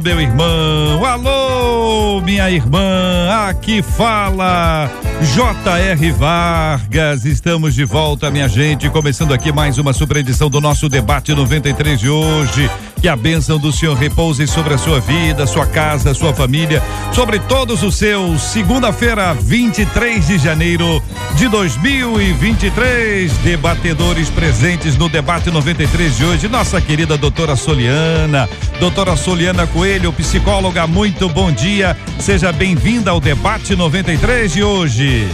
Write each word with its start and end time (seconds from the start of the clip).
meu 0.00 0.20
irmão. 0.20 1.04
Alô, 1.04 2.20
minha 2.20 2.50
irmã. 2.50 3.48
Aqui 3.48 3.82
fala 3.82 4.90
J.R. 5.34 6.12
Vargas. 6.12 7.24
Estamos 7.24 7.74
de 7.74 7.84
volta, 7.84 8.30
minha 8.30 8.48
gente. 8.48 8.88
Começando 8.90 9.32
aqui 9.32 9.50
mais 9.52 9.78
uma 9.78 9.92
super 9.92 10.18
edição 10.18 10.48
do 10.48 10.60
nosso 10.60 10.88
debate 10.88 11.34
93 11.34 11.98
de 11.98 12.08
hoje. 12.08 12.70
Que 13.00 13.06
a 13.06 13.14
bênção 13.14 13.58
do 13.58 13.72
Senhor 13.72 13.96
repouse 13.96 14.44
sobre 14.48 14.74
a 14.74 14.78
sua 14.78 14.98
vida, 14.98 15.46
sua 15.46 15.64
casa, 15.66 16.12
sua 16.14 16.34
família, 16.34 16.82
sobre 17.12 17.38
todos 17.38 17.82
os 17.84 17.94
seus. 17.94 18.42
Segunda-feira, 18.42 19.34
23 19.34 20.26
de 20.26 20.36
janeiro 20.38 21.00
de 21.36 21.46
2023. 21.46 23.32
Debatedores 23.38 24.28
presentes 24.30 24.96
no 24.96 25.08
debate 25.08 25.48
93 25.48 26.16
de 26.16 26.24
hoje. 26.24 26.48
Nossa 26.48 26.80
querida 26.80 27.16
doutora 27.16 27.54
Soliana. 27.54 28.48
Doutora 28.80 29.16
Soliana 29.16 29.64
Coelho, 29.68 30.12
psicóloga, 30.12 30.86
muito 30.88 31.28
bom 31.28 31.52
dia. 31.52 31.96
Seja 32.18 32.50
bem-vinda 32.50 33.12
ao 33.12 33.20
debate 33.20 33.76
93 33.76 34.52
de 34.52 34.62
hoje. 34.64 35.28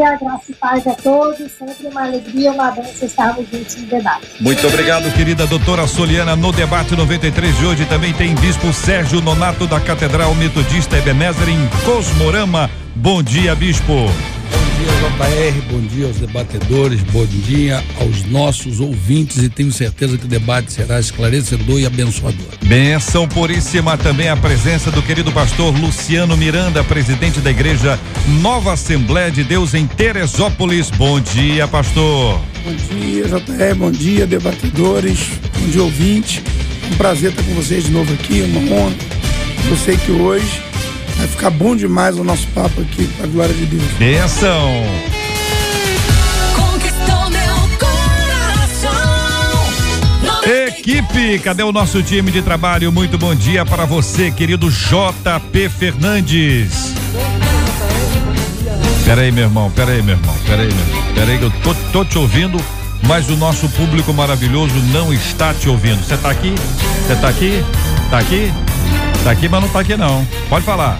Dia, 0.00 0.16
graça 0.16 0.44
e 0.48 0.54
paz 0.54 0.86
a 0.86 0.94
todos. 0.94 1.52
Sempre 1.52 1.88
uma 1.88 2.04
alegria, 2.04 2.52
uma 2.52 2.70
bênção 2.70 3.06
estarmos 3.06 3.46
juntos 3.50 3.76
no 3.76 3.86
debate. 3.86 4.28
Muito 4.40 4.66
obrigado, 4.66 5.12
querida 5.14 5.46
doutora 5.46 5.86
Soliana. 5.86 6.34
No 6.34 6.52
debate 6.52 6.96
93 6.96 7.58
de 7.58 7.66
hoje 7.66 7.84
também 7.84 8.14
tem 8.14 8.34
Bispo 8.36 8.72
Sérgio 8.72 9.20
Nonato 9.20 9.66
da 9.66 9.78
Catedral 9.78 10.34
Metodista 10.36 10.96
Ebenezer 10.96 11.50
em 11.50 11.68
Cosmorama. 11.84 12.70
Bom 12.96 13.22
dia, 13.22 13.54
Bispo. 13.54 14.08
Bom 14.80 14.86
dia, 14.86 15.50
JR, 15.52 15.62
bom 15.70 15.80
dia 15.80 16.06
aos 16.06 16.16
debatedores, 16.16 17.02
bom 17.12 17.26
dia 17.26 17.84
aos 18.00 18.24
nossos 18.24 18.80
ouvintes 18.80 19.42
e 19.42 19.50
tenho 19.50 19.70
certeza 19.70 20.16
que 20.16 20.24
o 20.24 20.28
debate 20.28 20.72
será 20.72 20.98
esclarecedor 20.98 21.78
e 21.80 21.84
abençoador. 21.84 22.46
Benção 22.64 23.28
puríssima 23.28 23.98
também 23.98 24.30
a 24.30 24.36
presença 24.36 24.90
do 24.90 25.02
querido 25.02 25.30
pastor 25.32 25.78
Luciano 25.78 26.34
Miranda, 26.34 26.82
presidente 26.82 27.40
da 27.40 27.50
igreja 27.50 27.98
Nova 28.40 28.72
Assembleia 28.72 29.30
de 29.30 29.44
Deus 29.44 29.74
em 29.74 29.86
Teresópolis. 29.86 30.88
Bom 30.90 31.20
dia, 31.20 31.68
pastor. 31.68 32.40
Bom 32.64 32.74
dia, 32.74 33.24
JR, 33.24 33.74
bom 33.76 33.90
dia, 33.90 34.26
debatedores, 34.26 35.28
bom 35.60 35.68
dia, 35.70 35.82
ouvintes. 35.82 36.42
É 36.88 36.94
um 36.94 36.96
prazer 36.96 37.32
estar 37.32 37.42
com 37.42 37.52
vocês 37.52 37.84
de 37.84 37.90
novo 37.90 38.10
aqui, 38.14 38.40
uma 38.40 38.74
honra. 38.74 38.94
Eu 39.68 39.76
sei 39.76 39.98
que 39.98 40.10
hoje 40.10 40.69
vai 41.20 41.28
ficar 41.28 41.50
bom 41.50 41.76
demais 41.76 42.18
o 42.18 42.24
nosso 42.24 42.46
papo 42.48 42.80
aqui, 42.80 43.06
para 43.16 43.26
a 43.26 43.28
glória 43.28 43.54
de 43.54 43.66
Deus. 43.66 43.84
Benção. 43.98 44.70
Conquistou 46.56 47.30
meu 47.30 47.54
coração. 47.78 48.90
Equipe, 50.66 51.38
cadê 51.40 51.62
o 51.62 51.72
nosso 51.72 52.02
time 52.02 52.30
de 52.30 52.40
trabalho? 52.40 52.90
Muito 52.90 53.18
bom 53.18 53.34
dia 53.34 53.66
para 53.66 53.84
você, 53.84 54.30
querido 54.30 54.70
JP 54.70 55.68
Fernandes. 55.68 56.94
Peraí, 59.04 59.30
meu 59.30 59.44
irmão, 59.44 59.70
peraí, 59.70 60.02
meu 60.02 60.16
irmão, 60.16 60.34
peraí, 60.46 60.68
meu 60.68 60.86
irmão. 60.86 61.14
Peraí, 61.14 61.38
que 61.38 61.44
eu 61.44 61.52
tô, 61.62 61.74
tô 61.92 62.04
te 62.04 62.16
ouvindo, 62.16 62.58
mas 63.02 63.28
o 63.28 63.36
nosso 63.36 63.68
público 63.70 64.14
maravilhoso 64.14 64.74
não 64.92 65.12
está 65.12 65.52
te 65.52 65.68
ouvindo. 65.68 66.02
Você 66.02 66.16
tá 66.16 66.30
aqui? 66.30 66.54
Você 67.06 67.16
tá 67.16 67.28
aqui? 67.28 67.62
Tá 68.10 68.18
aqui? 68.18 68.50
Tá 69.22 69.32
aqui, 69.32 69.48
mas 69.48 69.60
não 69.60 69.68
tá 69.68 69.80
aqui 69.80 69.96
não. 69.96 70.26
Pode 70.48 70.64
falar. 70.64 70.98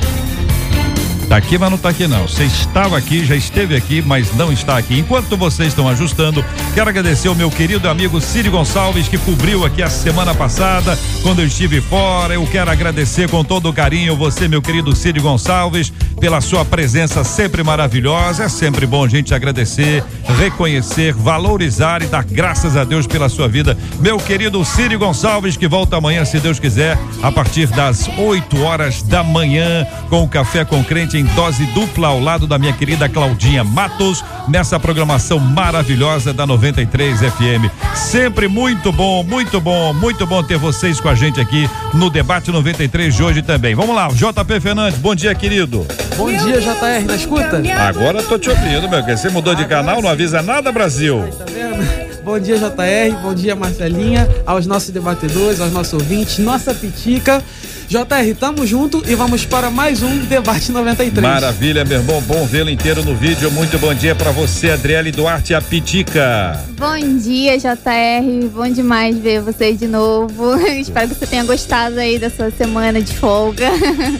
Tá 1.30 1.36
aqui, 1.36 1.56
mas 1.56 1.70
não 1.70 1.78
tá 1.78 1.90
aqui 1.90 2.08
não. 2.08 2.26
Você 2.26 2.42
estava 2.42 2.98
aqui, 2.98 3.24
já 3.24 3.36
esteve 3.36 3.76
aqui, 3.76 4.02
mas 4.02 4.34
não 4.34 4.52
está 4.52 4.76
aqui. 4.76 4.98
Enquanto 4.98 5.36
vocês 5.36 5.68
estão 5.68 5.88
ajustando, 5.88 6.44
quero 6.74 6.90
agradecer 6.90 7.28
ao 7.28 7.36
meu 7.36 7.48
querido 7.48 7.88
amigo 7.88 8.20
Círio 8.20 8.50
Gonçalves, 8.50 9.06
que 9.06 9.16
cobriu 9.16 9.64
aqui 9.64 9.80
a 9.80 9.88
semana 9.88 10.34
passada, 10.34 10.98
quando 11.22 11.38
eu 11.38 11.46
estive 11.46 11.80
fora. 11.80 12.34
Eu 12.34 12.44
quero 12.48 12.68
agradecer 12.68 13.30
com 13.30 13.44
todo 13.44 13.72
carinho 13.72 14.16
você, 14.16 14.48
meu 14.48 14.60
querido 14.60 14.94
Círio 14.96 15.22
Gonçalves, 15.22 15.92
pela 16.20 16.40
sua 16.42 16.64
presença 16.64 17.24
sempre 17.24 17.62
maravilhosa. 17.62 18.44
É 18.44 18.48
sempre 18.48 18.86
bom 18.86 19.04
a 19.04 19.08
gente 19.08 19.34
agradecer, 19.34 20.04
reconhecer, 20.38 21.12
valorizar 21.12 22.02
e 22.02 22.06
dar 22.06 22.22
graças 22.24 22.76
a 22.76 22.84
Deus 22.84 23.06
pela 23.06 23.28
sua 23.28 23.48
vida. 23.48 23.76
Meu 23.98 24.18
querido 24.18 24.62
Círio 24.64 24.98
Gonçalves, 24.98 25.56
que 25.56 25.66
volta 25.66 25.96
amanhã, 25.96 26.24
se 26.24 26.38
Deus 26.38 26.60
quiser, 26.60 26.98
a 27.22 27.32
partir 27.32 27.66
das 27.68 28.06
8 28.18 28.62
horas 28.62 29.02
da 29.02 29.24
manhã, 29.24 29.86
com 30.10 30.22
o 30.22 30.28
Café 30.28 30.64
com 30.64 30.84
Crente 30.84 31.16
em 31.16 31.24
dose 31.24 31.64
dupla 31.66 32.08
ao 32.08 32.20
lado 32.20 32.46
da 32.46 32.58
minha 32.58 32.72
querida 32.72 33.08
Claudinha 33.08 33.64
Matos, 33.64 34.22
nessa 34.46 34.78
programação 34.78 35.38
maravilhosa 35.38 36.34
da 36.34 36.46
93 36.46 37.20
FM. 37.20 37.70
Sempre 37.94 38.46
muito 38.46 38.92
bom, 38.92 39.22
muito 39.22 39.60
bom, 39.60 39.94
muito 39.94 40.26
bom 40.26 40.42
ter 40.42 40.58
vocês 40.58 41.00
com 41.00 41.08
a 41.08 41.14
gente 41.14 41.40
aqui 41.40 41.68
no 41.94 42.10
debate 42.10 42.50
93 42.50 43.14
de 43.14 43.22
hoje 43.22 43.42
também. 43.42 43.74
Vamos 43.74 43.96
lá, 43.96 44.08
JP 44.08 44.60
Fernandes, 44.60 44.98
bom 44.98 45.14
dia, 45.14 45.34
querido. 45.34 45.86
Bom 46.16 46.28
dia, 46.28 46.60
JR, 46.60 47.04
na 47.06 47.16
escuta? 47.16 47.62
Agora 47.88 48.22
tô 48.22 48.38
te 48.38 48.50
ouvindo, 48.50 48.88
meu. 48.88 49.04
que 49.04 49.16
Você 49.16 49.28
mudou 49.28 49.54
de 49.54 49.64
canal, 49.66 50.02
não 50.02 50.08
avisa 50.10 50.42
nada, 50.42 50.70
Brasil. 50.70 51.28
Tá 51.38 51.44
vendo? 51.46 52.20
Bom 52.22 52.38
dia, 52.38 52.56
JR, 52.58 53.16
bom 53.22 53.34
dia, 53.34 53.56
Marcelinha, 53.56 54.28
aos 54.44 54.66
nossos 54.66 54.90
debatedores, 54.90 55.60
aos 55.60 55.72
nossos 55.72 55.94
ouvintes, 55.94 56.38
nossa 56.38 56.74
pitica. 56.74 57.42
JR, 57.90 58.36
tamo 58.38 58.64
junto 58.64 59.02
e 59.04 59.16
vamos 59.16 59.44
para 59.44 59.68
mais 59.68 60.00
um 60.00 60.18
Debate 60.18 60.70
93. 60.70 61.20
Maravilha, 61.20 61.84
meu 61.84 61.98
irmão. 61.98 62.22
Bom 62.22 62.46
vê-lo 62.46 62.70
inteiro 62.70 63.02
no 63.02 63.16
vídeo. 63.16 63.50
Muito 63.50 63.76
bom 63.80 63.92
dia 63.92 64.14
pra 64.14 64.30
você, 64.30 64.70
Adriele 64.70 65.10
Duarte, 65.10 65.54
a 65.54 65.60
Pitica. 65.60 66.56
Bom 66.78 67.18
dia, 67.18 67.58
JR. 67.58 68.48
Bom 68.54 68.68
demais 68.70 69.18
ver 69.18 69.40
vocês 69.40 69.76
de 69.76 69.88
novo. 69.88 70.54
Espero 70.70 71.08
que 71.08 71.16
você 71.16 71.26
tenha 71.26 71.42
gostado 71.42 71.98
aí 71.98 72.16
da 72.16 72.30
sua 72.30 72.52
semana 72.52 73.02
de 73.02 73.12
folga. 73.12 73.68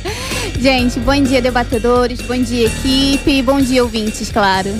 Gente, 0.61 0.99
bom 0.99 1.23
dia, 1.23 1.41
debatedores. 1.41 2.21
Bom 2.23 2.43
dia, 2.43 2.67
equipe. 2.67 3.31
E 3.31 3.41
bom 3.41 3.61
dia, 3.61 3.85
ouvintes, 3.85 4.33
claro. 4.33 4.75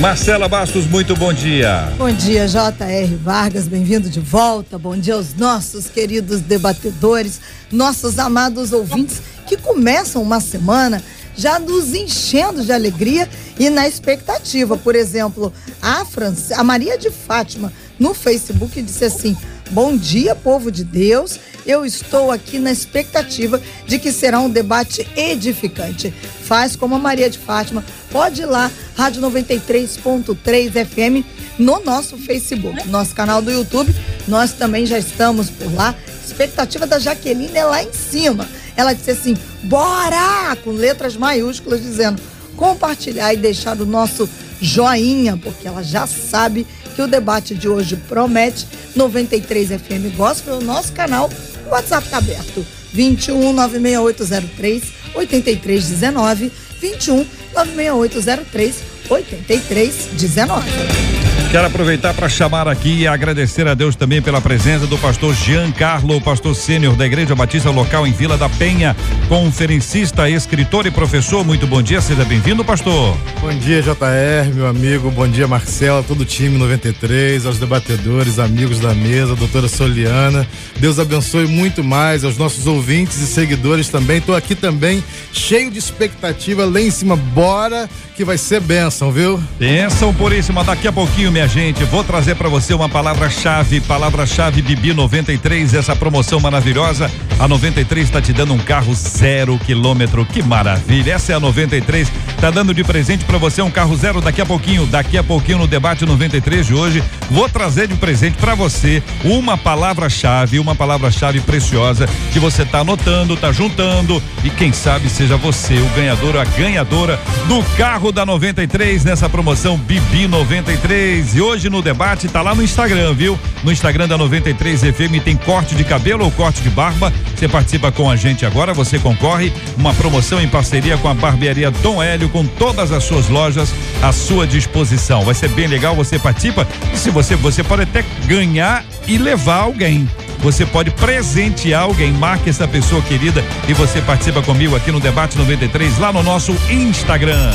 Marcela 0.00 0.48
Bastos, 0.48 0.86
muito 0.86 1.16
bom 1.16 1.32
dia. 1.32 1.88
Bom 1.96 2.12
dia, 2.12 2.46
J.R. 2.48 3.14
Vargas, 3.16 3.68
bem-vindo 3.68 4.10
de 4.10 4.20
volta. 4.20 4.76
Bom 4.76 4.96
dia 4.96 5.14
aos 5.14 5.34
nossos 5.34 5.86
queridos 5.86 6.40
debatedores, 6.40 7.40
nossos 7.70 8.18
amados 8.18 8.33
ouvintes 8.72 9.22
que 9.46 9.56
começam 9.56 10.22
uma 10.22 10.40
semana 10.40 11.02
já 11.36 11.58
nos 11.58 11.94
enchendo 11.94 12.64
de 12.64 12.72
alegria 12.72 13.28
e 13.58 13.68
na 13.68 13.86
expectativa. 13.88 14.76
Por 14.76 14.94
exemplo, 14.94 15.52
a, 15.82 16.04
France, 16.04 16.52
a 16.54 16.62
Maria 16.62 16.96
de 16.96 17.10
Fátima 17.10 17.72
no 17.98 18.14
Facebook 18.14 18.80
disse 18.80 19.04
assim: 19.04 19.36
Bom 19.70 19.96
dia, 19.96 20.34
povo 20.34 20.70
de 20.70 20.84
Deus. 20.84 21.38
Eu 21.66 21.86
estou 21.86 22.30
aqui 22.30 22.58
na 22.58 22.70
expectativa 22.70 23.60
de 23.86 23.98
que 23.98 24.12
será 24.12 24.38
um 24.38 24.50
debate 24.50 25.08
edificante. 25.16 26.12
Faz 26.42 26.76
como 26.76 26.94
a 26.94 26.98
Maria 26.98 27.30
de 27.30 27.38
Fátima, 27.38 27.82
pode 28.10 28.42
ir 28.42 28.46
lá, 28.46 28.70
Rádio 28.94 29.22
93.3 29.22 30.84
FM, 30.84 31.26
no 31.58 31.80
nosso 31.82 32.18
Facebook, 32.18 32.86
nosso 32.88 33.14
canal 33.14 33.40
do 33.40 33.50
YouTube. 33.50 33.94
Nós 34.28 34.52
também 34.52 34.84
já 34.84 34.98
estamos 34.98 35.48
por 35.48 35.72
lá. 35.72 35.94
Expectativa 36.34 36.84
da 36.84 36.98
Jaqueline 36.98 37.56
é 37.56 37.64
lá 37.64 37.80
em 37.80 37.92
cima. 37.92 38.48
Ela 38.76 38.92
disse 38.92 39.12
assim: 39.12 39.36
bora! 39.62 40.56
Com 40.64 40.72
letras 40.72 41.16
maiúsculas, 41.16 41.80
dizendo 41.80 42.20
compartilhar 42.56 43.32
e 43.32 43.36
deixar 43.36 43.80
o 43.80 43.86
nosso 43.86 44.28
joinha, 44.60 45.36
porque 45.36 45.68
ela 45.68 45.82
já 45.82 46.08
sabe 46.08 46.66
que 46.94 47.02
o 47.02 47.06
debate 47.06 47.54
de 47.54 47.68
hoje 47.68 47.96
promete. 48.08 48.66
93 48.96 49.68
FM 49.68 50.16
Gospel, 50.16 50.56
o 50.56 50.64
nosso 50.64 50.92
canal, 50.92 51.30
o 51.66 51.70
WhatsApp 51.70 52.04
está 52.04 52.18
aberto. 52.18 52.66
21 52.92 53.52
96803 53.52 54.82
8319 55.14 56.52
21 56.80 57.26
96803 57.54 58.76
8319. 59.08 61.43
Quero 61.54 61.68
aproveitar 61.68 62.12
para 62.12 62.28
chamar 62.28 62.66
aqui 62.66 63.02
e 63.02 63.06
agradecer 63.06 63.68
a 63.68 63.74
Deus 63.74 63.94
também 63.94 64.20
pela 64.20 64.40
presença 64.40 64.88
do 64.88 64.98
pastor 64.98 65.32
Giancarlo, 65.32 66.20
pastor 66.20 66.52
sênior 66.52 66.96
da 66.96 67.06
Igreja 67.06 67.32
Batista 67.32 67.70
Local 67.70 68.08
em 68.08 68.12
Vila 68.12 68.36
da 68.36 68.48
Penha, 68.48 68.96
conferencista, 69.28 70.28
escritor 70.28 70.84
e 70.84 70.90
professor. 70.90 71.44
Muito 71.44 71.64
bom 71.64 71.80
dia, 71.80 72.00
seja 72.00 72.24
bem-vindo, 72.24 72.64
pastor. 72.64 73.16
Bom 73.40 73.56
dia, 73.56 73.80
JR, 73.80 74.52
meu 74.52 74.66
amigo. 74.66 75.12
Bom 75.12 75.28
dia, 75.28 75.46
Marcela, 75.46 76.02
todo 76.02 76.22
o 76.22 76.24
time 76.24 76.58
93, 76.58 77.46
aos 77.46 77.56
debatedores, 77.56 78.40
amigos 78.40 78.80
da 78.80 78.92
mesa, 78.92 79.36
doutora 79.36 79.68
Soliana. 79.68 80.44
Deus 80.80 80.98
abençoe 80.98 81.46
muito 81.46 81.84
mais 81.84 82.24
aos 82.24 82.36
nossos 82.36 82.66
ouvintes 82.66 83.18
e 83.18 83.28
seguidores 83.28 83.88
também. 83.88 84.18
Estou 84.18 84.34
aqui 84.34 84.56
também 84.56 85.04
cheio 85.32 85.70
de 85.70 85.78
expectativa 85.78 86.64
lá 86.64 86.80
em 86.80 86.90
cima. 86.90 87.14
Bora 87.14 87.88
que 88.16 88.24
vai 88.24 88.38
ser 88.38 88.60
bênção, 88.60 89.12
viu? 89.12 89.40
Bênção 89.56 90.12
puríssima. 90.12 90.64
Daqui 90.64 90.88
a 90.88 90.92
pouquinho, 90.92 91.30
minha 91.30 91.43
gente, 91.48 91.82
vou 91.84 92.04
trazer 92.04 92.34
para 92.36 92.48
você 92.48 92.74
uma 92.74 92.88
palavra-chave, 92.88 93.80
palavra-chave 93.80 94.62
Bibi 94.62 94.92
93, 94.92 95.74
essa 95.74 95.96
promoção 95.96 96.38
maravilhosa. 96.38 97.10
A 97.38 97.48
93 97.48 98.04
está 98.04 98.20
te 98.20 98.32
dando 98.32 98.54
um 98.54 98.58
carro 98.58 98.94
zero 98.94 99.58
quilômetro. 99.58 100.24
Que 100.24 100.42
maravilha. 100.42 101.14
Essa 101.14 101.32
é 101.32 101.34
a 101.34 101.40
93. 101.40 102.12
Tá 102.40 102.50
dando 102.50 102.72
de 102.72 102.84
presente 102.84 103.24
para 103.24 103.38
você 103.38 103.62
um 103.62 103.70
carro 103.70 103.96
zero 103.96 104.20
daqui 104.20 104.40
a 104.40 104.46
pouquinho. 104.46 104.86
Daqui 104.86 105.18
a 105.18 105.24
pouquinho 105.24 105.58
no 105.58 105.66
debate 105.66 106.06
93 106.06 106.66
de 106.66 106.74
hoje, 106.74 107.02
vou 107.30 107.48
trazer 107.48 107.88
de 107.88 107.94
presente 107.96 108.36
para 108.36 108.54
você 108.54 109.02
uma 109.24 109.56
palavra-chave, 109.56 110.58
uma 110.58 110.74
palavra-chave 110.74 111.40
preciosa 111.40 112.06
que 112.32 112.38
você 112.38 112.64
tá 112.64 112.80
anotando, 112.80 113.36
tá 113.36 113.50
juntando 113.50 114.22
e 114.44 114.50
quem 114.50 114.72
sabe 114.72 115.08
seja 115.08 115.36
você 115.36 115.74
o 115.74 115.88
ganhador, 115.96 116.36
a 116.36 116.44
ganhadora 116.44 117.18
do 117.48 117.62
carro 117.76 117.94
carro 118.04 118.10
da 118.10 118.26
93 118.26 119.04
nessa 119.04 119.28
promoção 119.28 119.78
Bibi 119.78 120.26
93. 120.26 121.33
E 121.34 121.40
hoje 121.40 121.68
no 121.68 121.82
debate 121.82 122.28
tá 122.28 122.40
lá 122.40 122.54
no 122.54 122.62
Instagram, 122.62 123.12
viu? 123.12 123.36
No 123.64 123.72
Instagram 123.72 124.06
da 124.06 124.16
93 124.16 124.82
FM 124.82 125.20
tem 125.24 125.36
corte 125.36 125.74
de 125.74 125.82
cabelo 125.82 126.24
ou 126.24 126.30
corte 126.30 126.62
de 126.62 126.70
barba. 126.70 127.12
Você 127.34 127.48
participa 127.48 127.90
com 127.90 128.08
a 128.08 128.14
gente 128.14 128.46
agora, 128.46 128.72
você 128.72 129.00
concorre. 129.00 129.52
Uma 129.76 129.92
promoção 129.94 130.40
em 130.40 130.46
parceria 130.46 130.96
com 130.96 131.08
a 131.08 131.14
barbearia 131.14 131.72
Dom 131.72 132.00
Hélio, 132.00 132.28
com 132.28 132.46
todas 132.46 132.92
as 132.92 133.02
suas 133.02 133.28
lojas 133.28 133.74
à 134.00 134.12
sua 134.12 134.46
disposição. 134.46 135.22
Vai 135.22 135.34
ser 135.34 135.48
bem 135.48 135.66
legal, 135.66 135.96
você 135.96 136.20
participa. 136.20 136.68
E 136.92 136.96
se 136.96 137.10
você, 137.10 137.34
você 137.34 137.64
pode 137.64 137.82
até 137.82 138.04
ganhar 138.26 138.84
e 139.08 139.18
levar 139.18 139.56
alguém 139.56 140.08
você 140.38 140.66
pode 140.66 140.90
presentear 140.90 141.84
alguém. 141.84 142.12
Marque 142.12 142.50
essa 142.50 142.68
pessoa 142.68 143.00
querida 143.00 143.42
e 143.66 143.72
você 143.72 144.02
participa 144.02 144.42
comigo 144.42 144.76
aqui 144.76 144.92
no 144.92 145.00
Debate 145.00 145.38
93, 145.38 145.98
lá 145.98 146.12
no 146.12 146.22
nosso 146.22 146.54
Instagram. 146.68 147.50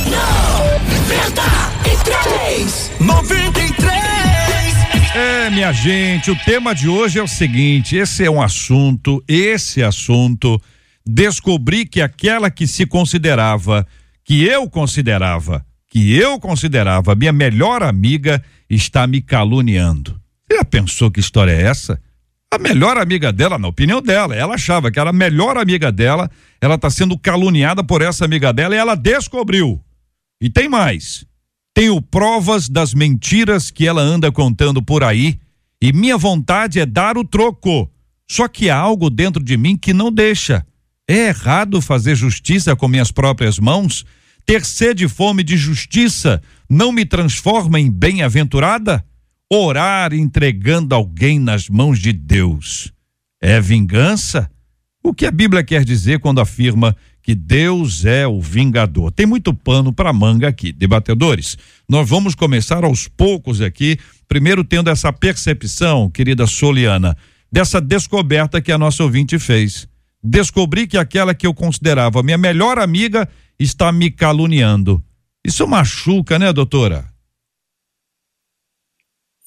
93! 0.88 2.90
93! 3.00 5.14
É, 5.14 5.50
minha 5.50 5.72
gente, 5.72 6.30
o 6.30 6.36
tema 6.36 6.74
de 6.74 6.88
hoje 6.88 7.18
é 7.18 7.22
o 7.22 7.28
seguinte: 7.28 7.96
esse 7.96 8.24
é 8.24 8.30
um 8.30 8.40
assunto, 8.40 9.22
esse 9.28 9.82
assunto, 9.82 10.60
descobri 11.04 11.84
que 11.84 12.00
aquela 12.00 12.50
que 12.50 12.66
se 12.66 12.86
considerava, 12.86 13.86
que 14.24 14.44
eu 14.44 14.70
considerava, 14.70 15.64
que 15.88 16.16
eu 16.16 16.38
considerava 16.38 17.14
minha 17.14 17.32
melhor 17.32 17.82
amiga, 17.82 18.42
está 18.68 19.06
me 19.06 19.20
caluniando. 19.20 20.18
Você 20.48 20.56
já 20.56 20.64
pensou 20.64 21.10
que 21.10 21.20
história 21.20 21.52
é 21.52 21.62
essa? 21.62 22.00
A 22.52 22.58
melhor 22.58 22.98
amiga 22.98 23.32
dela, 23.32 23.58
na 23.58 23.68
opinião 23.68 24.02
dela, 24.02 24.34
ela 24.34 24.54
achava 24.54 24.90
que 24.90 24.98
era 24.98 25.10
a 25.10 25.12
melhor 25.12 25.56
amiga 25.56 25.92
dela, 25.92 26.28
ela 26.60 26.74
está 26.74 26.90
sendo 26.90 27.16
caluniada 27.16 27.84
por 27.84 28.02
essa 28.02 28.24
amiga 28.24 28.52
dela 28.52 28.74
e 28.74 28.78
ela 28.78 28.96
descobriu. 28.96 29.80
E 30.40 30.48
tem 30.48 30.68
mais. 30.68 31.24
Tenho 31.74 32.00
provas 32.00 32.68
das 32.68 32.94
mentiras 32.94 33.70
que 33.70 33.86
ela 33.86 34.02
anda 34.02 34.32
contando 34.32 34.82
por 34.82 35.04
aí 35.04 35.38
e 35.80 35.92
minha 35.92 36.16
vontade 36.16 36.80
é 36.80 36.86
dar 36.86 37.16
o 37.16 37.24
troco. 37.24 37.90
Só 38.28 38.48
que 38.48 38.70
há 38.70 38.76
algo 38.76 39.10
dentro 39.10 39.42
de 39.42 39.56
mim 39.56 39.76
que 39.76 39.92
não 39.92 40.12
deixa. 40.12 40.66
É 41.08 41.28
errado 41.28 41.80
fazer 41.80 42.14
justiça 42.14 42.76
com 42.76 42.88
minhas 42.88 43.10
próprias 43.10 43.58
mãos? 43.58 44.04
Ter 44.46 44.64
sede 44.64 45.04
e 45.04 45.08
fome 45.08 45.42
de 45.42 45.56
justiça 45.56 46.42
não 46.68 46.92
me 46.92 47.04
transforma 47.04 47.78
em 47.78 47.90
bem-aventurada? 47.90 49.04
orar 49.52 50.14
entregando 50.14 50.94
alguém 50.94 51.40
nas 51.40 51.68
mãos 51.68 51.98
de 51.98 52.12
Deus 52.12 52.92
é 53.42 53.60
vingança? 53.60 54.48
O 55.02 55.12
que 55.12 55.26
a 55.26 55.30
Bíblia 55.30 55.64
quer 55.64 55.84
dizer 55.84 56.20
quando 56.20 56.40
afirma 56.40 56.96
que 57.22 57.34
Deus 57.34 58.04
é 58.04 58.26
o 58.26 58.40
vingador? 58.40 59.10
Tem 59.12 59.26
muito 59.26 59.52
pano 59.52 59.92
para 59.92 60.12
manga 60.12 60.48
aqui, 60.48 60.72
debatedores. 60.72 61.56
Nós 61.88 62.08
vamos 62.08 62.34
começar 62.34 62.84
aos 62.84 63.06
poucos 63.08 63.60
aqui, 63.60 63.98
primeiro 64.28 64.64
tendo 64.64 64.90
essa 64.90 65.12
percepção, 65.12 66.10
querida 66.10 66.46
Soliana, 66.46 67.16
dessa 67.50 67.80
descoberta 67.80 68.60
que 68.60 68.72
a 68.72 68.78
nossa 68.78 69.02
ouvinte 69.02 69.38
fez. 69.38 69.88
Descobri 70.22 70.86
que 70.86 70.98
aquela 70.98 71.34
que 71.34 71.46
eu 71.46 71.54
considerava 71.54 72.22
minha 72.22 72.38
melhor 72.38 72.78
amiga 72.78 73.28
está 73.58 73.90
me 73.92 74.10
caluniando. 74.10 75.02
Isso 75.44 75.66
machuca, 75.66 76.38
né, 76.38 76.52
doutora? 76.52 77.10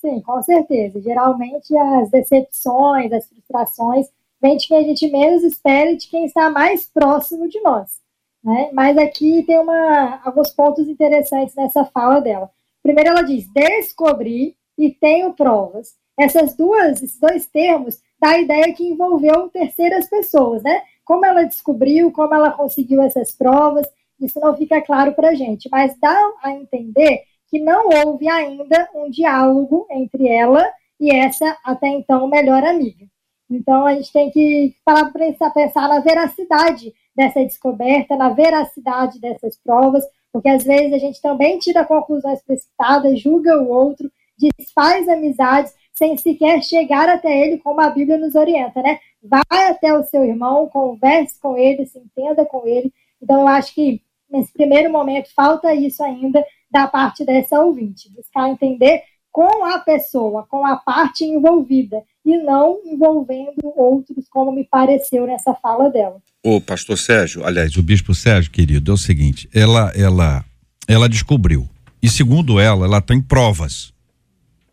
Sim, 0.01 0.19
com 0.21 0.41
certeza. 0.43 1.01
Geralmente 1.01 1.75
as 1.77 2.11
decepções, 2.11 3.11
as 3.11 3.25
frustrações 3.27 4.07
vêm 4.43 4.57
de 4.57 4.67
quem 4.67 4.77
a 4.77 4.83
gente 4.83 5.09
menos 5.09 5.41
espera 5.41 5.89
e 5.91 5.95
de 5.95 6.09
quem 6.09 6.25
está 6.25 6.49
mais 6.49 6.85
próximo 6.85 7.47
de 7.47 7.61
nós. 7.61 8.01
Né? 8.43 8.69
Mas 8.73 8.97
aqui 8.97 9.41
tem 9.43 9.57
uma, 9.57 10.19
alguns 10.25 10.49
pontos 10.49 10.89
interessantes 10.89 11.55
nessa 11.55 11.85
fala 11.85 12.19
dela. 12.19 12.51
Primeiro 12.83 13.11
ela 13.11 13.21
diz, 13.21 13.47
descobri 13.53 14.57
e 14.77 14.91
tenho 14.91 15.33
provas. 15.33 15.95
Essas 16.19 16.55
duas, 16.55 17.01
esses 17.01 17.17
dois 17.17 17.45
termos 17.45 18.01
dá 18.19 18.31
a 18.31 18.39
ideia 18.39 18.73
que 18.73 18.85
envolveu 18.85 19.49
terceiras 19.49 20.09
pessoas, 20.09 20.61
né? 20.61 20.83
Como 21.05 21.25
ela 21.25 21.43
descobriu, 21.45 22.11
como 22.11 22.35
ela 22.35 22.51
conseguiu 22.51 23.01
essas 23.01 23.31
provas, 23.31 23.87
isso 24.19 24.39
não 24.39 24.55
fica 24.55 24.81
claro 24.81 25.13
para 25.13 25.29
a 25.29 25.35
gente, 25.35 25.69
mas 25.71 25.97
dá 25.99 26.17
a 26.41 26.51
entender 26.51 27.23
que 27.49 27.59
não 27.59 27.87
houve 27.89 28.27
ainda 28.27 28.89
um 28.93 29.09
diálogo 29.09 29.87
entre 29.89 30.27
ela 30.27 30.69
e 30.99 31.15
essa 31.15 31.57
até 31.63 31.87
então 31.87 32.27
melhor 32.27 32.63
amiga. 32.63 33.05
Então 33.49 33.85
a 33.85 33.93
gente 33.93 34.11
tem 34.11 34.31
que 34.31 34.75
parar 34.83 35.11
para 35.11 35.51
pensar 35.51 35.87
na 35.87 35.99
veracidade 35.99 36.93
dessa 37.15 37.43
descoberta, 37.43 38.15
na 38.15 38.29
veracidade 38.29 39.19
dessas 39.19 39.57
provas, 39.57 40.03
porque 40.31 40.49
às 40.49 40.63
vezes 40.63 40.93
a 40.93 40.97
gente 40.97 41.21
também 41.21 41.59
tira 41.59 41.85
conclusões 41.85 42.41
precipitadas, 42.41 43.19
julga 43.19 43.61
o 43.61 43.69
outro, 43.69 44.11
desfaz 44.57 45.07
amizades 45.07 45.73
sem 45.93 46.17
sequer 46.17 46.63
chegar 46.63 47.07
até 47.07 47.39
ele, 47.39 47.59
como 47.59 47.79
a 47.79 47.89
Bíblia 47.89 48.17
nos 48.17 48.33
orienta, 48.33 48.81
né? 48.81 48.99
Vai 49.21 49.69
até 49.69 49.93
o 49.93 50.03
seu 50.03 50.23
irmão, 50.23 50.67
converse 50.67 51.39
com 51.39 51.55
ele, 51.55 51.85
se 51.85 51.99
entenda 51.99 52.43
com 52.45 52.67
ele. 52.67 52.91
Então 53.21 53.41
eu 53.41 53.47
acho 53.47 53.75
que 53.75 54.01
nesse 54.29 54.51
primeiro 54.51 54.91
momento 54.91 55.31
falta 55.35 55.73
isso 55.73 56.03
ainda 56.03 56.43
da 56.69 56.87
parte 56.87 57.23
dessa 57.23 57.61
ouvinte, 57.61 58.11
buscar 58.11 58.49
entender 58.49 59.03
com 59.31 59.63
a 59.65 59.79
pessoa, 59.79 60.47
com 60.49 60.65
a 60.65 60.75
parte 60.75 61.23
envolvida, 61.23 62.03
e 62.25 62.37
não 62.37 62.79
envolvendo 62.85 63.61
outros, 63.75 64.25
como 64.29 64.51
me 64.51 64.63
pareceu 64.63 65.25
nessa 65.25 65.53
fala 65.53 65.89
dela. 65.89 66.21
O 66.43 66.61
pastor 66.61 66.97
Sérgio, 66.97 67.45
aliás, 67.45 67.75
o 67.75 67.83
bispo 67.83 68.13
Sérgio, 68.13 68.51
querido, 68.51 68.91
é 68.91 68.93
o 68.93 68.97
seguinte, 68.97 69.49
ela, 69.53 69.91
ela, 69.95 70.43
ela 70.87 71.09
descobriu, 71.09 71.69
e 72.01 72.09
segundo 72.09 72.59
ela, 72.59 72.85
ela 72.85 73.01
tem 73.01 73.21
provas, 73.21 73.93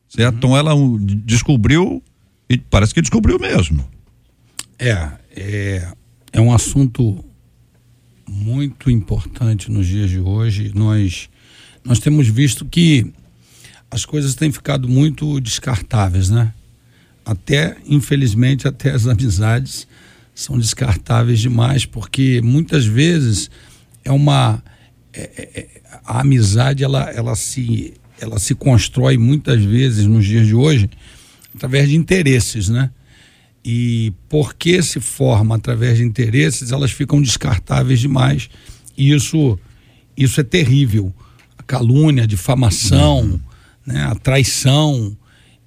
certo? 0.08 0.32
Uhum. 0.32 0.38
Então 0.38 0.56
ela 0.56 0.72
descobriu, 1.24 2.02
e 2.48 2.58
parece 2.58 2.94
que 2.94 3.00
descobriu 3.00 3.38
mesmo. 3.38 3.88
É, 4.78 5.10
é, 5.36 5.92
é 6.32 6.40
um 6.40 6.52
assunto 6.52 7.24
muito 8.28 8.90
importante 8.90 9.70
nos 9.70 9.86
dias 9.86 10.08
de 10.08 10.20
hoje, 10.20 10.72
nós 10.74 11.28
nós 11.84 11.98
temos 11.98 12.28
visto 12.28 12.64
que 12.64 13.12
as 13.90 14.04
coisas 14.04 14.34
têm 14.34 14.52
ficado 14.52 14.88
muito 14.88 15.40
descartáveis, 15.40 16.30
né? 16.30 16.52
Até, 17.24 17.76
infelizmente, 17.86 18.66
até 18.66 18.90
as 18.90 19.06
amizades 19.08 19.86
são 20.34 20.58
descartáveis 20.58 21.40
demais, 21.40 21.84
porque 21.84 22.40
muitas 22.42 22.84
vezes 22.84 23.50
é 24.04 24.10
uma. 24.10 24.62
É, 25.12 25.20
é, 25.20 25.60
é, 25.60 25.80
a 26.04 26.20
amizade 26.20 26.84
ela, 26.84 27.10
ela, 27.10 27.34
se, 27.34 27.94
ela 28.20 28.38
se 28.38 28.54
constrói 28.54 29.18
muitas 29.18 29.62
vezes 29.62 30.06
nos 30.06 30.24
dias 30.24 30.46
de 30.46 30.54
hoje 30.54 30.88
através 31.54 31.88
de 31.88 31.96
interesses, 31.96 32.68
né? 32.68 32.90
E 33.62 34.12
porque 34.28 34.82
se 34.82 35.00
forma 35.00 35.56
através 35.56 35.98
de 35.98 36.04
interesses, 36.04 36.70
elas 36.70 36.92
ficam 36.92 37.20
descartáveis 37.20 38.00
demais. 38.00 38.48
E 38.96 39.12
isso, 39.12 39.58
isso 40.16 40.40
é 40.40 40.44
terrível 40.44 41.12
calúnia, 41.70 42.26
difamação, 42.26 43.20
uhum. 43.20 43.40
né, 43.86 44.02
a 44.02 44.14
traição. 44.16 45.16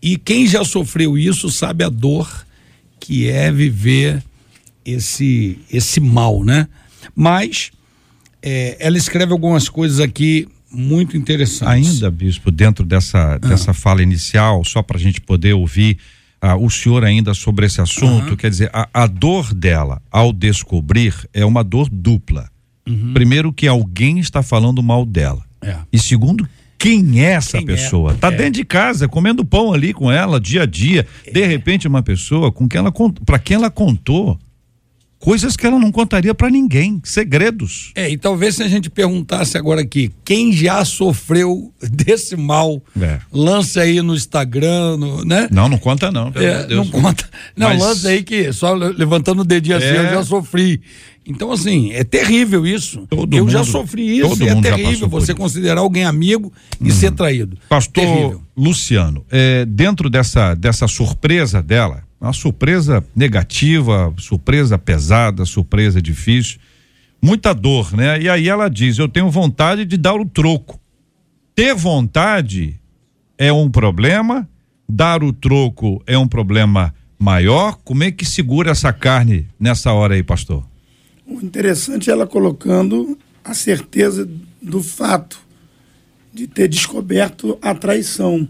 E 0.04 0.18
quem 0.18 0.46
já 0.46 0.66
sofreu 0.66 1.18
isso 1.18 1.50
sabe 1.50 1.86
a 1.86 1.90
dor 1.90 2.46
que 3.00 3.30
é 3.30 3.50
viver 3.50 4.22
esse 4.86 5.58
esse 5.72 6.02
mal, 6.02 6.44
né? 6.44 6.68
Mas 7.16 7.72
é, 8.42 8.76
ela 8.82 8.98
escreve 8.98 9.32
algumas 9.32 9.70
coisas 9.70 10.02
aqui 10.02 10.46
muito 10.70 11.16
interessantes. 11.16 11.94
Ainda, 11.94 12.12
bispo, 12.12 12.52
dentro 12.52 12.86
dessa, 12.86 13.38
dessa 13.38 13.74
fala 13.74 14.04
inicial, 14.04 14.66
só 14.66 14.82
para 14.82 14.98
a 14.98 15.00
gente 15.00 15.22
poder 15.22 15.54
ouvir 15.54 15.98
ah, 16.42 16.58
o 16.58 16.70
senhor 16.70 17.06
ainda 17.06 17.34
sobre 17.34 17.66
esse 17.66 17.80
assunto, 17.80 18.36
quer 18.36 18.50
dizer, 18.50 18.70
a, 18.74 18.90
a 18.94 19.08
dor 19.08 19.54
dela 19.54 20.02
ao 20.12 20.34
descobrir 20.34 21.16
é 21.34 21.46
uma 21.46 21.64
dor 21.64 21.88
dupla. 21.90 22.50
Primeiro 23.14 23.54
que 23.54 23.66
alguém 23.66 24.20
está 24.20 24.44
falando 24.44 24.84
mal 24.84 25.06
dela. 25.06 25.42
É. 25.62 25.78
E 25.94 25.98
segundo, 25.98 26.46
quem 26.84 27.24
é 27.24 27.32
essa 27.32 27.58
Quem 27.58 27.62
é? 27.62 27.66
pessoa? 27.66 28.14
Tá 28.16 28.28
É. 28.28 28.32
dentro 28.36 28.54
de 28.54 28.66
casa, 28.66 29.08
comendo 29.08 29.46
pão 29.46 29.72
ali 29.72 29.94
com 29.94 30.12
ela, 30.12 30.40
dia 30.40 30.64
a 30.64 30.66
dia. 30.66 31.08
De 31.32 31.46
repente, 31.46 31.88
uma 31.88 32.04
pessoa 32.04 32.52
com 32.52 32.68
quem 32.68 32.80
ela 32.80 32.92
para 33.26 33.40
quem 33.40 33.56
ela 33.56 33.70
contou 33.70 34.38
coisas 35.18 35.56
que 35.56 35.66
ela 35.66 35.80
não 35.80 35.90
contaria 35.90 36.34
para 36.36 36.50
ninguém, 36.50 37.00
segredos. 37.02 37.94
É, 37.96 38.10
e 38.10 38.18
talvez 38.18 38.56
se 38.58 38.64
a 38.64 38.68
gente 38.68 38.90
perguntasse 38.90 39.58
agora 39.58 39.80
aqui, 39.80 40.12
quem 40.26 40.52
já 40.52 40.84
sofreu 40.84 41.72
desse 41.90 42.36
mal, 42.36 42.84
É. 43.00 43.20
lance 43.32 43.80
aí 43.80 44.02
no 44.02 44.14
Instagram, 44.14 44.98
no, 44.98 45.24
né? 45.24 45.48
Não, 45.50 45.70
não 45.70 45.78
conta 45.78 46.12
não. 46.12 46.30
É, 46.36 46.68
não 46.76 46.86
conta. 46.86 47.24
Não, 47.56 47.70
Mas- 47.70 47.80
lance 47.82 48.06
aí 48.10 48.22
que 48.22 48.52
só 48.52 48.74
le- 48.74 48.92
levantando 48.98 49.44
o 49.44 49.46
dedinho 49.46 49.78
assim, 49.78 49.86
É. 49.88 49.98
eu 50.00 50.10
já 50.10 50.24
sofri. 50.26 50.82
Então, 51.26 51.52
assim, 51.52 51.92
é 51.94 52.04
terrível 52.04 52.66
isso. 52.68 53.08
Todo 53.10 53.36
eu 53.36 53.48
já 53.48 53.60
mundo- 53.60 53.72
sofri 53.72 54.20
isso 54.20 54.44
e 54.44 54.48
é 54.48 54.56
já 54.56 54.62
terrível 54.62 55.08
você. 55.08 55.32
Uhum. 55.32 55.38
considerar 55.38 55.80
alguém 55.80 56.04
amigo 56.04 56.52
e 56.82 56.92
ser 56.92 57.12
traído. 57.12 57.58
Pastor 57.70 57.94
Terrível. 58.04 58.42
Luciano, 58.58 59.26
é, 59.32 59.66
dentro 59.66 60.10
dessa, 60.10 60.54
dessa 60.54 60.88
surpresa 60.88 61.62
dela, 61.62 62.04
uma 62.20 62.34
surpresa 62.34 63.04
negativa, 63.16 64.14
surpresa 64.18 64.78
pesada, 64.78 65.46
surpresa 65.46 66.02
difícil, 66.02 66.60
muita 67.22 67.54
dor, 67.54 67.94
né? 67.96 68.22
E 68.22 68.28
aí 68.30 68.50
ela 68.50 68.70
diz: 68.70 68.98
Eu 69.00 69.08
tenho 69.08 69.30
vontade 69.30 69.86
de 69.86 69.96
dar 69.98 70.16
o 70.16 70.26
troco. 70.26 70.80
Ter 71.56 71.74
vontade 71.74 72.80
é 73.38 73.52
um 73.54 73.70
problema, 73.70 74.48
dar 74.90 75.24
o 75.24 75.32
troco 75.32 76.02
é 76.06 76.18
um 76.18 76.28
problema 76.28 76.94
maior. 77.18 77.78
Como 77.84 78.04
é 78.04 78.12
que 78.12 78.26
segura 78.26 78.72
essa 78.72 78.92
carne 78.92 79.48
nessa 79.60 79.92
hora 79.94 80.16
aí, 80.16 80.24
pastor? 80.24 80.66
O 81.26 81.42
interessante 81.42 82.10
é 82.10 82.14
ela 82.14 82.28
colocando 82.28 83.18
a 83.44 83.54
certeza 83.54 84.30
do 84.62 84.82
fato 84.82 85.40
de 86.34 86.48
ter 86.48 86.68
descoberto 86.68 87.58
a 87.62 87.76
traição 87.76 88.48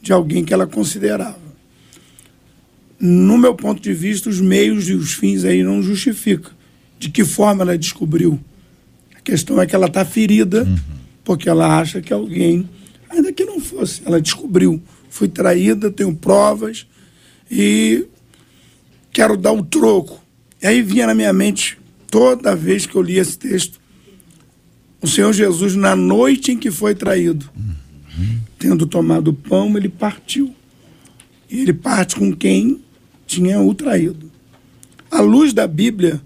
de 0.00 0.12
alguém 0.12 0.44
que 0.44 0.54
ela 0.54 0.66
considerava. 0.66 1.38
No 2.98 3.38
meu 3.38 3.54
ponto 3.54 3.80
de 3.80 3.92
vista, 3.92 4.28
os 4.28 4.40
meios 4.40 4.88
e 4.88 4.94
os 4.94 5.14
fins 5.14 5.44
aí 5.44 5.62
não 5.62 5.82
justificam. 5.82 6.52
De 6.98 7.08
que 7.08 7.24
forma 7.24 7.62
ela 7.62 7.76
descobriu? 7.78 8.38
A 9.16 9.20
questão 9.20 9.60
é 9.60 9.66
que 9.66 9.74
ela 9.74 9.86
está 9.86 10.04
ferida, 10.04 10.66
porque 11.24 11.48
ela 11.48 11.78
acha 11.78 12.00
que 12.00 12.12
alguém, 12.12 12.68
ainda 13.08 13.32
que 13.32 13.44
não 13.44 13.58
fosse, 13.58 14.02
ela 14.04 14.20
descobriu. 14.20 14.82
Fui 15.08 15.28
traída, 15.28 15.90
tenho 15.90 16.14
provas 16.14 16.86
e 17.50 18.06
quero 19.12 19.36
dar 19.36 19.52
o 19.52 19.64
troco. 19.64 20.22
E 20.62 20.66
aí 20.66 20.82
vinha 20.82 21.06
na 21.06 21.14
minha 21.14 21.32
mente, 21.32 21.78
toda 22.10 22.56
vez 22.56 22.86
que 22.86 22.96
eu 22.96 23.02
li 23.02 23.18
esse 23.18 23.38
texto, 23.38 23.80
o 25.00 25.06
Senhor 25.06 25.32
Jesus, 25.32 25.74
na 25.76 25.96
noite 25.96 26.52
em 26.52 26.58
que 26.58 26.70
foi 26.70 26.94
traído, 26.94 27.48
tendo 28.58 28.86
tomado 28.86 29.28
o 29.28 29.34
pão, 29.34 29.74
ele 29.76 29.88
partiu. 29.88 30.54
E 31.48 31.60
ele 31.60 31.72
parte 31.72 32.16
com 32.16 32.34
quem 32.34 32.80
tinha 33.26 33.60
o 33.60 33.74
traído. 33.74 34.30
A 35.10 35.20
luz 35.20 35.52
da 35.52 35.66
Bíblia, 35.66 36.20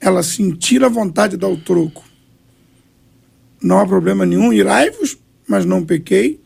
ela 0.00 0.22
sentir 0.22 0.82
a 0.82 0.88
vontade 0.88 1.32
de 1.32 1.36
dar 1.36 1.48
o 1.48 1.56
troco. 1.56 2.04
Não 3.62 3.78
há 3.78 3.86
problema 3.86 4.24
nenhum, 4.24 4.52
irai-vos, 4.52 5.16
mas 5.46 5.64
não 5.64 5.84
pequei. 5.84 6.40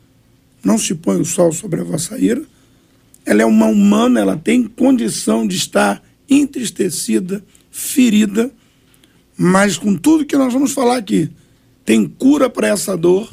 Não 0.64 0.76
se 0.76 0.94
põe 0.94 1.20
o 1.20 1.24
sol 1.24 1.52
sobre 1.52 1.80
a 1.80 1.84
vossa 1.84 2.18
ira. 2.18 2.42
Ela 3.24 3.42
é 3.42 3.46
uma 3.46 3.66
humana, 3.66 4.20
ela 4.20 4.36
tem 4.36 4.64
condição 4.64 5.46
de 5.46 5.56
estar 5.56 6.02
entristecida, 6.28 7.42
ferida, 7.70 8.50
mas 9.38 9.78
com 9.78 9.94
tudo 9.94 10.26
que 10.26 10.36
nós 10.36 10.52
vamos 10.52 10.72
falar 10.72 10.96
aqui, 10.96 11.30
tem 11.84 12.04
cura 12.06 12.50
para 12.50 12.66
essa 12.66 12.96
dor, 12.96 13.30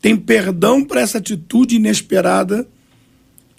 tem 0.00 0.16
perdão 0.16 0.84
para 0.84 1.00
essa 1.00 1.18
atitude 1.18 1.74
inesperada 1.74 2.66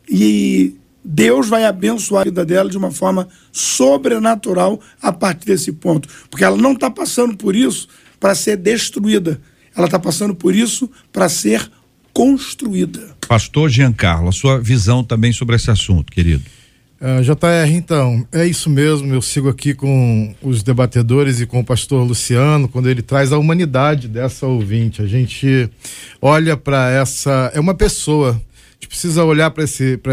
e 0.10 0.76
Deus 1.04 1.50
vai 1.50 1.66
abençoar 1.66 2.22
a 2.22 2.26
vida 2.26 2.46
dela 2.46 2.70
de 2.70 2.78
uma 2.78 2.90
forma 2.90 3.28
sobrenatural 3.52 4.80
a 5.02 5.12
partir 5.12 5.48
desse 5.48 5.74
ponto. 5.74 6.08
Porque 6.30 6.46
ela 6.46 6.58
não 6.58 6.72
está 6.72 6.90
passando 6.90 7.36
por 7.36 7.54
isso 7.54 7.90
para 8.18 8.34
ser 8.34 8.56
destruída, 8.56 9.40
ela 9.76 9.88
está 9.88 10.00
passando 10.00 10.34
por 10.34 10.56
isso 10.56 10.90
para 11.12 11.28
ser 11.28 11.70
construída. 12.14 13.16
Pastor 13.28 13.70
Giancarlo, 13.70 14.30
a 14.30 14.32
sua 14.32 14.58
visão 14.58 15.04
também 15.04 15.34
sobre 15.34 15.58
esse 15.58 15.70
assunto, 15.70 16.12
querido. 16.12 16.44
Ah, 17.00 17.22
JR, 17.22 17.72
então, 17.72 18.27
é 18.32 18.46
isso 18.46 18.72
mesmo. 18.72 19.13
Eu 19.13 19.22
sigo 19.22 19.48
aqui 19.50 19.75
com 19.75 20.34
os 20.42 20.63
debatedores 20.63 21.39
e 21.39 21.46
com 21.46 21.60
o 21.60 21.63
pastor 21.63 22.04
Luciano, 22.04 22.68
quando 22.68 22.89
ele 22.89 23.04
traz 23.04 23.32
a 23.32 23.38
humanidade 23.38 24.08
dessa 24.08 24.48
ouvinte. 24.48 25.04
A 25.04 25.06
gente 25.06 25.70
olha 26.20 26.58
para 26.58 26.89
essa. 26.89 27.51
É 27.54 27.60
uma 27.60 27.75
pessoa. 27.75 28.30
A 28.32 28.74
gente 28.74 28.88
precisa 28.88 29.24
olhar 29.24 29.51
para 29.51 29.63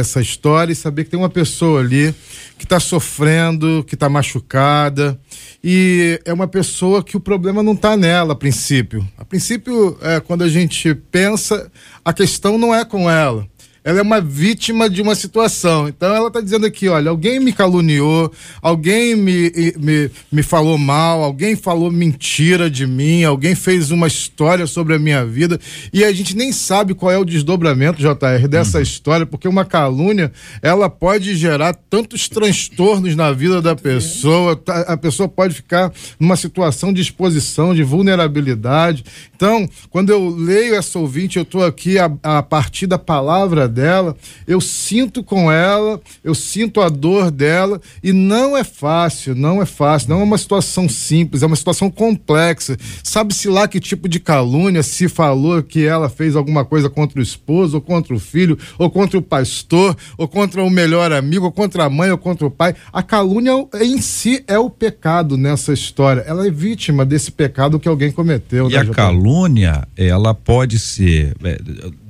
essa 0.00 0.20
história 0.20 0.72
e 0.72 0.76
saber 0.76 1.04
que 1.04 1.10
tem 1.10 1.18
uma 1.18 1.30
pessoa 1.30 1.80
ali 1.80 2.14
que 2.58 2.64
está 2.64 2.78
sofrendo, 2.78 3.82
que 3.86 3.94
está 3.94 4.10
machucada. 4.10 5.18
E 5.62 6.20
é 6.26 6.32
uma 6.34 6.48
pessoa 6.48 7.02
que 7.02 7.16
o 7.16 7.20
problema 7.20 7.62
não 7.62 7.72
está 7.72 7.96
nela 7.96 8.34
a 8.34 8.36
princípio. 8.36 9.06
A 9.16 9.24
princípio, 9.24 9.96
é, 10.02 10.20
quando 10.20 10.42
a 10.44 10.48
gente 10.48 10.94
pensa, 10.94 11.70
a 12.04 12.12
questão 12.12 12.58
não 12.58 12.74
é 12.74 12.84
com 12.84 13.10
ela 13.10 13.46
ela 13.84 13.98
é 13.98 14.02
uma 14.02 14.18
vítima 14.18 14.88
de 14.88 15.02
uma 15.02 15.14
situação. 15.14 15.86
Então 15.86 16.14
ela 16.14 16.28
está 16.28 16.40
dizendo 16.40 16.64
aqui, 16.64 16.88
olha, 16.88 17.10
alguém 17.10 17.38
me 17.38 17.52
caluniou, 17.52 18.32
alguém 18.62 19.14
me, 19.14 19.52
me, 19.76 20.10
me 20.32 20.42
falou 20.42 20.78
mal, 20.78 21.22
alguém 21.22 21.54
falou 21.54 21.92
mentira 21.92 22.70
de 22.70 22.86
mim, 22.86 23.24
alguém 23.24 23.54
fez 23.54 23.90
uma 23.90 24.06
história 24.06 24.66
sobre 24.66 24.94
a 24.94 24.98
minha 24.98 25.22
vida 25.26 25.60
e 25.92 26.02
a 26.02 26.10
gente 26.12 26.34
nem 26.34 26.50
sabe 26.50 26.94
qual 26.94 27.12
é 27.12 27.18
o 27.18 27.24
desdobramento, 27.26 28.00
JR, 28.00 28.48
dessa 28.48 28.80
história, 28.80 29.26
porque 29.26 29.46
uma 29.46 29.66
calúnia, 29.66 30.32
ela 30.62 30.88
pode 30.88 31.36
gerar 31.36 31.74
tantos 31.74 32.26
transtornos 32.26 33.14
na 33.14 33.32
vida 33.32 33.60
da 33.60 33.76
pessoa, 33.76 34.56
tá- 34.56 34.80
a 34.88 34.96
pessoa 34.96 35.28
pode 35.28 35.56
ficar 35.56 35.92
numa 36.18 36.36
situação 36.36 36.90
de 36.90 37.02
exposição, 37.02 37.74
de 37.74 37.82
vulnerabilidade. 37.82 39.04
Então, 39.36 39.68
quando 39.90 40.08
eu 40.08 40.30
leio 40.30 40.74
essa 40.74 40.98
ouvinte, 40.98 41.36
eu 41.36 41.42
estou 41.42 41.62
aqui 41.62 41.98
a, 41.98 42.10
a 42.22 42.42
partir 42.42 42.86
da 42.86 42.98
palavra 42.98 43.73
dela, 43.74 44.16
eu 44.46 44.60
sinto 44.60 45.22
com 45.22 45.50
ela, 45.50 46.00
eu 46.22 46.34
sinto 46.34 46.80
a 46.80 46.88
dor 46.88 47.30
dela 47.30 47.80
e 48.02 48.12
não 48.12 48.56
é 48.56 48.64
fácil, 48.64 49.34
não 49.34 49.60
é 49.60 49.66
fácil, 49.66 50.10
não 50.10 50.20
é 50.20 50.24
uma 50.24 50.38
situação 50.38 50.88
simples, 50.88 51.42
é 51.42 51.46
uma 51.46 51.56
situação 51.56 51.90
complexa. 51.90 52.76
Sabe-se 53.02 53.48
lá 53.48 53.66
que 53.66 53.80
tipo 53.80 54.08
de 54.08 54.20
calúnia 54.20 54.82
se 54.82 55.08
falou 55.08 55.62
que 55.62 55.84
ela 55.84 56.08
fez 56.08 56.36
alguma 56.36 56.64
coisa 56.64 56.88
contra 56.88 57.18
o 57.18 57.22
esposo, 57.22 57.76
ou 57.76 57.80
contra 57.80 58.14
o 58.14 58.18
filho, 58.18 58.58
ou 58.78 58.88
contra 58.88 59.18
o 59.18 59.22
pastor, 59.22 59.96
ou 60.16 60.28
contra 60.28 60.62
o 60.62 60.70
melhor 60.70 61.12
amigo, 61.12 61.46
ou 61.46 61.52
contra 61.52 61.84
a 61.84 61.90
mãe, 61.90 62.10
ou 62.10 62.18
contra 62.18 62.46
o 62.46 62.50
pai. 62.50 62.74
A 62.92 63.02
calúnia 63.02 63.52
em 63.80 64.00
si 64.00 64.44
é 64.46 64.58
o 64.58 64.70
pecado 64.70 65.36
nessa 65.36 65.72
história. 65.72 66.22
Ela 66.26 66.46
é 66.46 66.50
vítima 66.50 67.04
desse 67.04 67.32
pecado 67.32 67.80
que 67.80 67.88
alguém 67.88 68.12
cometeu. 68.12 68.70
E 68.70 68.74
né, 68.74 68.80
a 68.80 68.86
calúnia, 68.86 69.86
ela 69.96 70.34
pode 70.34 70.78
ser. 70.78 71.34
é, 71.42 71.58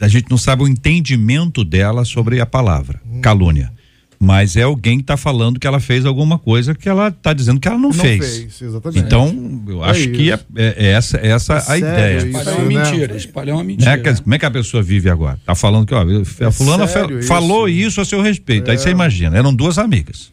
a 0.00 0.08
gente 0.08 0.30
não 0.30 0.38
sabe 0.38 0.62
o 0.62 0.68
entendimento 0.68 1.53
dela 1.62 2.04
sobre 2.04 2.40
a 2.40 2.46
palavra 2.46 3.00
calúnia. 3.22 3.70
Mas 4.18 4.56
é 4.56 4.62
alguém 4.62 4.96
que 4.98 5.02
está 5.02 5.16
falando 5.18 5.60
que 5.60 5.66
ela 5.66 5.80
fez 5.80 6.06
alguma 6.06 6.38
coisa 6.38 6.74
que 6.74 6.88
ela 6.88 7.08
está 7.08 7.34
dizendo 7.34 7.60
que 7.60 7.68
ela 7.68 7.76
não, 7.76 7.90
Não 7.90 7.92
fez. 7.92 8.36
fez, 8.38 8.62
exatamente. 8.62 9.04
Então, 9.04 9.62
eu 9.68 9.84
É 9.84 9.90
acho 9.90 10.08
que 10.10 10.30
é, 10.30 10.34
isso. 10.34 10.46
é- 10.56 10.74
é 10.78 10.86
essa, 10.92 11.16
é 11.18 11.28
essa 11.28 11.52
É 11.54 11.56
a 11.56 11.60
sério 11.60 11.84
ideia. 11.88 12.16
isso, 12.18 12.26
Espalhar 12.28 12.54
uma 12.54 12.64
né? 12.64 12.68
mentira, 12.90 13.16
espalhar 13.16 13.56
uma 13.56 13.62
Né? 13.62 13.66
mentira. 13.66 13.98
Que- 13.98 14.22
como 14.22 14.34
é 14.34 14.38
que 14.38 14.46
a 14.46 14.50
pessoa 14.50 14.82
vive 14.82 15.10
agora? 15.10 15.38
Tá 15.44 15.54
falando 15.54 15.84
que, 15.84 15.94
ó, 15.94 16.02
a 16.46 16.50
fulana 16.52 16.86
fa- 16.86 17.00
sério 17.00 17.18
isso? 17.18 17.28
falou 17.28 17.68
isso 17.68 18.00
a 18.00 18.04
seu 18.04 18.22
respeito. 18.22 18.70
Aí 18.70 18.78
você 18.78 18.88
imagina, 18.88 19.36
eram 19.36 19.54
duas 19.54 19.76
amigas. 19.78 20.32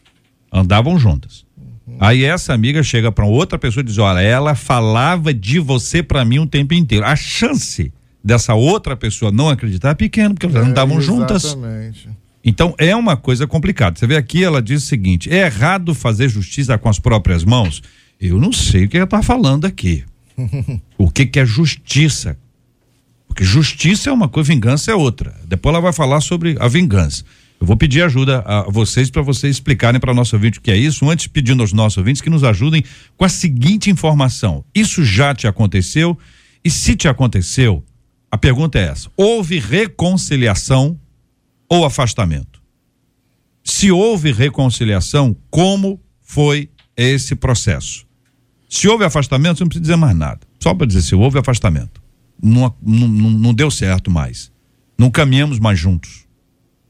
Andavam 0.50 0.98
juntas. 0.98 1.44
Aí 2.00 2.24
essa 2.24 2.54
amiga 2.54 2.82
chega 2.82 3.12
para 3.12 3.26
outra 3.26 3.58
pessoa 3.58 3.82
e 3.82 3.84
diz: 3.84 3.98
Olha, 3.98 4.20
ela 4.20 4.54
falava 4.54 5.34
de 5.34 5.58
você 5.58 6.02
para 6.02 6.24
mim 6.24 6.38
um 6.38 6.46
tempo 6.46 6.72
inteiro. 6.72 7.04
A 7.04 7.14
chance 7.16 7.92
dessa 8.24 8.54
outra 8.54 8.96
pessoa 8.96 9.32
não 9.32 9.48
acreditar 9.48 9.90
é 9.90 9.94
pequena, 9.94 10.34
porque 10.34 10.46
elas 10.46 10.68
andavam 10.68 11.00
juntas. 11.00 11.44
Exatamente. 11.44 12.08
Então 12.44 12.74
é 12.78 12.94
uma 12.94 13.16
coisa 13.16 13.46
complicada. 13.46 13.98
Você 13.98 14.06
vê 14.06 14.16
aqui, 14.16 14.42
ela 14.42 14.60
diz 14.60 14.84
o 14.84 14.86
seguinte: 14.86 15.30
é 15.30 15.46
errado 15.46 15.94
fazer 15.94 16.28
justiça 16.28 16.76
com 16.78 16.88
as 16.88 16.98
próprias 16.98 17.44
mãos? 17.44 17.82
Eu 18.20 18.38
não 18.38 18.52
sei 18.52 18.84
o 18.84 18.88
que 18.88 18.96
ela 18.96 19.04
está 19.04 19.22
falando 19.22 19.64
aqui. 19.64 20.04
o 20.98 21.10
que, 21.10 21.26
que 21.26 21.40
é 21.40 21.46
justiça? 21.46 22.36
Porque 23.26 23.44
justiça 23.44 24.10
é 24.10 24.12
uma 24.12 24.28
coisa, 24.28 24.52
vingança 24.52 24.90
é 24.90 24.94
outra. 24.94 25.34
Depois 25.46 25.72
ela 25.72 25.82
vai 25.82 25.92
falar 25.92 26.20
sobre 26.20 26.56
a 26.60 26.68
vingança. 26.68 27.24
Eu 27.60 27.66
vou 27.66 27.76
pedir 27.76 28.02
ajuda 28.02 28.40
a 28.40 28.62
vocês 28.64 29.08
para 29.08 29.22
vocês 29.22 29.56
explicarem 29.56 30.00
para 30.00 30.12
nosso 30.12 30.34
ouvinte 30.34 30.58
o 30.58 30.60
que 30.60 30.70
é 30.70 30.76
isso, 30.76 31.08
antes 31.08 31.28
pedindo 31.28 31.62
aos 31.62 31.72
nossos 31.72 31.96
ouvintes 31.96 32.20
que 32.20 32.28
nos 32.28 32.42
ajudem 32.42 32.84
com 33.16 33.24
a 33.24 33.28
seguinte 33.28 33.88
informação: 33.88 34.64
isso 34.74 35.04
já 35.04 35.34
te 35.34 35.46
aconteceu? 35.46 36.18
E 36.64 36.70
se 36.70 36.96
te 36.96 37.08
aconteceu, 37.08 37.84
A 38.32 38.38
pergunta 38.38 38.78
é 38.78 38.84
essa: 38.84 39.10
houve 39.14 39.58
reconciliação 39.58 40.98
ou 41.68 41.84
afastamento? 41.84 42.62
Se 43.62 43.92
houve 43.92 44.32
reconciliação, 44.32 45.36
como 45.50 46.00
foi 46.22 46.70
esse 46.96 47.36
processo? 47.36 48.06
Se 48.68 48.88
houve 48.88 49.04
afastamento, 49.04 49.58
você 49.58 49.64
não 49.64 49.68
precisa 49.68 49.82
dizer 49.82 49.96
mais 49.96 50.16
nada. 50.16 50.40
Só 50.58 50.74
para 50.74 50.86
dizer 50.86 51.02
se 51.02 51.14
houve 51.14 51.38
afastamento. 51.38 52.02
Não, 52.42 52.74
não, 52.82 53.06
não 53.06 53.54
deu 53.54 53.70
certo 53.70 54.10
mais. 54.10 54.50
Não 54.98 55.10
caminhamos 55.10 55.58
mais 55.58 55.78
juntos. 55.78 56.26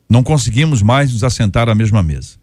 Não 0.08 0.22
conseguimos 0.22 0.80
mais 0.80 1.12
nos 1.12 1.24
assentar 1.24 1.68
à 1.68 1.74
mesma 1.74 2.02
mesa. 2.02 2.36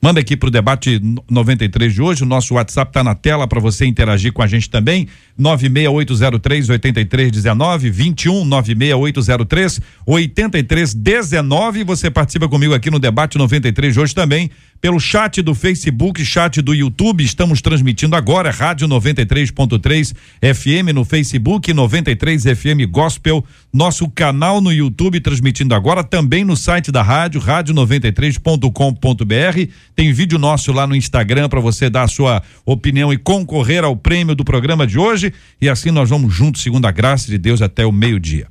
Manda 0.00 0.20
aqui 0.20 0.36
para 0.36 0.46
o 0.46 0.50
debate 0.50 1.00
93 1.28 1.92
de 1.92 2.00
hoje. 2.00 2.22
O 2.22 2.26
nosso 2.26 2.54
WhatsApp 2.54 2.90
está 2.90 3.02
na 3.02 3.16
tela 3.16 3.48
para 3.48 3.58
você 3.58 3.84
interagir 3.84 4.32
com 4.32 4.42
a 4.42 4.46
gente 4.46 4.70
também. 4.70 5.08
96803 5.36 6.70
8319 6.70 7.90
21 7.90 8.44
96803 8.44 9.80
8319. 10.06 11.84
Você 11.84 12.10
participa 12.10 12.48
comigo 12.48 12.74
aqui 12.74 12.90
no 12.90 13.00
debate 13.00 13.36
93 13.36 13.92
de 13.92 14.00
hoje 14.00 14.14
também 14.14 14.50
pelo 14.80 15.00
chat 15.00 15.42
do 15.42 15.54
Facebook, 15.54 16.24
chat 16.24 16.62
do 16.62 16.74
YouTube. 16.74 17.22
Estamos 17.24 17.60
transmitindo 17.60 18.16
agora 18.16 18.50
Rádio 18.50 18.88
93.3 18.88 20.14
FM 20.40 20.94
no 20.94 21.04
Facebook, 21.04 21.70
93 21.72 22.44
FM 22.44 22.88
Gospel, 22.90 23.44
nosso 23.72 24.08
canal 24.08 24.60
no 24.60 24.72
YouTube 24.72 25.20
transmitindo 25.20 25.74
agora, 25.74 26.04
também 26.04 26.44
no 26.44 26.56
site 26.56 26.92
da 26.92 27.02
rádio, 27.02 27.40
rádio93.com.br. 27.40 29.72
Tem 29.94 30.12
vídeo 30.12 30.38
nosso 30.38 30.72
lá 30.72 30.86
no 30.86 30.94
Instagram 30.94 31.48
para 31.48 31.60
você 31.60 31.88
dar 31.90 32.04
a 32.04 32.08
sua 32.08 32.42
opinião 32.64 33.12
e 33.12 33.18
concorrer 33.18 33.84
ao 33.84 33.96
prêmio 33.96 34.34
do 34.34 34.44
programa 34.44 34.86
de 34.86 34.98
hoje. 34.98 35.32
E 35.60 35.68
assim 35.68 35.90
nós 35.90 36.08
vamos 36.08 36.32
juntos, 36.32 36.62
segundo 36.62 36.86
a 36.86 36.90
graça 36.90 37.28
de 37.28 37.36
Deus, 37.38 37.60
até 37.60 37.84
o 37.84 37.92
meio-dia. 37.92 38.46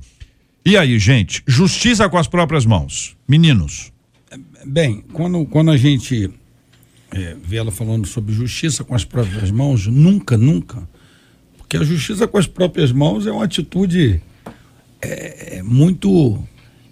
E 0.64 0.76
aí, 0.76 0.98
gente, 0.98 1.42
justiça 1.46 2.08
com 2.08 2.18
as 2.18 2.28
próprias 2.28 2.66
mãos. 2.66 3.16
Meninos. 3.26 3.97
Bem, 4.64 5.04
quando, 5.12 5.44
quando 5.46 5.70
a 5.70 5.76
gente 5.76 6.30
é, 7.12 7.36
vê 7.42 7.56
ela 7.56 7.70
falando 7.70 8.06
sobre 8.06 8.32
justiça 8.32 8.84
com 8.84 8.94
as 8.94 9.04
próprias 9.04 9.50
mãos, 9.50 9.86
nunca, 9.86 10.36
nunca. 10.36 10.88
Porque 11.56 11.76
a 11.76 11.84
justiça 11.84 12.26
com 12.26 12.38
as 12.38 12.46
próprias 12.46 12.92
mãos 12.92 13.26
é 13.26 13.30
uma 13.30 13.44
atitude 13.44 14.20
é, 15.00 15.58
é 15.58 15.62
muito 15.62 16.42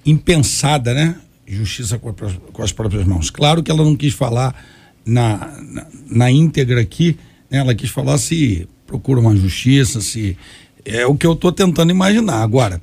impensada, 0.04 0.94
né? 0.94 1.16
Justiça 1.46 1.98
com, 1.98 2.10
a, 2.10 2.14
com, 2.52 2.62
as 2.62 2.72
próprias 2.72 3.04
mãos. 3.04 3.30
Claro 3.30 3.62
que 3.62 3.70
ela 3.70 3.84
não 3.84 3.96
quis 3.96 4.14
falar 4.14 4.54
na, 5.04 5.60
na, 5.62 5.86
na 6.08 6.30
íntegra 6.30 6.80
aqui, 6.80 7.16
né? 7.50 7.58
ela 7.58 7.74
quis 7.74 7.90
falar 7.90 8.18
se 8.18 8.68
procura 8.86 9.20
uma 9.20 9.36
justiça, 9.36 10.00
se. 10.00 10.36
É 10.84 11.04
o 11.04 11.16
que 11.16 11.26
eu 11.26 11.32
estou 11.32 11.50
tentando 11.50 11.90
imaginar. 11.90 12.42
Agora, 12.42 12.80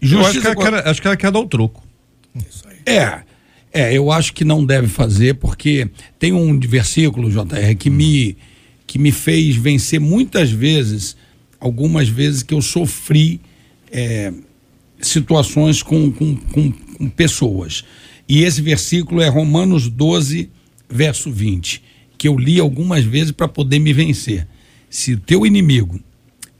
justiça. 0.00 0.28
acho, 0.28 0.40
que 0.40 0.46
ela, 0.46 0.56
quer, 0.56 0.88
acho 0.88 1.00
que 1.00 1.08
ela 1.08 1.16
quer 1.16 1.30
dar 1.30 1.40
o 1.40 1.46
troco. 1.46 1.82
É. 2.84 3.22
É, 3.76 3.92
eu 3.92 4.10
acho 4.10 4.32
que 4.32 4.42
não 4.42 4.64
deve 4.64 4.88
fazer, 4.88 5.34
porque 5.34 5.86
tem 6.18 6.32
um 6.32 6.58
versículo, 6.58 7.30
JR, 7.30 7.76
que 7.78 7.90
me, 7.90 8.34
que 8.86 8.98
me 8.98 9.12
fez 9.12 9.54
vencer 9.54 10.00
muitas 10.00 10.50
vezes, 10.50 11.14
algumas 11.60 12.08
vezes 12.08 12.42
que 12.42 12.54
eu 12.54 12.62
sofri 12.62 13.38
é, 13.92 14.32
situações 14.98 15.82
com, 15.82 16.10
com, 16.10 16.34
com, 16.34 16.72
com 16.72 17.10
pessoas. 17.10 17.84
E 18.26 18.44
esse 18.44 18.62
versículo 18.62 19.20
é 19.20 19.28
Romanos 19.28 19.90
12, 19.90 20.48
verso 20.88 21.30
20, 21.30 21.82
que 22.16 22.28
eu 22.28 22.38
li 22.38 22.58
algumas 22.58 23.04
vezes 23.04 23.30
para 23.30 23.46
poder 23.46 23.78
me 23.78 23.92
vencer. 23.92 24.48
Se 24.88 25.12
o 25.12 25.20
teu 25.20 25.44
inimigo 25.44 26.00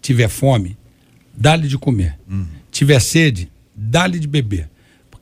tiver 0.02 0.28
fome, 0.28 0.76
dá-lhe 1.34 1.66
de 1.66 1.78
comer. 1.78 2.18
Uhum. 2.28 2.44
Tiver 2.70 3.00
sede, 3.00 3.50
dá-lhe 3.74 4.18
de 4.18 4.28
beber 4.28 4.68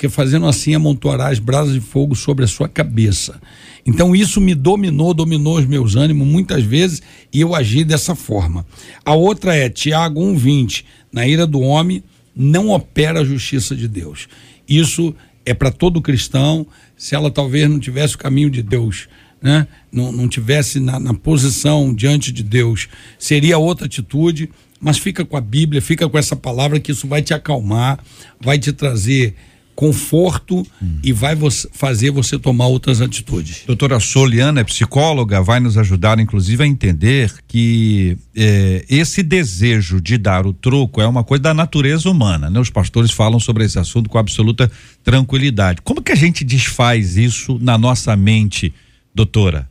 porque 0.04 0.08
fazendo 0.08 0.46
assim 0.46 0.74
amontoarás 0.74 1.38
brasas 1.38 1.72
de 1.72 1.80
fogo 1.80 2.14
sobre 2.14 2.44
a 2.44 2.48
sua 2.48 2.68
cabeça. 2.68 3.40
Então 3.86 4.14
isso 4.14 4.40
me 4.40 4.54
dominou, 4.54 5.14
dominou 5.14 5.58
os 5.58 5.66
meus 5.66 5.96
ânimos 5.96 6.26
muitas 6.26 6.62
vezes 6.62 7.00
e 7.32 7.40
eu 7.40 7.54
agi 7.54 7.84
dessa 7.84 8.14
forma. 8.14 8.66
A 9.04 9.14
outra 9.14 9.56
é 9.56 9.70
Tiago 9.70 10.20
1:20, 10.20 10.84
na 11.10 11.26
ira 11.26 11.46
do 11.46 11.60
homem 11.60 12.02
não 12.36 12.70
opera 12.70 13.20
a 13.20 13.24
justiça 13.24 13.74
de 13.74 13.88
Deus. 13.88 14.28
Isso 14.68 15.14
é 15.46 15.54
para 15.54 15.70
todo 15.70 16.02
cristão, 16.02 16.66
se 16.96 17.14
ela 17.14 17.30
talvez 17.30 17.68
não 17.70 17.78
tivesse 17.78 18.16
o 18.16 18.18
caminho 18.18 18.50
de 18.50 18.62
Deus, 18.62 19.08
né? 19.40 19.66
não, 19.92 20.10
não 20.12 20.28
tivesse 20.28 20.80
na, 20.80 20.98
na 20.98 21.14
posição 21.14 21.94
diante 21.94 22.32
de 22.32 22.42
Deus, 22.42 22.88
seria 23.18 23.56
outra 23.56 23.86
atitude, 23.86 24.50
mas 24.80 24.98
fica 24.98 25.24
com 25.24 25.36
a 25.36 25.40
Bíblia, 25.40 25.80
fica 25.80 26.08
com 26.08 26.18
essa 26.18 26.34
palavra 26.34 26.80
que 26.80 26.92
isso 26.92 27.06
vai 27.06 27.22
te 27.22 27.32
acalmar, 27.32 28.00
vai 28.40 28.58
te 28.58 28.72
trazer 28.72 29.34
conforto 29.74 30.64
hum. 30.82 30.98
e 31.02 31.12
vai 31.12 31.34
você, 31.34 31.68
fazer 31.72 32.10
você 32.10 32.38
tomar 32.38 32.66
outras 32.66 33.00
atitudes. 33.00 33.64
Doutora 33.66 33.98
Soliana 33.98 34.60
é 34.60 34.64
psicóloga, 34.64 35.42
vai 35.42 35.60
nos 35.60 35.76
ajudar, 35.76 36.18
inclusive, 36.20 36.62
a 36.62 36.66
entender 36.66 37.32
que 37.48 38.16
eh, 38.36 38.84
esse 38.88 39.22
desejo 39.22 40.00
de 40.00 40.16
dar 40.16 40.46
o 40.46 40.52
troco 40.52 41.00
é 41.00 41.06
uma 41.06 41.24
coisa 41.24 41.42
da 41.42 41.54
natureza 41.54 42.08
humana, 42.08 42.48
né? 42.48 42.60
Os 42.60 42.70
pastores 42.70 43.10
falam 43.10 43.40
sobre 43.40 43.64
esse 43.64 43.78
assunto 43.78 44.08
com 44.08 44.18
absoluta 44.18 44.70
tranquilidade. 45.02 45.82
Como 45.82 46.02
que 46.02 46.12
a 46.12 46.16
gente 46.16 46.44
desfaz 46.44 47.16
isso 47.16 47.58
na 47.60 47.76
nossa 47.76 48.16
mente, 48.16 48.72
doutora? 49.14 49.68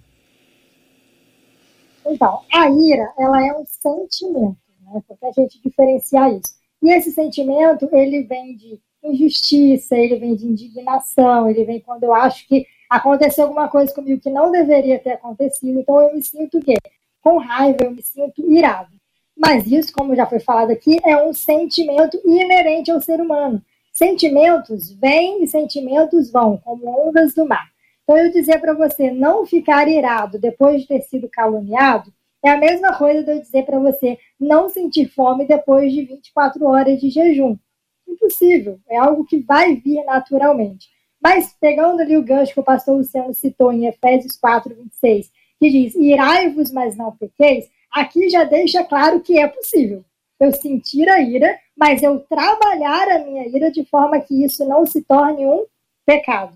Então, 2.05 2.41
a 2.53 2.69
ira, 2.69 3.09
ela 3.17 3.45
é 3.45 3.53
um 3.53 3.63
sentimento, 3.65 4.57
né? 4.81 5.01
Porque 5.07 5.25
a 5.25 5.31
gente 5.31 5.61
diferenciar 5.63 6.29
isso. 6.31 6.53
E 6.83 6.93
esse 6.93 7.11
sentimento, 7.11 7.87
ele 7.93 8.23
vem 8.23 8.57
de 8.57 8.77
injustiça, 9.03 9.95
ele 9.95 10.17
vem 10.17 10.35
de 10.35 10.47
indignação, 10.47 11.49
ele 11.49 11.63
vem 11.63 11.79
quando 11.79 12.03
eu 12.03 12.13
acho 12.13 12.47
que 12.47 12.65
aconteceu 12.89 13.45
alguma 13.45 13.67
coisa 13.67 13.93
comigo 13.93 14.21
que 14.21 14.29
não 14.29 14.51
deveria 14.51 14.99
ter 14.99 15.13
acontecido, 15.13 15.79
então 15.79 16.01
eu 16.01 16.13
me 16.13 16.23
sinto 16.23 16.57
o 16.57 16.61
quê? 16.61 16.75
Com 17.21 17.37
raiva, 17.37 17.79
eu 17.83 17.91
me 17.91 18.01
sinto 18.01 18.41
irado. 18.51 18.91
Mas 19.35 19.65
isso, 19.65 19.91
como 19.91 20.15
já 20.15 20.25
foi 20.25 20.39
falado 20.39 20.71
aqui, 20.71 20.99
é 21.03 21.17
um 21.23 21.33
sentimento 21.33 22.19
inerente 22.23 22.91
ao 22.91 23.01
ser 23.01 23.19
humano. 23.19 23.61
Sentimentos 23.91 24.91
vêm 24.91 25.43
e 25.43 25.47
sentimentos 25.47 26.31
vão, 26.31 26.57
como 26.57 27.07
ondas 27.07 27.33
do 27.33 27.47
mar. 27.47 27.67
Então, 28.03 28.17
eu 28.17 28.31
dizer 28.31 28.59
para 28.59 28.73
você 28.73 29.11
não 29.11 29.45
ficar 29.45 29.87
irado 29.87 30.37
depois 30.37 30.81
de 30.81 30.87
ter 30.87 31.01
sido 31.01 31.29
caluniado 31.29 32.11
é 32.43 32.49
a 32.49 32.57
mesma 32.57 32.93
coisa 32.97 33.23
de 33.23 33.31
eu 33.31 33.39
dizer 33.39 33.65
para 33.65 33.79
você 33.79 34.17
não 34.39 34.67
sentir 34.67 35.07
fome 35.07 35.47
depois 35.47 35.93
de 35.93 36.03
24 36.03 36.65
horas 36.65 36.99
de 36.99 37.09
jejum 37.09 37.57
impossível, 38.07 38.79
é 38.89 38.97
algo 38.97 39.25
que 39.25 39.39
vai 39.39 39.75
vir 39.75 40.03
naturalmente. 40.05 40.89
Mas 41.21 41.55
pegando 41.59 42.01
ali 42.01 42.17
o 42.17 42.23
gancho 42.23 42.53
que 42.53 42.59
o 42.59 42.63
pastor 42.63 42.97
Luciano 42.97 43.33
citou 43.33 43.71
em 43.71 43.85
Efésios 43.87 44.37
4, 44.37 44.75
26, 44.75 45.31
que 45.59 45.69
diz: 45.69 45.95
Irai-vos, 45.95 46.71
mas 46.71 46.97
não 46.97 47.15
pequeis, 47.15 47.69
aqui 47.91 48.29
já 48.29 48.43
deixa 48.43 48.83
claro 48.83 49.21
que 49.21 49.39
é 49.39 49.47
possível 49.47 50.03
eu 50.39 50.53
sentir 50.53 51.09
a 51.09 51.21
ira, 51.21 51.57
mas 51.75 52.03
eu 52.03 52.19
trabalhar 52.19 53.09
a 53.09 53.19
minha 53.19 53.47
ira 53.47 53.71
de 53.71 53.85
forma 53.85 54.19
que 54.19 54.43
isso 54.43 54.67
não 54.67 54.85
se 54.85 55.01
torne 55.01 55.45
um 55.45 55.65
pecado. 56.05 56.53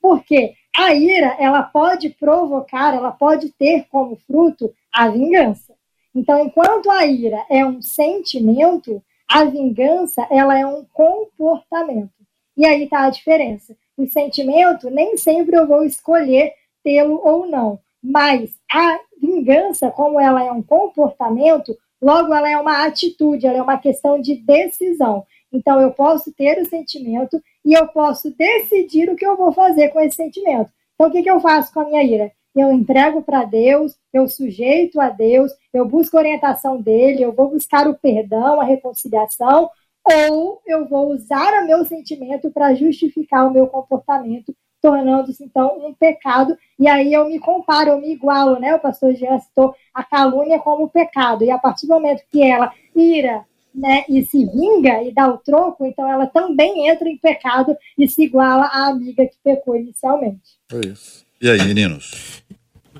Porque 0.00 0.54
a 0.76 0.92
ira, 0.92 1.36
ela 1.38 1.62
pode 1.62 2.10
provocar, 2.10 2.94
ela 2.94 3.10
pode 3.10 3.50
ter 3.52 3.86
como 3.88 4.16
fruto 4.16 4.74
a 4.92 5.08
vingança. 5.08 5.74
Então, 6.14 6.38
enquanto 6.38 6.90
a 6.90 7.06
ira 7.06 7.44
é 7.48 7.64
um 7.64 7.80
sentimento, 7.80 9.02
a 9.28 9.44
vingança, 9.44 10.26
ela 10.30 10.58
é 10.58 10.66
um 10.66 10.84
comportamento. 10.92 12.10
E 12.56 12.64
aí 12.64 12.84
está 12.84 13.04
a 13.04 13.10
diferença. 13.10 13.76
O 13.96 14.06
sentimento, 14.06 14.90
nem 14.90 15.16
sempre 15.16 15.56
eu 15.56 15.66
vou 15.66 15.84
escolher 15.84 16.52
tê-lo 16.82 17.20
ou 17.24 17.46
não. 17.46 17.78
Mas 18.02 18.54
a 18.70 19.00
vingança, 19.20 19.90
como 19.90 20.20
ela 20.20 20.44
é 20.44 20.52
um 20.52 20.62
comportamento, 20.62 21.76
logo 22.00 22.34
ela 22.34 22.50
é 22.50 22.58
uma 22.58 22.84
atitude, 22.84 23.46
ela 23.46 23.58
é 23.58 23.62
uma 23.62 23.78
questão 23.78 24.20
de 24.20 24.36
decisão. 24.36 25.24
Então 25.52 25.80
eu 25.80 25.92
posso 25.92 26.32
ter 26.32 26.60
o 26.60 26.66
sentimento 26.66 27.40
e 27.64 27.72
eu 27.72 27.88
posso 27.88 28.30
decidir 28.36 29.08
o 29.08 29.16
que 29.16 29.26
eu 29.26 29.36
vou 29.36 29.52
fazer 29.52 29.88
com 29.88 30.00
esse 30.00 30.16
sentimento. 30.16 30.70
Então 30.94 31.08
o 31.08 31.10
que, 31.10 31.22
que 31.22 31.30
eu 31.30 31.40
faço 31.40 31.72
com 31.72 31.80
a 31.80 31.84
minha 31.86 32.02
ira? 32.02 32.32
Eu 32.54 32.72
entrego 32.72 33.22
para 33.22 33.44
Deus, 33.44 33.96
eu 34.12 34.28
sujeito 34.28 35.00
a 35.00 35.08
Deus, 35.08 35.52
eu 35.72 35.86
busco 35.86 36.16
a 36.16 36.20
orientação 36.20 36.80
dele, 36.80 37.22
eu 37.22 37.32
vou 37.32 37.50
buscar 37.50 37.88
o 37.88 37.94
perdão, 37.94 38.60
a 38.60 38.64
reconciliação, 38.64 39.70
ou 40.04 40.60
eu 40.66 40.86
vou 40.86 41.10
usar 41.12 41.62
o 41.62 41.66
meu 41.66 41.84
sentimento 41.84 42.50
para 42.50 42.74
justificar 42.74 43.46
o 43.46 43.52
meu 43.52 43.66
comportamento, 43.66 44.54
tornando-se 44.80 45.42
então 45.42 45.78
um 45.84 45.94
pecado, 45.94 46.56
e 46.78 46.86
aí 46.86 47.12
eu 47.12 47.26
me 47.26 47.38
comparo, 47.38 47.90
eu 47.90 48.00
me 48.00 48.12
igualo, 48.12 48.60
né? 48.60 48.74
O 48.74 48.80
pastor 48.80 49.14
Jean 49.14 49.38
citou 49.38 49.74
a 49.94 50.04
calúnia 50.04 50.58
como 50.58 50.90
pecado, 50.90 51.42
e 51.42 51.50
a 51.50 51.58
partir 51.58 51.86
do 51.86 51.94
momento 51.94 52.22
que 52.30 52.42
ela 52.42 52.72
ira 52.94 53.44
né, 53.74 54.04
e 54.08 54.24
se 54.24 54.44
vinga 54.46 55.02
e 55.02 55.12
dá 55.12 55.28
o 55.28 55.38
troco, 55.38 55.84
então 55.84 56.08
ela 56.08 56.26
também 56.26 56.88
entra 56.88 57.08
em 57.08 57.18
pecado 57.18 57.76
e 57.98 58.06
se 58.06 58.22
iguala 58.22 58.66
à 58.66 58.88
amiga 58.88 59.26
que 59.26 59.36
pecou 59.42 59.74
inicialmente. 59.74 60.58
É 60.72 60.86
isso. 60.86 61.24
E 61.40 61.50
aí, 61.50 61.58
meninos? 61.66 62.43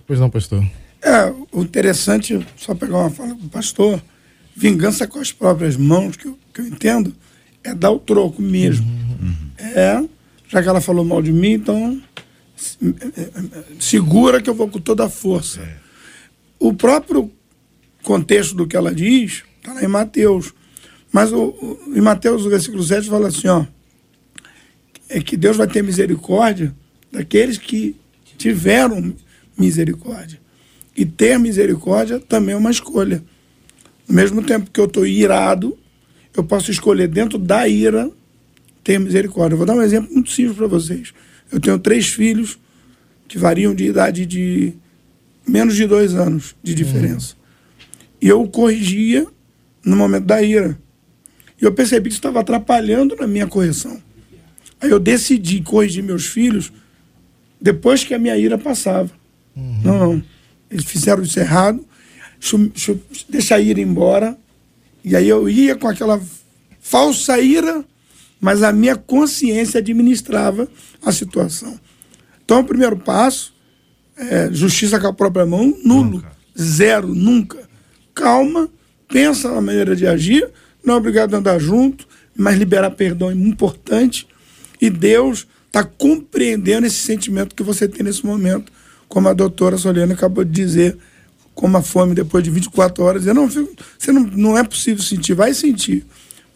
Pois 0.07 0.21
não, 0.21 0.31
pastor. 0.31 0.65
É, 1.03 1.33
o 1.53 1.63
interessante, 1.63 2.47
só 2.57 2.75
pegar 2.75 2.99
uma 2.99 3.11
fala 3.11 3.35
do 3.35 3.49
pastor, 3.49 4.03
vingança 4.57 5.07
com 5.07 5.19
as 5.19 5.33
próprias 5.33 5.77
mãos, 5.77 6.17
que 6.17 6.27
eu, 6.27 6.39
que 6.53 6.61
eu 6.61 6.67
entendo, 6.67 7.15
é 7.63 7.75
dar 7.75 7.91
o 7.91 7.99
troco 7.99 8.41
mesmo. 8.41 8.87
É, 9.59 10.03
já 10.49 10.63
que 10.63 10.69
ela 10.69 10.81
falou 10.81 11.05
mal 11.05 11.23
de 11.23 11.33
mim, 11.33 11.53
então 11.53 12.01
segura 13.79 14.41
que 14.41 14.49
eu 14.49 14.55
vou 14.55 14.69
com 14.69 14.81
toda 14.81 15.05
a 15.05 15.11
força. 15.11 15.61
O 16.59 16.73
próprio 16.73 17.31
contexto 18.03 18.55
do 18.55 18.67
que 18.67 18.77
ela 18.77 18.95
diz 18.95 19.43
está 19.59 19.73
lá 19.73 19.83
em 19.83 19.89
Mateus. 19.89 20.53
Mas 21.11 21.33
o, 21.33 21.43
o, 21.43 21.93
em 21.95 22.01
Mateus, 22.01 22.45
o 22.45 22.51
versículo 22.51 22.83
7 22.83 23.09
fala 23.09 23.29
assim, 23.29 23.49
ó, 23.49 23.65
é 25.09 25.21
que 25.21 25.37
Deus 25.37 25.57
vai 25.57 25.67
ter 25.67 25.83
misericórdia 25.83 26.75
daqueles 27.11 27.59
que 27.59 27.97
tiveram 28.37 29.15
misericórdia. 29.59 30.41
E 30.97 31.05
ter 31.05 31.39
misericórdia 31.39 32.21
também 32.21 32.55
é 32.55 32.59
uma 32.59 32.71
escolha. 32.71 33.23
Ao 34.09 34.15
mesmo 34.15 34.43
tempo 34.43 34.71
que 34.71 34.79
eu 34.79 34.85
estou 34.85 35.07
irado, 35.07 35.77
eu 36.37 36.45
posso 36.45 36.71
escolher 36.71 37.09
dentro 37.09 37.39
da 37.39 37.67
ira 37.69 38.11
ter 38.83 38.99
misericórdia. 38.99 39.55
Eu 39.55 39.59
vou 39.59 39.67
dar 39.67 39.75
um 39.75 39.83
exemplo 39.83 40.13
muito 40.13 40.31
simples 40.31 40.57
para 40.57 40.67
vocês. 40.67 41.13
Eu 41.51 41.61
tenho 41.61 41.79
três 41.79 42.09
filhos 42.09 42.59
que 43.27 43.39
variam 43.39 43.75
de 43.75 43.87
idade 43.87 44.27
de 44.27 44.75
menos 45.47 45.75
de 45.75 45.87
dois 45.87 46.15
anos 46.15 46.55
de 46.63 46.75
diferença. 46.75 47.35
E 48.21 48.29
eu 48.29 48.47
corrigia 48.49 49.27
no 49.85 49.97
momento 49.97 50.25
da 50.25 50.43
ira. 50.43 50.79
E 51.61 51.65
eu 51.65 51.73
percebi 51.73 52.05
que 52.05 52.15
isso 52.15 52.19
estava 52.19 52.41
atrapalhando 52.41 53.17
na 53.17 53.27
minha 53.27 53.47
correção. 53.47 54.01
Aí 54.81 54.91
eu 54.91 54.99
decidi 54.99 55.63
corrigir 55.63 56.03
meus 56.03 56.27
filhos 56.27 56.73
depois 57.61 58.05
que 58.05 58.13
a 58.13 58.19
minha 58.19 58.37
ira 58.37 58.59
passava. 58.59 59.11
Uhum. 59.57 59.81
Não, 59.85 59.99
não. 59.99 60.23
Eles 60.71 60.85
fizeram 60.85 61.23
isso 61.23 61.39
errado, 61.39 61.85
deixa 63.29 63.55
a 63.55 63.61
ira 63.61 63.81
embora. 63.81 64.37
E 65.05 65.15
aí 65.15 65.29
eu 65.29 65.49
ia 65.49 65.77
com 65.77 65.87
aquela 65.87 66.21
falsa 66.81 67.39
ira, 67.39 67.85
mas 68.41 68.63
a 68.63 68.73
minha 68.73 68.97
consciência 68.97 69.79
administrava 69.79 70.69
a 71.05 71.13
situação. 71.13 71.79
Então, 72.45 72.61
o 72.61 72.65
primeiro 72.65 72.97
passo 72.97 73.55
é 74.17 74.51
justiça 74.53 74.99
com 75.01 75.07
a 75.07 75.13
própria 75.13 75.47
mão, 75.47 75.77
nulo, 75.85 76.11
nunca. 76.11 76.33
zero, 76.59 77.15
nunca. 77.15 77.69
Calma, 78.15 78.69
pensa 79.09 79.51
na 79.51 79.61
maneira 79.61 79.97
de 79.97 80.07
agir, 80.07 80.49
não 80.85 80.95
é 80.95 80.97
obrigado 80.97 81.35
a 81.35 81.39
andar 81.39 81.59
junto, 81.59 82.07
mas 82.37 82.59
liberar 82.59 82.91
perdão 82.91 83.31
é 83.31 83.35
importante. 83.35 84.27
E 84.81 84.91
Deus 84.91 85.47
está 85.67 85.83
compreendendo 85.83 86.87
esse 86.87 86.97
sentimento 86.97 87.55
que 87.55 87.63
você 87.63 87.89
tem 87.89 88.05
nesse 88.05 88.25
momento, 88.25 88.73
como 89.15 89.29
a 89.29 89.33
doutora 89.33 89.79
Soliana 89.79 90.13
acabou 90.13 90.43
de 90.45 90.51
dizer, 90.51 90.99
como 91.55 91.77
a 91.77 91.83
fome 91.83 92.17
depois 92.17 92.43
de 92.43 92.51
24 92.51 93.05
horas. 93.05 93.27
Eu 93.29 93.33
não, 93.33 93.49
você 93.49 94.11
não, 94.11 94.23
não 94.23 94.59
é 94.59 94.65
possível 94.65 95.01
sentir, 95.05 95.35
vai 95.35 95.55
sentir. 95.55 96.05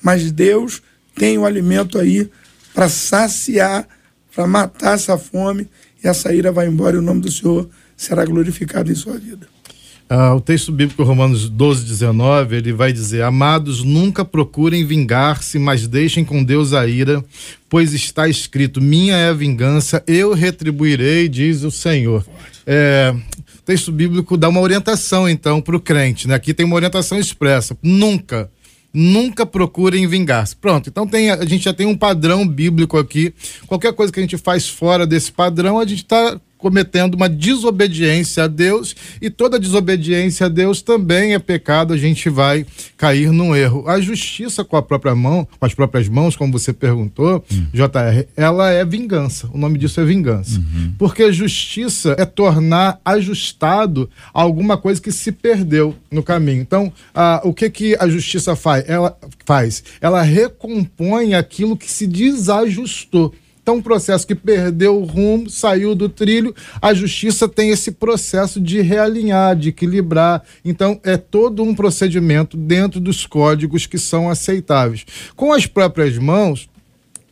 Mas 0.03 0.33
Deus 0.33 0.83
tem 1.15 1.39
o 1.39 1.47
alimento 1.47 2.01
aí 2.01 2.29
para 2.75 2.89
saciar, 2.89 3.87
para 4.35 4.45
matar 4.49 4.97
essa 4.97 5.17
fome, 5.17 5.71
e 6.03 6.09
essa 6.09 6.35
ira 6.35 6.51
vai 6.51 6.67
embora 6.67 6.97
e 6.97 6.99
o 6.99 7.03
nome 7.03 7.21
do 7.21 7.31
Senhor 7.31 7.69
será 7.97 8.25
glorificado 8.25 8.91
em 8.91 8.95
sua 8.97 9.17
vida. 9.17 9.47
Ah, 10.11 10.35
o 10.35 10.41
texto 10.41 10.73
bíblico 10.73 11.03
Romanos 11.03 11.51
12, 11.51 11.85
19, 11.85 12.57
ele 12.57 12.73
vai 12.73 12.93
dizer: 12.95 13.23
Amados, 13.23 13.85
nunca 13.85 14.25
procurem 14.25 14.85
vingar-se, 14.85 15.59
mas 15.59 15.87
deixem 15.87 16.25
com 16.25 16.43
Deus 16.43 16.73
a 16.73 16.87
ira, 16.87 17.23
pois 17.69 17.93
está 17.93 18.27
escrito: 18.27 18.81
Minha 18.81 19.17
é 19.17 19.29
a 19.29 19.35
vingança, 19.35 20.03
eu 20.07 20.33
retribuirei, 20.33 21.29
diz 21.29 21.63
o 21.63 21.71
Senhor. 21.71 22.25
É, 22.67 23.15
o 23.59 23.63
texto 23.63 23.93
bíblico 23.93 24.39
dá 24.39 24.49
uma 24.49 24.61
orientação, 24.61 25.29
então, 25.29 25.61
para 25.61 25.77
o 25.77 25.81
crente. 25.81 26.27
Né? 26.27 26.35
Aqui 26.35 26.55
tem 26.55 26.65
uma 26.65 26.77
orientação 26.77 27.19
expressa: 27.19 27.77
nunca 27.83 28.51
nunca 28.91 29.45
procurem 29.45 30.07
vingar-se. 30.07 30.57
Pronto, 30.57 30.89
então 30.89 31.07
tem, 31.07 31.31
a 31.31 31.45
gente 31.45 31.65
já 31.65 31.75
tem 31.75 31.87
um 31.87 31.97
padrão 31.97 32.49
bíblico 32.49 32.97
aqui. 32.97 33.35
Qualquer 33.67 33.93
coisa 33.93 34.11
que 34.11 34.19
a 34.19 34.23
gente 34.23 34.39
faz 34.39 34.67
fora 34.67 35.07
desse 35.07 35.31
padrão, 35.31 35.79
a 35.79 35.87
gente 35.87 36.03
está 36.03 36.41
cometendo 36.59 37.15
uma 37.15 37.29
desobediência 37.29 38.45
a 38.45 38.47
Deus 38.47 38.95
e 39.23 39.31
toda 39.31 39.59
desobediência 39.59 40.47
a 40.47 40.49
Deus 40.49 40.83
também 40.83 41.35
é 41.35 41.39
pecado, 41.39 41.95
a 41.95 41.97
gente 41.97 42.29
vai 42.29 42.67
cair 42.97 43.31
num 43.31 43.55
erro. 43.55 43.89
A 43.89 44.01
justiça 44.01 44.65
com 44.65 44.77
a 44.77 44.83
própria 44.83 45.15
mão, 45.15 45.47
com 45.59 45.65
as 45.65 45.73
próprias 45.73 46.09
mãos, 46.09 46.37
como 46.37 46.53
você 46.53 46.73
perguntou, 46.73 47.45
uhum. 47.51 47.67
JR, 47.73 48.27
ela 48.37 48.71
é 48.71 48.85
vingança. 48.85 49.49
O 49.53 49.59
nome 49.59 49.79
disso 49.79 50.01
é 50.01 50.05
vingança. 50.05 50.59
Uhum. 50.59 50.95
Porque 50.99 51.33
justiça 51.33 52.17
é 52.19 52.25
tornar 52.25 53.01
ajustado 53.05 54.11
alguma 54.35 54.77
coisa 54.77 55.01
que 55.01 55.13
se 55.13 55.31
perdeu 55.31 55.95
no 56.11 56.23
caminho. 56.23 56.61
Então, 56.61 56.93
a, 57.15 57.41
o 57.45 57.55
que 57.55 57.71
que 57.71 57.97
a 57.99 58.09
justiça 58.09 58.57
faz? 58.57 58.85
Ela 58.89 59.17
faz, 59.47 59.85
ela 60.01 60.23
recompõe 60.23 61.35
aquilo 61.35 61.77
que 61.77 61.91
se 61.91 62.07
desajustou. 62.07 63.33
Então, 63.69 63.77
um 63.77 63.83
processo 63.83 64.27
que 64.27 64.35
perdeu 64.35 64.99
o 64.99 65.05
rumo, 65.05 65.51
saiu 65.51 65.95
do 65.95 66.09
trilho, 66.09 66.55
a 66.81 66.95
justiça 66.95 67.47
tem 67.47 67.69
esse 67.69 67.93
processo 67.93 68.59
de 68.59 68.81
realinhar, 68.81 69.55
de 69.55 69.69
equilibrar. 69.69 70.43
Então, 70.65 70.99
é 71.05 71.19
todo 71.19 71.63
um 71.63 71.75
procedimento 71.75 72.57
dentro 72.57 72.99
dos 72.99 73.27
códigos 73.27 73.85
que 73.85 73.99
são 73.99 74.31
aceitáveis. 74.31 75.05
Com 75.37 75.53
as 75.53 75.67
próprias 75.67 76.17
mãos, 76.17 76.67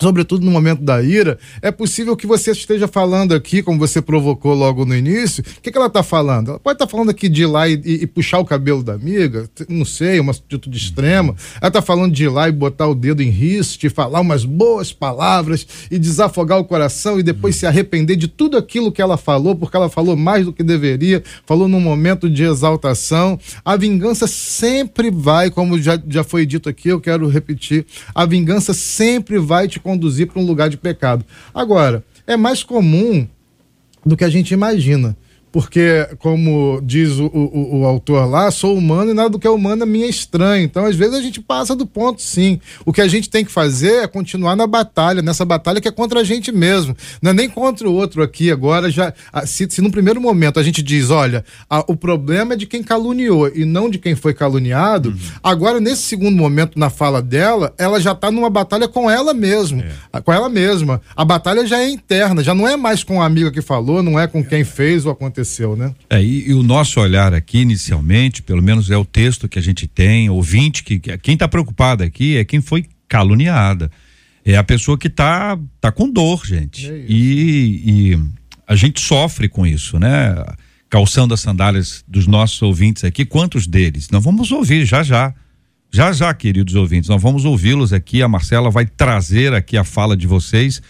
sobretudo 0.00 0.44
no 0.44 0.50
momento 0.50 0.82
da 0.82 1.02
ira, 1.02 1.38
é 1.62 1.70
possível 1.70 2.16
que 2.16 2.26
você 2.26 2.50
esteja 2.50 2.86
falando 2.86 3.34
aqui, 3.34 3.62
como 3.62 3.78
você 3.78 4.02
provocou 4.02 4.54
logo 4.54 4.84
no 4.84 4.94
início, 4.94 5.42
o 5.56 5.60
que, 5.60 5.70
que 5.70 5.78
ela 5.78 5.86
está 5.86 6.02
falando? 6.02 6.50
Ela 6.50 6.60
pode 6.60 6.76
estar 6.76 6.86
tá 6.86 6.90
falando 6.90 7.10
aqui 7.10 7.28
de 7.28 7.42
ir 7.42 7.46
lá 7.46 7.68
e, 7.68 7.74
e, 7.84 8.06
puxar 8.06 8.38
o 8.38 8.44
cabelo 8.44 8.82
da 8.82 8.92
amiga, 8.92 9.48
não 9.68 9.84
sei, 9.84 10.20
uma 10.20 10.32
atitude 10.32 10.76
extrema. 10.76 11.34
Ela 11.60 11.68
está 11.68 11.82
falando 11.82 12.12
de 12.12 12.24
ir 12.24 12.28
lá 12.28 12.48
e 12.48 12.52
botar 12.52 12.86
o 12.86 12.94
dedo 12.94 13.22
em 13.22 13.30
riste, 13.30 13.88
falar 13.88 14.20
umas 14.20 14.44
boas 14.44 14.92
palavras 14.92 15.66
e 15.90 15.98
desafogar 15.98 16.58
o 16.58 16.64
coração 16.64 17.18
e 17.18 17.22
depois 17.22 17.56
se 17.56 17.66
arrepender 17.66 18.16
de 18.16 18.28
tudo 18.28 18.56
aquilo 18.56 18.92
que 18.92 19.00
ela 19.00 19.16
falou, 19.16 19.54
porque 19.54 19.76
ela 19.76 19.88
falou 19.88 20.16
mais 20.16 20.44
do 20.44 20.52
que 20.52 20.62
deveria, 20.62 21.22
falou 21.46 21.68
num 21.68 21.80
momento 21.80 22.28
de 22.28 22.44
exaltação. 22.44 23.38
A 23.64 23.76
vingança 23.76 24.26
sempre 24.26 25.10
vai, 25.10 25.50
como 25.50 25.80
já, 25.80 26.00
já 26.06 26.22
foi 26.22 26.44
dito 26.44 26.68
aqui, 26.68 26.88
eu 26.88 27.00
quero 27.00 27.28
repetir, 27.28 27.86
a 28.14 28.26
vingança 28.26 28.74
sempre 28.74 29.38
vai 29.38 29.66
te 29.68 29.80
conduzir 29.86 30.26
para 30.26 30.42
um 30.42 30.44
lugar 30.44 30.68
de 30.68 30.76
pecado. 30.76 31.24
Agora, 31.54 32.04
é 32.26 32.36
mais 32.36 32.64
comum 32.64 33.24
do 34.04 34.16
que 34.16 34.24
a 34.24 34.28
gente 34.28 34.52
imagina 34.52 35.16
porque, 35.56 36.06
como 36.18 36.82
diz 36.84 37.12
o, 37.12 37.28
o, 37.28 37.78
o, 37.78 37.86
autor 37.86 38.28
lá, 38.28 38.50
sou 38.50 38.76
humano 38.76 39.12
e 39.12 39.14
nada 39.14 39.30
do 39.30 39.38
que 39.38 39.46
é 39.46 39.50
humano 39.50 39.84
é 39.84 40.06
estranho. 40.06 40.62
Então, 40.62 40.84
às 40.84 40.94
vezes, 40.94 41.14
a 41.14 41.22
gente 41.22 41.40
passa 41.40 41.74
do 41.74 41.86
ponto, 41.86 42.20
sim. 42.20 42.60
O 42.84 42.92
que 42.92 43.00
a 43.00 43.08
gente 43.08 43.30
tem 43.30 43.42
que 43.42 43.50
fazer 43.50 44.02
é 44.02 44.06
continuar 44.06 44.54
na 44.54 44.66
batalha, 44.66 45.22
nessa 45.22 45.46
batalha 45.46 45.80
que 45.80 45.88
é 45.88 45.90
contra 45.90 46.20
a 46.20 46.24
gente 46.24 46.52
mesmo. 46.52 46.94
Não 47.22 47.30
é 47.30 47.32
nem 47.32 47.48
contra 47.48 47.88
o 47.88 47.94
outro 47.94 48.22
aqui 48.22 48.50
agora. 48.50 48.90
já 48.90 49.14
Se, 49.46 49.66
se 49.70 49.80
no 49.80 49.90
primeiro 49.90 50.20
momento 50.20 50.60
a 50.60 50.62
gente 50.62 50.82
diz, 50.82 51.08
olha, 51.08 51.42
a, 51.70 51.82
o 51.90 51.96
problema 51.96 52.52
é 52.52 52.56
de 52.58 52.66
quem 52.66 52.82
caluniou 52.82 53.48
e 53.48 53.64
não 53.64 53.88
de 53.88 53.96
quem 53.96 54.14
foi 54.14 54.34
caluniado, 54.34 55.08
uhum. 55.08 55.16
agora, 55.42 55.80
nesse 55.80 56.02
segundo 56.02 56.36
momento, 56.36 56.78
na 56.78 56.90
fala 56.90 57.22
dela, 57.22 57.72
ela 57.78 57.98
já 57.98 58.12
está 58.12 58.30
numa 58.30 58.50
batalha 58.50 58.88
com 58.88 59.10
ela 59.10 59.32
mesma. 59.32 59.82
É. 60.12 60.20
Com 60.20 60.34
ela 60.34 60.50
mesma. 60.50 61.00
A 61.16 61.24
batalha 61.24 61.66
já 61.66 61.78
é 61.78 61.88
interna, 61.88 62.44
já 62.44 62.54
não 62.54 62.68
é 62.68 62.76
mais 62.76 63.02
com 63.02 63.22
a 63.22 63.24
amiga 63.24 63.50
que 63.50 63.62
falou, 63.62 64.02
não 64.02 64.20
é 64.20 64.26
com 64.26 64.44
quem 64.44 64.62
fez 64.62 65.06
ou 65.06 65.12
aconteceu 65.12 65.45
aconteceu, 65.46 65.76
né? 65.76 65.94
É, 66.10 66.22
e, 66.22 66.50
e, 66.50 66.54
o 66.54 66.62
nosso 66.62 67.00
olhar 67.00 67.32
aqui, 67.32 67.58
inicialmente, 67.58 68.42
pelo 68.42 68.62
menos 68.62 68.90
é 68.90 68.96
o 68.96 69.04
texto 69.04 69.48
que 69.48 69.58
a 69.58 69.62
gente 69.62 69.86
tem, 69.86 70.28
ouvinte, 70.28 70.82
que, 70.82 70.98
que 70.98 71.16
quem 71.18 71.34
está 71.34 71.46
preocupado 71.46 72.02
aqui 72.02 72.36
é 72.36 72.44
quem 72.44 72.60
foi 72.60 72.84
caluniada. 73.08 73.90
É 74.44 74.56
a 74.56 74.64
pessoa 74.64 74.98
que 74.98 75.08
está 75.08 75.58
tá 75.80 75.90
com 75.90 76.10
dor, 76.10 76.44
gente. 76.44 76.90
É 76.90 77.04
e, 77.08 78.12
e 78.12 78.18
a 78.66 78.76
gente 78.76 79.00
sofre 79.00 79.48
com 79.48 79.66
isso, 79.66 79.98
né? 79.98 80.34
Calçando 80.88 81.34
as 81.34 81.40
sandálias 81.40 82.04
dos 82.06 82.26
nossos 82.26 82.60
ouvintes 82.62 83.04
aqui, 83.04 83.24
quantos 83.24 83.66
deles? 83.66 84.08
Nós 84.10 84.22
vamos 84.22 84.50
ouvir 84.52 84.84
já 84.84 85.02
já. 85.02 85.34
Já 85.92 86.12
já, 86.12 86.34
queridos 86.34 86.74
ouvintes, 86.74 87.08
nós 87.08 87.22
vamos 87.22 87.44
ouvi-los 87.44 87.92
aqui. 87.92 88.20
A 88.20 88.28
Marcela 88.28 88.70
vai 88.70 88.86
trazer 88.86 89.54
aqui 89.54 89.76
a 89.76 89.84
fala 89.84 90.16
de 90.16 90.26
vocês 90.26 90.82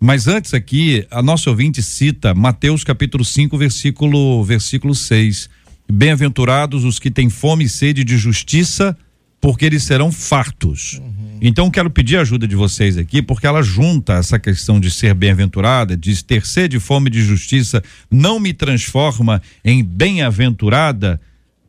mas 0.00 0.28
antes 0.28 0.54
aqui, 0.54 1.04
a 1.10 1.20
nossa 1.20 1.50
ouvinte 1.50 1.82
cita 1.82 2.32
Mateus 2.32 2.84
capítulo 2.84 3.24
5, 3.24 3.58
versículo, 3.58 4.44
versículo 4.44 4.94
6. 4.94 5.50
Bem-aventurados 5.90 6.84
os 6.84 6.98
que 6.98 7.10
têm 7.10 7.28
fome 7.28 7.64
e 7.64 7.68
sede 7.68 8.04
de 8.04 8.16
justiça, 8.16 8.96
porque 9.40 9.64
eles 9.64 9.82
serão 9.82 10.12
fartos. 10.12 11.00
Uhum. 11.00 11.38
Então 11.40 11.70
quero 11.70 11.90
pedir 11.90 12.16
a 12.16 12.20
ajuda 12.20 12.46
de 12.46 12.54
vocês 12.54 12.96
aqui, 12.96 13.20
porque 13.20 13.46
ela 13.46 13.62
junta 13.62 14.14
essa 14.14 14.38
questão 14.38 14.78
de 14.78 14.88
ser 14.90 15.14
bem-aventurada, 15.14 15.96
de 15.96 16.24
ter 16.24 16.46
sede 16.46 16.76
e 16.76 16.80
fome 16.80 17.10
de 17.10 17.22
justiça, 17.22 17.82
não 18.08 18.38
me 18.38 18.52
transforma 18.52 19.42
em 19.64 19.82
bem-aventurada. 19.82 21.20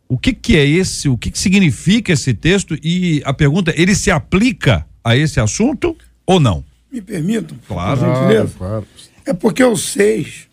O 0.08 0.18
que 0.18 0.34
que 0.34 0.56
é 0.56 0.68
esse? 0.68 1.10
O 1.10 1.18
que, 1.18 1.32
que 1.32 1.40
significa 1.40 2.14
esse 2.14 2.34
texto? 2.34 2.78
E 2.84 3.24
a 3.26 3.34
pergunta, 3.34 3.74
ele 3.76 3.96
se 3.96 4.12
aplica 4.12 4.86
a 5.04 5.16
esse 5.16 5.40
assunto 5.40 5.98
ou 6.28 6.40
não? 6.40 6.64
Me 6.92 7.02
permitam? 7.02 7.58
Claro, 7.68 8.00
claro, 8.00 8.52
claro. 8.58 8.88
É 9.26 9.34
porque 9.34 9.64
o 9.64 9.76
6, 9.76 10.48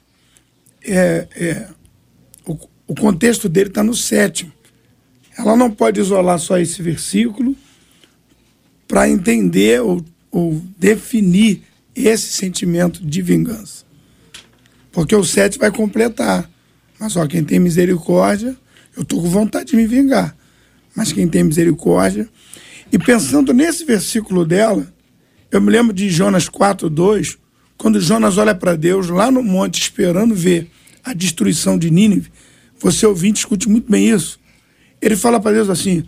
é, 0.84 1.26
é, 1.34 1.68
o, 2.44 2.58
o 2.86 2.94
contexto 2.94 3.48
dele 3.48 3.70
está 3.70 3.82
no 3.82 3.94
sétimo. 3.94 4.52
Ela 5.38 5.56
não 5.56 5.70
pode 5.70 6.00
isolar 6.00 6.38
só 6.38 6.58
esse 6.58 6.82
versículo, 6.82 7.56
para 8.86 9.08
entender 9.08 9.80
ou, 9.80 10.04
ou 10.30 10.62
definir 10.78 11.62
esse 11.94 12.32
sentimento 12.32 13.04
de 13.04 13.22
vingança. 13.22 13.84
Porque 14.92 15.14
o 15.14 15.24
sete 15.24 15.58
vai 15.58 15.70
completar. 15.70 16.50
Mas 16.98 17.12
só 17.12 17.26
quem 17.26 17.44
tem 17.44 17.58
misericórdia, 17.58 18.56
eu 18.96 19.02
estou 19.02 19.20
com 19.20 19.28
vontade 19.28 19.70
de 19.70 19.76
me 19.76 19.86
vingar. 19.86 20.34
Mas 20.94 21.12
quem 21.12 21.28
tem 21.28 21.44
misericórdia. 21.44 22.28
E 22.90 22.98
pensando 22.98 23.52
nesse 23.52 23.84
versículo 23.84 24.44
dela, 24.44 24.90
eu 25.50 25.60
me 25.60 25.70
lembro 25.70 25.92
de 25.92 26.08
Jonas 26.10 26.48
4, 26.48 26.88
2, 26.88 27.38
quando 27.76 28.00
Jonas 28.00 28.38
olha 28.38 28.54
para 28.54 28.76
Deus 28.76 29.08
lá 29.08 29.30
no 29.30 29.42
monte 29.42 29.80
esperando 29.80 30.34
ver 30.34 30.70
a 31.04 31.12
destruição 31.12 31.78
de 31.78 31.90
Nínive. 31.90 32.30
Você 32.78 33.06
ouvinte, 33.06 33.40
escute 33.40 33.68
muito 33.68 33.90
bem 33.90 34.10
isso. 34.10 34.38
Ele 35.00 35.16
fala 35.16 35.40
para 35.40 35.52
Deus 35.52 35.70
assim: 35.70 36.04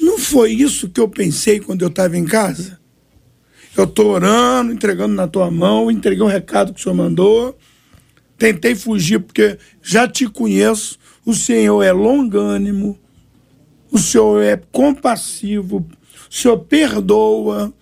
Não 0.00 0.18
foi 0.18 0.52
isso 0.52 0.88
que 0.88 1.00
eu 1.00 1.08
pensei 1.08 1.60
quando 1.60 1.82
eu 1.82 1.88
estava 1.88 2.16
em 2.16 2.24
casa? 2.24 2.80
Eu 3.76 3.84
estou 3.84 4.10
orando, 4.10 4.72
entregando 4.72 5.14
na 5.14 5.26
tua 5.26 5.50
mão, 5.50 5.90
entreguei 5.90 6.22
um 6.22 6.28
recado 6.28 6.74
que 6.74 6.80
o 6.80 6.82
senhor 6.82 6.94
mandou 6.94 7.56
Tentei 8.42 8.74
fugir 8.74 9.20
porque 9.20 9.56
já 9.80 10.08
te 10.08 10.26
conheço. 10.26 10.98
O 11.24 11.32
Senhor 11.32 11.80
é 11.80 11.92
longânimo, 11.92 12.98
o 13.88 13.98
Senhor 14.00 14.42
é 14.42 14.60
compassivo, 14.72 15.86
o 16.28 16.34
Senhor 16.34 16.58
perdoa, 16.58 17.72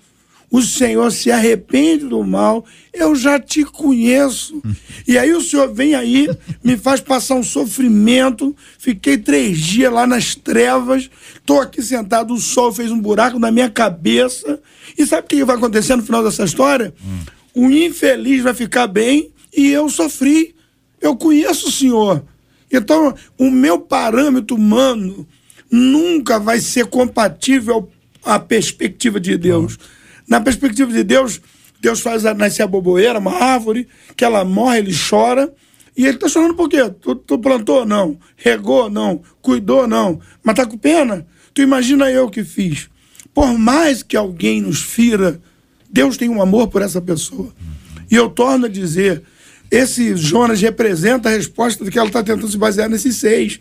o 0.50 0.60
Senhor 0.62 1.12
se 1.12 1.30
arrepende 1.30 2.06
do 2.06 2.24
mal. 2.24 2.64
Eu 2.92 3.14
já 3.14 3.38
te 3.38 3.64
conheço. 3.64 4.60
E 5.06 5.16
aí 5.16 5.32
o 5.32 5.40
Senhor 5.40 5.72
vem 5.72 5.94
aí, 5.94 6.28
me 6.62 6.76
faz 6.76 7.00
passar 7.00 7.36
um 7.36 7.42
sofrimento. 7.42 8.54
Fiquei 8.78 9.16
três 9.16 9.58
dias 9.58 9.92
lá 9.92 10.06
nas 10.06 10.34
trevas. 10.34 11.08
Estou 11.36 11.60
aqui 11.60 11.80
sentado, 11.80 12.34
o 12.34 12.40
sol 12.40 12.72
fez 12.72 12.90
um 12.90 12.98
buraco 12.98 13.38
na 13.38 13.52
minha 13.52 13.70
cabeça. 13.70 14.60
E 14.98 15.06
sabe 15.06 15.24
o 15.24 15.28
que 15.28 15.44
vai 15.44 15.56
acontecer 15.56 15.94
no 15.94 16.02
final 16.02 16.24
dessa 16.24 16.44
história? 16.44 16.92
Hum. 17.04 17.20
O 17.54 17.70
infeliz 17.70 18.42
vai 18.42 18.54
ficar 18.54 18.88
bem 18.88 19.30
e 19.56 19.68
eu 19.68 19.88
sofri. 19.88 20.54
Eu 21.00 21.16
conheço 21.16 21.68
o 21.68 21.72
Senhor. 21.72 22.24
Então, 22.72 23.14
o 23.38 23.50
meu 23.50 23.78
parâmetro 23.78 24.56
humano 24.56 25.26
nunca 25.70 26.38
vai 26.38 26.60
ser 26.60 26.86
compatível 26.86 27.88
à 28.24 28.38
perspectiva 28.38 29.20
de 29.20 29.36
Deus. 29.36 29.78
Na 30.30 30.40
perspectiva 30.40 30.92
de 30.92 31.02
Deus, 31.02 31.40
Deus 31.80 32.00
faz 32.00 32.22
nascer 32.22 32.62
a 32.62 32.66
boboeira, 32.68 33.18
uma 33.18 33.34
árvore, 33.34 33.88
que 34.16 34.24
ela 34.24 34.44
morre, 34.44 34.78
ele 34.78 34.94
chora. 34.94 35.52
E 35.96 36.06
ele 36.06 36.14
está 36.14 36.28
chorando 36.28 36.54
por 36.54 36.68
quê? 36.68 36.88
Tu, 36.88 37.16
tu, 37.16 37.36
plantou? 37.36 37.84
Não. 37.84 38.16
Regou? 38.36 38.88
Não. 38.88 39.20
Cuidou? 39.42 39.88
Não. 39.88 40.20
Mas 40.44 40.54
tá 40.54 40.64
com 40.64 40.78
pena? 40.78 41.26
Tu 41.52 41.62
imagina 41.62 42.08
eu 42.08 42.30
que 42.30 42.44
fiz. 42.44 42.88
Por 43.34 43.58
mais 43.58 44.04
que 44.04 44.16
alguém 44.16 44.60
nos 44.62 44.80
fira, 44.80 45.40
Deus 45.90 46.16
tem 46.16 46.28
um 46.28 46.40
amor 46.40 46.68
por 46.68 46.80
essa 46.80 47.00
pessoa. 47.00 47.52
E 48.08 48.14
eu 48.14 48.30
torno 48.30 48.66
a 48.66 48.68
dizer, 48.68 49.24
esse 49.68 50.16
Jonas 50.16 50.60
representa 50.60 51.28
a 51.28 51.32
resposta 51.32 51.84
do 51.84 51.90
que 51.90 51.98
ela 51.98 52.08
está 52.08 52.22
tentando 52.22 52.48
se 52.48 52.56
basear 52.56 52.88
nesses 52.88 53.16
seis. 53.16 53.58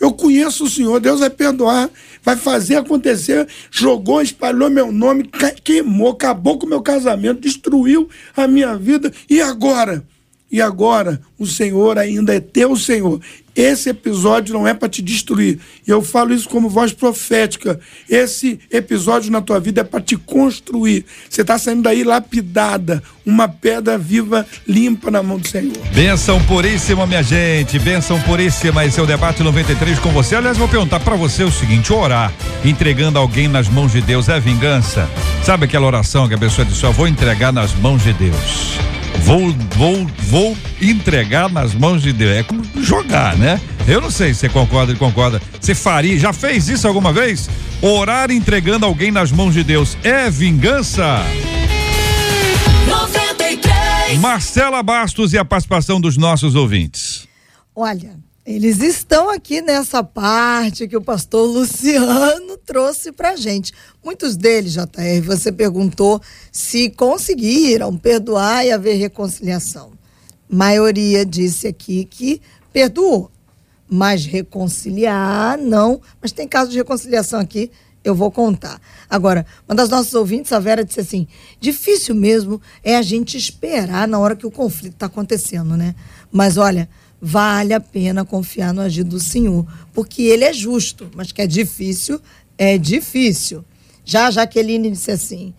Eu 0.00 0.12
conheço 0.12 0.64
o 0.64 0.70
Senhor, 0.70 1.00
Deus 1.00 1.20
vai 1.20 1.30
perdoar, 1.30 1.90
vai 2.22 2.36
fazer 2.36 2.76
acontecer. 2.76 3.46
Jogou, 3.70 4.22
espalhou 4.22 4.70
meu 4.70 4.92
nome, 4.92 5.30
queimou, 5.64 6.10
acabou 6.10 6.58
com 6.58 6.66
o 6.66 6.68
meu 6.68 6.82
casamento, 6.82 7.40
destruiu 7.40 8.08
a 8.36 8.46
minha 8.46 8.76
vida. 8.76 9.12
E 9.28 9.40
agora? 9.40 10.04
E 10.50 10.62
agora 10.62 11.20
o 11.38 11.46
Senhor 11.46 11.98
ainda 11.98 12.34
é 12.34 12.40
teu 12.40 12.76
Senhor. 12.76 13.20
Esse 13.54 13.90
episódio 13.90 14.54
não 14.54 14.68
é 14.68 14.72
para 14.72 14.88
te 14.88 15.02
destruir. 15.02 15.58
E 15.84 15.90
eu 15.90 16.00
falo 16.00 16.32
isso 16.32 16.48
como 16.48 16.68
voz 16.68 16.92
profética. 16.92 17.80
Esse 18.08 18.60
episódio 18.70 19.32
na 19.32 19.40
tua 19.40 19.58
vida 19.58 19.80
é 19.80 19.84
para 19.84 20.00
te 20.00 20.16
construir. 20.16 21.04
Você 21.28 21.40
está 21.40 21.58
saindo 21.58 21.82
daí 21.82 22.04
lapidada, 22.04 23.02
uma 23.26 23.48
pedra 23.48 23.98
viva, 23.98 24.46
limpa 24.66 25.10
na 25.10 25.24
mão 25.24 25.38
do 25.38 25.48
Senhor. 25.48 25.76
Benção 25.92 26.40
puríssima, 26.44 27.04
minha 27.04 27.22
gente. 27.22 27.80
Benção 27.80 28.20
puríssima. 28.22 28.84
Esse 28.84 29.00
é 29.00 29.02
o 29.02 29.06
debate 29.06 29.42
93 29.42 29.98
com 29.98 30.10
você. 30.10 30.36
Aliás, 30.36 30.56
vou 30.56 30.68
perguntar 30.68 31.00
para 31.00 31.16
você 31.16 31.42
o 31.42 31.50
seguinte: 31.50 31.92
orar, 31.92 32.32
entregando 32.64 33.18
alguém 33.18 33.48
nas 33.48 33.68
mãos 33.68 33.90
de 33.90 34.00
Deus 34.00 34.28
é 34.28 34.38
vingança? 34.38 35.08
Sabe 35.44 35.64
aquela 35.64 35.86
oração 35.86 36.28
que 36.28 36.34
a 36.34 36.38
pessoa 36.38 36.64
diz: 36.64 36.76
só 36.76 36.92
vou 36.92 37.08
entregar 37.08 37.52
nas 37.52 37.74
mãos 37.74 38.04
de 38.04 38.12
Deus? 38.12 38.78
Vou, 39.24 39.52
vou, 39.76 40.06
vou 40.20 40.56
entregar 40.80 41.27
nas 41.50 41.74
mãos 41.74 42.02
de 42.02 42.12
Deus. 42.12 42.36
É 42.36 42.42
como 42.42 42.62
jogar, 42.82 43.36
né? 43.36 43.60
Eu 43.86 44.00
não 44.00 44.10
sei 44.10 44.32
se 44.32 44.40
você 44.40 44.48
concorda 44.48 44.92
ou 44.92 44.98
concorda. 44.98 45.40
Você 45.60 45.74
faria, 45.74 46.18
já 46.18 46.32
fez 46.32 46.68
isso 46.68 46.88
alguma 46.88 47.12
vez? 47.12 47.48
Orar 47.82 48.30
entregando 48.30 48.86
alguém 48.86 49.10
nas 49.10 49.30
mãos 49.30 49.52
de 49.52 49.62
Deus 49.62 49.96
é 50.02 50.30
vingança? 50.30 51.18
93. 52.88 54.18
Marcela 54.18 54.82
Bastos 54.82 55.32
e 55.32 55.38
a 55.38 55.44
participação 55.44 56.00
dos 56.00 56.16
nossos 56.16 56.54
ouvintes. 56.54 57.28
Olha, 57.76 58.16
eles 58.46 58.80
estão 58.80 59.28
aqui 59.28 59.60
nessa 59.60 60.02
parte 60.02 60.88
que 60.88 60.96
o 60.96 61.02
pastor 61.02 61.46
Luciano 61.46 62.56
trouxe 62.64 63.12
pra 63.12 63.36
gente. 63.36 63.74
Muitos 64.02 64.38
deles, 64.38 64.72
JR, 64.72 65.20
você 65.22 65.52
perguntou 65.52 66.18
se 66.50 66.88
conseguiram 66.88 67.94
perdoar 67.98 68.64
e 68.64 68.72
haver 68.72 68.96
reconciliação. 68.96 69.97
Maioria 70.48 71.24
disse 71.24 71.66
aqui 71.66 72.04
que 72.04 72.40
perdoou, 72.72 73.30
mas 73.88 74.24
reconciliar 74.24 75.58
não. 75.58 76.00
Mas 76.20 76.32
tem 76.32 76.48
caso 76.48 76.70
de 76.70 76.78
reconciliação 76.78 77.40
aqui, 77.40 77.70
eu 78.04 78.14
vou 78.14 78.30
contar. 78.30 78.80
Agora, 79.10 79.44
uma 79.68 79.74
das 79.74 79.88
nossas 79.88 80.14
ouvintes, 80.14 80.52
a 80.52 80.58
Vera, 80.58 80.84
disse 80.84 81.00
assim: 81.00 81.26
difícil 81.60 82.14
mesmo 82.14 82.60
é 82.82 82.96
a 82.96 83.02
gente 83.02 83.36
esperar 83.36 84.08
na 84.08 84.18
hora 84.18 84.36
que 84.36 84.46
o 84.46 84.50
conflito 84.50 84.94
está 84.94 85.06
acontecendo, 85.06 85.76
né? 85.76 85.94
Mas 86.32 86.56
olha 86.56 86.88
vale 87.20 87.74
a 87.74 87.80
pena 87.80 88.24
confiar 88.24 88.72
no 88.72 88.80
agir 88.80 89.04
do 89.04 89.18
Senhor, 89.18 89.66
porque 89.92 90.22
ele 90.22 90.44
é 90.44 90.52
justo, 90.52 91.10
mas 91.14 91.32
que 91.32 91.42
é 91.42 91.46
difícil, 91.46 92.20
é 92.56 92.78
difícil. 92.78 93.64
Já 94.04 94.28
a 94.28 94.30
Jaqueline 94.30 94.90
disse 94.90 95.10
assim: 95.10 95.54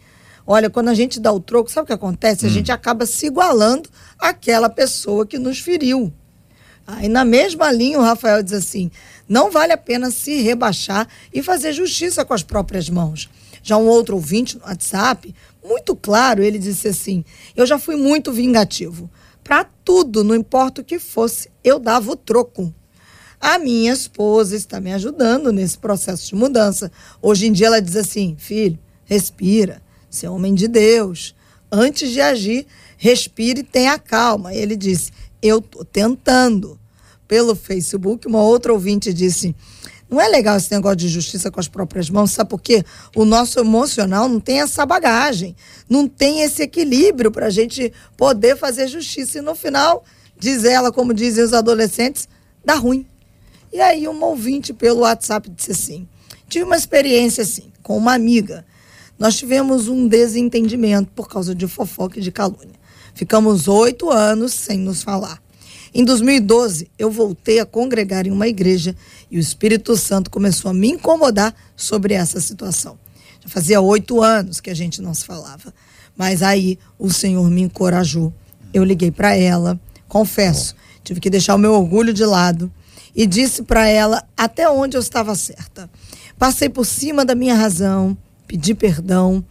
olha, 0.49 0.67
quando 0.67 0.87
a 0.87 0.95
gente 0.95 1.19
dá 1.19 1.31
o 1.31 1.39
troco, 1.39 1.69
sabe 1.69 1.83
o 1.83 1.85
que 1.85 1.93
acontece? 1.93 2.47
A 2.47 2.49
hum. 2.49 2.51
gente 2.51 2.71
acaba 2.71 3.05
se 3.05 3.27
igualando 3.27 3.87
àquela 4.17 4.67
pessoa 4.67 5.23
que 5.23 5.37
nos 5.37 5.59
feriu. 5.59 6.11
Aí 6.87 7.07
na 7.07 7.23
mesma 7.23 7.71
linha 7.71 7.99
o 7.99 8.01
Rafael 8.01 8.41
diz 8.41 8.53
assim: 8.53 8.89
não 9.27 9.51
vale 9.51 9.71
a 9.71 9.77
pena 9.77 10.09
se 10.09 10.41
rebaixar 10.41 11.07
e 11.31 11.43
fazer 11.43 11.71
justiça 11.71 12.25
com 12.25 12.33
as 12.33 12.41
próprias 12.41 12.89
mãos. 12.89 13.29
Já 13.61 13.77
um 13.77 13.85
outro 13.85 14.15
ouvinte 14.15 14.57
no 14.57 14.65
WhatsApp, 14.65 15.35
muito 15.63 15.95
claro, 15.95 16.41
ele 16.41 16.57
disse 16.57 16.87
assim: 16.87 17.23
eu 17.55 17.67
já 17.67 17.77
fui 17.77 17.95
muito 17.95 18.31
vingativo 18.33 19.07
para 19.43 19.63
tudo, 19.85 20.23
não 20.23 20.33
importa 20.33 20.81
o 20.81 20.83
que 20.83 20.97
fosse, 20.97 21.49
eu 21.63 21.77
dava 21.77 22.11
o 22.11 22.15
troco. 22.15 22.73
A 23.39 23.59
minha 23.59 23.93
esposa 23.93 24.55
está 24.55 24.81
me 24.81 24.91
ajudando 24.93 25.51
nesse 25.53 25.77
processo 25.77 26.27
de 26.27 26.35
mudança. 26.35 26.91
Hoje 27.21 27.45
em 27.45 27.51
dia 27.51 27.67
ela 27.67 27.79
diz 27.79 27.95
assim: 27.95 28.35
filho, 28.35 28.79
respira, 29.05 29.79
você 30.09 30.25
é 30.25 30.29
homem 30.29 30.53
de 30.53 30.67
Deus. 30.67 31.35
Antes 31.71 32.09
de 32.11 32.19
agir, 32.19 32.65
respire 32.97 33.61
e 33.61 33.63
tenha 33.63 33.97
calma. 33.99 34.53
Ele 34.53 34.75
disse: 34.75 35.11
eu 35.41 35.59
estou 35.59 35.85
tentando. 35.85 36.79
Pelo 37.27 37.55
Facebook, 37.55 38.27
uma 38.27 38.41
outra 38.41 38.73
ouvinte 38.73 39.13
disse: 39.13 39.55
não 40.09 40.19
é 40.19 40.27
legal 40.27 40.57
esse 40.57 40.71
negócio 40.71 40.97
de 40.97 41.07
justiça 41.07 41.51
com 41.51 41.59
as 41.59 41.67
próprias 41.67 42.09
mãos, 42.09 42.31
sabe 42.31 42.49
por 42.49 42.59
quê? 42.59 42.83
O 43.15 43.23
nosso 43.23 43.59
emocional 43.59 44.27
não 44.27 44.39
tem 44.39 44.61
essa 44.61 44.83
bagagem, 44.83 45.55
não 45.87 46.07
tem 46.07 46.41
esse 46.41 46.63
equilíbrio 46.63 47.31
para 47.31 47.45
a 47.45 47.49
gente 47.51 47.93
poder 48.17 48.57
fazer 48.57 48.87
justiça. 48.87 49.37
E 49.37 49.41
no 49.41 49.53
final, 49.53 50.03
diz 50.39 50.63
ela, 50.63 50.91
como 50.91 51.13
dizem 51.13 51.43
os 51.43 51.53
adolescentes, 51.53 52.27
dá 52.65 52.73
ruim. 52.73 53.05
E 53.71 53.79
aí, 53.79 54.07
uma 54.07 54.25
ouvinte 54.25 54.73
pelo 54.73 55.01
WhatsApp 55.01 55.47
disse 55.51 55.71
assim: 55.71 56.07
tive 56.47 56.65
uma 56.65 56.77
experiência 56.77 57.43
assim, 57.43 57.71
com 57.83 57.95
uma 57.95 58.15
amiga. 58.15 58.65
Nós 59.19 59.35
tivemos 59.37 59.89
um 59.89 60.07
desentendimento 60.07 61.11
por 61.13 61.27
causa 61.27 61.53
de 61.53 61.67
fofoca 61.67 62.19
e 62.19 62.21
de 62.21 62.31
calúnia. 62.31 62.79
Ficamos 63.13 63.67
oito 63.67 64.09
anos 64.09 64.53
sem 64.53 64.79
nos 64.79 65.03
falar. 65.03 65.41
Em 65.93 66.05
2012, 66.05 66.89
eu 66.97 67.11
voltei 67.11 67.59
a 67.59 67.65
congregar 67.65 68.25
em 68.25 68.31
uma 68.31 68.47
igreja 68.47 68.95
e 69.29 69.37
o 69.37 69.39
Espírito 69.39 69.97
Santo 69.97 70.31
começou 70.31 70.71
a 70.71 70.73
me 70.73 70.87
incomodar 70.87 71.53
sobre 71.75 72.13
essa 72.13 72.39
situação. 72.39 72.97
Já 73.41 73.49
fazia 73.49 73.81
oito 73.81 74.21
anos 74.21 74.61
que 74.61 74.69
a 74.69 74.73
gente 74.73 75.01
não 75.01 75.13
se 75.13 75.25
falava. 75.25 75.73
Mas 76.15 76.41
aí 76.41 76.79
o 76.97 77.09
Senhor 77.11 77.49
me 77.49 77.61
encorajou. 77.61 78.33
Eu 78.73 78.83
liguei 78.83 79.11
para 79.11 79.35
ela, 79.35 79.79
confesso, 80.07 80.75
tive 81.03 81.19
que 81.19 81.29
deixar 81.29 81.55
o 81.55 81.57
meu 81.57 81.73
orgulho 81.73 82.13
de 82.13 82.23
lado 82.23 82.71
e 83.15 83.25
disse 83.25 83.63
para 83.63 83.87
ela 83.87 84.23
até 84.37 84.69
onde 84.69 84.95
eu 84.95 85.01
estava 85.01 85.33
certa. 85.35 85.89
Passei 86.37 86.69
por 86.69 86.85
cima 86.85 87.25
da 87.25 87.35
minha 87.35 87.55
razão, 87.55 88.17
pedi 88.49 88.73
perdão 88.73 89.45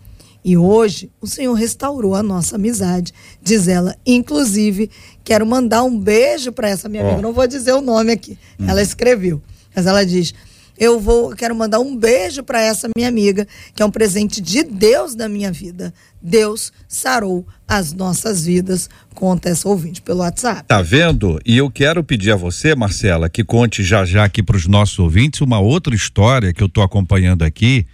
e 0.45 0.57
hoje 0.57 1.09
o 1.21 1.27
Senhor 1.27 1.55
restaurou 1.55 2.17
a 2.17 2.23
nossa 2.23 2.57
amizade, 2.57 3.15
diz 3.41 3.69
ela. 3.69 3.97
Inclusive, 4.05 4.91
quero 5.23 5.47
mandar 5.47 5.85
um 5.85 5.97
beijo 5.97 6.51
para 6.51 6.69
essa 6.69 6.89
minha 6.89 7.05
oh. 7.05 7.07
amiga. 7.07 7.23
Não 7.23 7.33
vou 7.33 7.47
dizer 7.47 7.73
o 7.73 7.81
nome 7.81 8.11
aqui. 8.11 8.37
Hum. 8.59 8.69
Ela 8.69 8.83
escreveu, 8.83 9.41
mas 9.75 9.87
ela 9.87 10.05
diz: 10.05 10.35
eu 10.77 10.99
vou, 10.99 11.31
quero 11.37 11.55
mandar 11.55 11.79
um 11.79 11.97
beijo 11.97 12.43
para 12.43 12.61
essa 12.61 12.89
minha 12.97 13.09
amiga, 13.09 13.47
que 13.75 13.83
é 13.83 13.87
um 13.87 13.91
presente 13.91 14.41
de 14.41 14.65
Deus 14.65 15.15
na 15.15 15.29
minha 15.29 15.53
vida. 15.53 15.95
Deus 16.21 16.73
sarou 16.89 17.47
as 17.67 17.93
nossas 17.93 18.45
vidas, 18.45 18.91
conta 19.15 19.49
essa 19.49 19.69
ouvinte 19.69 20.03
pelo 20.03 20.21
WhatsApp. 20.21 20.65
Tá 20.67 20.83
vendo? 20.83 21.41
E 21.47 21.57
eu 21.57 21.71
quero 21.71 22.03
pedir 22.03 22.33
a 22.33 22.37
você, 22.37 22.75
Marcela, 22.75 23.29
que 23.29 23.45
conte 23.45 23.85
já 23.85 24.05
já 24.05 24.25
aqui 24.25 24.43
para 24.43 24.57
os 24.57 24.67
nossos 24.67 24.99
ouvintes 24.99 25.41
uma 25.41 25.61
outra 25.61 25.95
história 25.95 26.53
que 26.53 26.63
eu 26.63 26.69
tô 26.69 26.83
acompanhando 26.83 27.43
aqui 27.43 27.87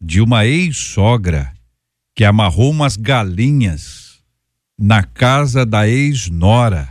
de 0.00 0.20
uma 0.20 0.46
ex-sogra 0.46 1.52
que 2.14 2.24
amarrou 2.24 2.70
umas 2.70 2.96
galinhas 2.96 4.18
na 4.78 5.02
casa 5.02 5.66
da 5.66 5.86
ex-nora. 5.86 6.88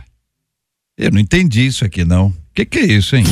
Eu 0.96 1.10
não 1.10 1.18
entendi 1.18 1.66
isso 1.66 1.84
aqui 1.84 2.04
não. 2.04 2.28
O 2.28 2.34
que, 2.54 2.64
que 2.64 2.78
é 2.78 2.86
isso, 2.86 3.16
hein? 3.16 3.24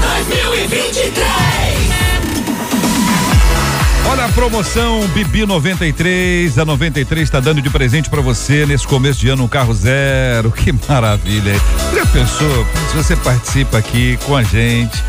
2023 0.00 1.31
Olha 4.12 4.26
a 4.26 4.28
promoção 4.28 5.08
Bibi 5.14 5.46
93, 5.46 6.58
a 6.58 6.66
93 6.66 7.22
está 7.22 7.40
dando 7.40 7.62
de 7.62 7.70
presente 7.70 8.10
para 8.10 8.20
você 8.20 8.66
nesse 8.66 8.86
começo 8.86 9.18
de 9.18 9.30
ano 9.30 9.44
um 9.44 9.48
carro 9.48 9.72
zero. 9.72 10.52
Que 10.52 10.70
maravilha. 10.86 11.54
Já 11.94 12.04
pensou? 12.04 12.66
Se 12.90 12.94
você 12.94 13.16
participa 13.16 13.78
aqui 13.78 14.18
com 14.26 14.36
a 14.36 14.42
gente, 14.42 15.02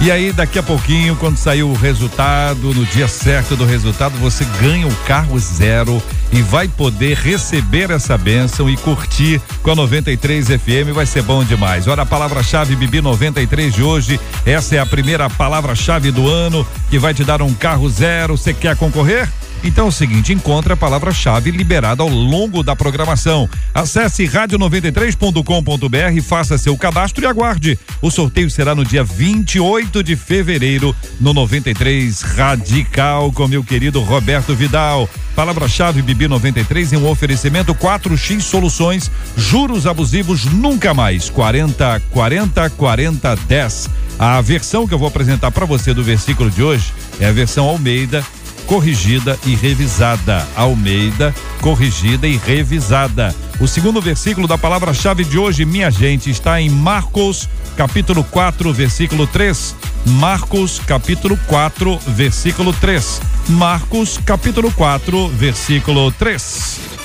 e 0.00 0.10
aí, 0.10 0.32
daqui 0.32 0.58
a 0.58 0.62
pouquinho, 0.64 1.14
quando 1.14 1.36
sair 1.36 1.62
o 1.62 1.74
resultado, 1.74 2.74
no 2.74 2.84
dia 2.84 3.06
certo 3.06 3.54
do 3.54 3.64
resultado, 3.64 4.18
você 4.18 4.44
ganha 4.60 4.84
o 4.84 4.94
carro 5.06 5.38
zero 5.38 6.02
e 6.32 6.42
vai 6.42 6.66
poder 6.66 7.16
receber 7.16 7.88
essa 7.88 8.18
bênção 8.18 8.68
e 8.68 8.76
curtir 8.76 9.40
com 9.62 9.70
a 9.70 9.76
93 9.76 10.48
FM. 10.48 10.92
Vai 10.92 11.06
ser 11.06 11.22
bom 11.22 11.44
demais. 11.44 11.86
Olha 11.86 12.02
a 12.02 12.06
palavra-chave 12.06 12.74
Bibi 12.74 13.00
93 13.00 13.72
de 13.72 13.82
hoje. 13.84 14.18
Essa 14.44 14.74
é 14.74 14.78
a 14.80 14.86
primeira 14.86 15.30
palavra-chave 15.30 16.10
do 16.10 16.28
ano 16.28 16.66
que 16.90 16.98
vai 16.98 17.14
te 17.14 17.22
dar 17.22 17.40
um 17.40 17.54
carro 17.54 17.88
zero. 17.88 18.36
Você 18.42 18.52
quer 18.52 18.76
concorrer? 18.76 19.28
Então 19.64 19.86
é 19.86 19.88
o 19.88 19.92
seguinte, 19.92 20.32
encontre 20.32 20.72
a 20.72 20.76
palavra-chave 20.76 21.52
liberada 21.52 22.02
ao 22.02 22.08
longo 22.08 22.64
da 22.64 22.74
programação. 22.74 23.48
Acesse 23.72 24.26
rádio93.com.br, 24.26 26.22
faça 26.22 26.58
seu 26.58 26.76
cadastro 26.76 27.22
e 27.22 27.26
aguarde. 27.26 27.78
O 28.00 28.10
sorteio 28.10 28.50
será 28.50 28.74
no 28.74 28.84
dia 28.84 29.04
28 29.04 30.02
de 30.02 30.16
fevereiro 30.16 30.94
no 31.20 31.32
93 31.32 32.22
Radical 32.22 33.30
com 33.30 33.46
meu 33.46 33.62
querido 33.62 34.00
Roberto 34.00 34.52
Vidal. 34.54 35.08
Palavra-chave 35.36 36.02
Bibi 36.02 36.26
93 36.28 36.92
em 36.92 36.96
um 36.96 37.08
oferecimento 37.08 37.74
4x 37.74 38.40
Soluções, 38.40 39.10
juros 39.36 39.86
abusivos 39.86 40.44
nunca 40.44 40.92
mais. 40.92 41.30
40 41.30 42.02
40 42.10 42.68
40 42.70 43.36
10. 43.36 43.90
A 44.18 44.40
versão 44.40 44.86
que 44.86 44.92
eu 44.92 44.98
vou 44.98 45.08
apresentar 45.08 45.50
para 45.50 45.64
você 45.64 45.94
do 45.94 46.02
versículo 46.02 46.50
de 46.50 46.62
hoje 46.62 46.92
é 47.18 47.26
a 47.26 47.32
versão 47.32 47.66
Almeida 47.66 48.24
corrigida 48.66 49.38
e 49.44 49.54
revisada. 49.54 50.46
Almeida, 50.56 51.34
corrigida 51.60 52.26
e 52.26 52.36
revisada. 52.36 53.34
O 53.60 53.68
segundo 53.68 54.00
versículo 54.00 54.48
da 54.48 54.58
palavra-chave 54.58 55.24
de 55.24 55.38
hoje, 55.38 55.64
minha 55.64 55.90
gente, 55.90 56.30
está 56.30 56.60
em 56.60 56.68
Marcos, 56.68 57.48
capítulo 57.76 58.24
4, 58.24 58.72
versículo 58.72 59.26
3. 59.26 59.76
Marcos, 60.06 60.80
capítulo 60.86 61.38
4, 61.46 61.98
versículo 62.08 62.72
3. 62.72 63.20
Marcos, 63.48 64.18
capítulo 64.24 64.70
4, 64.72 65.28
versículo 65.28 66.10
3. 66.12 67.01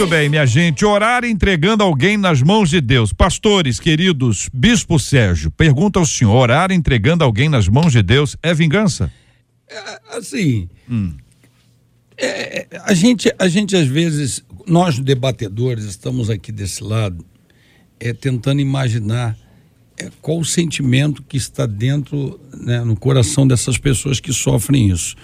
Muito 0.00 0.12
bem, 0.12 0.30
minha 0.30 0.46
gente. 0.46 0.82
Orar 0.82 1.26
entregando 1.26 1.82
alguém 1.82 2.16
nas 2.16 2.40
mãos 2.40 2.70
de 2.70 2.80
Deus. 2.80 3.12
Pastores, 3.12 3.78
queridos, 3.78 4.48
Bispo 4.50 4.98
Sérgio, 4.98 5.50
pergunta 5.50 5.98
ao 5.98 6.06
senhor: 6.06 6.34
orar 6.34 6.72
entregando 6.72 7.22
alguém 7.22 7.50
nas 7.50 7.68
mãos 7.68 7.92
de 7.92 8.02
Deus 8.02 8.34
é 8.42 8.54
vingança? 8.54 9.12
É, 9.68 10.00
assim, 10.16 10.70
hum. 10.90 11.12
é, 12.16 12.60
é 12.60 12.66
a, 12.82 12.94
gente, 12.94 13.30
a 13.38 13.46
gente 13.46 13.76
às 13.76 13.86
vezes, 13.86 14.42
nós 14.66 14.98
debatedores, 14.98 15.84
estamos 15.84 16.30
aqui 16.30 16.50
desse 16.50 16.82
lado, 16.82 17.22
é, 18.00 18.14
tentando 18.14 18.62
imaginar 18.62 19.36
é, 19.98 20.08
qual 20.22 20.38
o 20.38 20.44
sentimento 20.46 21.22
que 21.22 21.36
está 21.36 21.66
dentro, 21.66 22.40
né, 22.56 22.82
no 22.82 22.96
coração 22.96 23.46
dessas 23.46 23.76
pessoas 23.76 24.18
que 24.18 24.32
sofrem 24.32 24.88
isso 24.88 25.14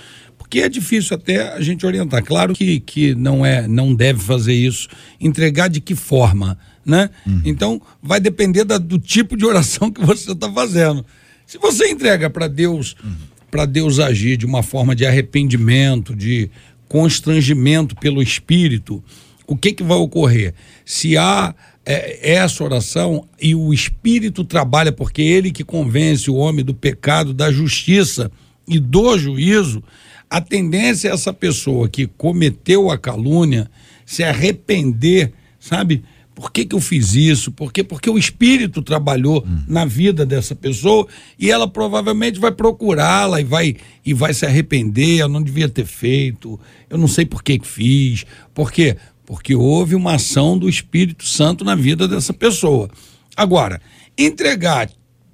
porque 0.47 0.61
é 0.61 0.69
difícil 0.69 1.17
até 1.17 1.55
a 1.55 1.61
gente 1.61 1.85
orientar. 1.85 2.23
Claro 2.23 2.55
que, 2.55 2.79
que 2.79 3.17
não 3.17 3.45
é, 3.45 3.67
não 3.67 3.93
deve 3.93 4.21
fazer 4.21 4.55
isso. 4.55 4.89
Entregar 5.21 5.69
de 5.69 5.81
que 5.81 5.97
forma, 5.97 6.57
né? 6.85 7.11
Uhum. 7.27 7.43
Então 7.45 7.83
vai 8.01 8.21
depender 8.21 8.63
da, 8.63 8.79
do 8.79 8.97
tipo 8.97 9.37
de 9.37 9.45
oração 9.45 9.91
que 9.93 10.01
você 10.01 10.31
está 10.31 10.51
fazendo. 10.51 11.05
Se 11.45 11.59
você 11.59 11.89
entrega 11.89 12.31
para 12.31 12.47
Deus, 12.47 12.95
uhum. 13.03 13.17
para 13.51 13.67
Deus 13.67 13.99
agir 13.99 14.37
de 14.37 14.47
uma 14.47 14.63
forma 14.63 14.95
de 14.95 15.05
arrependimento, 15.05 16.15
de 16.15 16.49
constrangimento 16.89 17.97
pelo 17.97 18.23
Espírito, 18.23 19.03
o 19.49 19.57
que 19.57 19.73
que 19.73 19.83
vai 19.83 19.99
ocorrer? 19.99 20.55
Se 20.85 21.17
há 21.17 21.57
é, 21.85 22.35
essa 22.35 22.63
oração 22.63 23.27
e 23.43 23.53
o 23.53 23.75
Espírito 23.75 24.45
trabalha, 24.45 24.93
porque 24.93 25.23
é 25.23 25.25
ele 25.25 25.51
que 25.51 25.65
convence 25.65 26.31
o 26.31 26.37
homem 26.37 26.65
do 26.65 26.73
pecado, 26.73 27.35
da 27.35 27.51
justiça 27.51 28.31
e 28.69 28.79
do 28.79 29.19
juízo, 29.19 29.83
a 30.29 30.41
tendência 30.41 31.09
é 31.09 31.13
essa 31.13 31.33
pessoa 31.33 31.89
que 31.89 32.07
cometeu 32.07 32.91
a 32.91 32.99
calúnia 32.99 33.71
se 34.05 34.23
arrepender, 34.23 35.33
sabe? 35.59 36.03
Por 36.35 36.53
que, 36.53 36.67
que 36.67 36.77
eu 36.77 36.81
fiz 36.81 37.15
isso? 37.15 37.51
Por 37.51 37.73
quê? 37.73 37.83
Porque 37.83 38.11
o 38.11 38.19
espírito 38.19 38.83
trabalhou 38.83 39.43
hum. 39.43 39.63
na 39.67 39.87
vida 39.87 40.27
dessa 40.27 40.55
pessoa 40.55 41.09
e 41.39 41.51
ela 41.51 41.67
provavelmente 41.67 42.39
vai 42.39 42.53
procurá-la 42.53 43.41
e 43.41 43.45
vai, 43.45 43.77
e 44.05 44.13
vai 44.13 44.35
se 44.35 44.45
arrepender. 44.45 45.21
Eu 45.21 45.31
não 45.31 45.43
devia 45.43 45.67
ter 45.67 45.87
feito, 45.87 46.61
eu 46.91 46.99
não 46.99 47.09
sei 47.09 47.25
por 47.25 47.43
que, 47.43 47.59
que 47.59 47.67
fiz. 47.67 48.27
Por 48.53 48.71
quê? 48.71 48.99
Porque 49.25 49.55
houve 49.55 49.95
uma 49.95 50.17
ação 50.17 50.59
do 50.59 50.69
Espírito 50.69 51.25
Santo 51.25 51.65
na 51.65 51.75
vida 51.75 52.07
dessa 52.07 52.35
pessoa. 52.35 52.91
Agora, 53.35 53.81
entregar, 54.17 54.91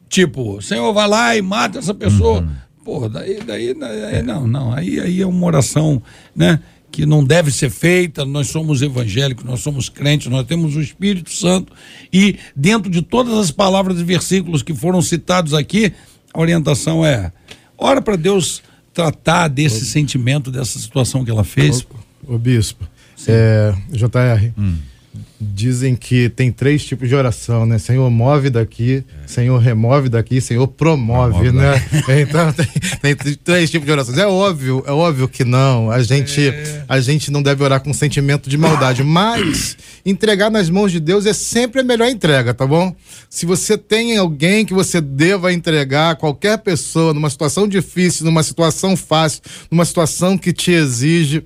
tipo, 0.09 0.59
o 0.59 0.63
Senhor 0.63 0.93
vai 0.93 1.09
lá 1.09 1.37
e 1.37 1.43
mata 1.43 1.81
essa 1.81 1.93
pessoa. 1.93 2.43
Uhum. 2.43 2.53
Pô, 2.85 3.09
daí, 3.09 3.41
daí, 3.45 3.75
daí 3.75 4.15
é. 4.17 4.23
não, 4.23 4.47
não, 4.47 4.73
aí, 4.73 4.99
aí 5.01 5.21
é 5.21 5.27
uma 5.27 5.47
oração, 5.47 6.03
né? 6.35 6.61
Que 6.91 7.07
não 7.07 7.25
deve 7.25 7.51
ser 7.51 7.71
feita, 7.71 8.25
nós 8.25 8.49
somos 8.49 8.83
evangélicos, 8.83 9.45
nós 9.45 9.61
somos 9.61 9.89
crentes, 9.89 10.27
nós 10.27 10.47
temos 10.47 10.77
o 10.77 10.81
Espírito 10.81 11.31
Santo 11.31 11.73
e 12.13 12.37
dentro 12.55 12.91
de 12.91 13.01
todas 13.01 13.35
as 13.35 13.51
palavras 13.51 13.99
e 13.99 14.05
versículos 14.05 14.63
que 14.63 14.75
foram 14.75 15.01
citados 15.01 15.55
aqui, 15.55 15.93
a 16.35 16.41
orientação 16.41 17.05
é, 17.05 17.33
ora 17.79 18.03
para 18.03 18.17
Deus 18.17 18.63
tratar 18.93 19.49
desse 19.49 19.87
sentimento, 19.87 20.51
dessa 20.51 20.79
situação 20.79 21.25
que 21.25 21.31
ela 21.31 21.45
fez. 21.45 21.87
O, 22.27 22.35
o 22.35 22.39
bispo, 22.39 22.87
é, 23.27 23.75
JR, 23.91 24.53
hum 24.59 24.92
dizem 25.39 25.95
que 25.95 26.31
tem 26.31 26.51
três 26.51 26.85
tipos 26.85 27.09
de 27.09 27.15
oração, 27.15 27.67
né? 27.67 27.79
Senhor, 27.79 28.09
move 28.11 28.49
daqui, 28.49 29.05
é. 29.25 29.29
Senhor, 29.29 29.59
remove 29.59 30.09
daqui, 30.09 30.41
Senhor, 30.41 30.67
promove, 30.67 31.53
né? 31.53 31.75
então, 32.23 32.53
tem, 32.53 33.15
tem, 33.15 33.35
três 33.35 33.71
tipos 33.71 33.85
de 33.85 33.93
orações. 33.93 34.17
É 34.17 34.27
óbvio, 34.27 34.83
é 34.87 34.93
óbvio 34.93 35.29
que 35.29 35.45
não. 35.45 35.91
A 35.91 36.03
gente, 36.03 36.49
é. 36.49 36.85
a 36.89 37.01
gente 37.01 37.31
não 37.31 37.43
deve 37.43 37.63
orar 37.63 37.81
com 37.81 37.93
sentimento 37.93 38.49
de 38.49 38.57
maldade, 38.57 39.05
mas 39.05 39.77
entregar 40.07 40.51
nas 40.51 40.71
mãos 40.71 40.91
de 40.91 41.01
Deus 41.01 41.27
é 41.27 41.33
sempre 41.33 41.81
a 41.81 41.85
melhor 41.85 42.09
entrega, 42.09 42.55
tá 42.55 42.67
bom? 42.67 42.95
Se 43.29 43.45
você 43.45 43.77
tem 43.77 44.17
alguém 44.17 44.65
que 44.65 44.73
você 44.73 45.01
deva 45.01 45.53
entregar, 45.53 46.17
qualquer 46.17 46.59
pessoa, 46.59 47.13
numa 47.13 47.29
situação 47.29 47.69
difícil, 47.69 48.25
numa 48.25 48.43
situação 48.43 48.97
fácil, 48.97 49.43
numa 49.71 49.85
situação 49.85 50.39
que 50.39 50.53
te 50.53 50.71
exige 50.71 51.45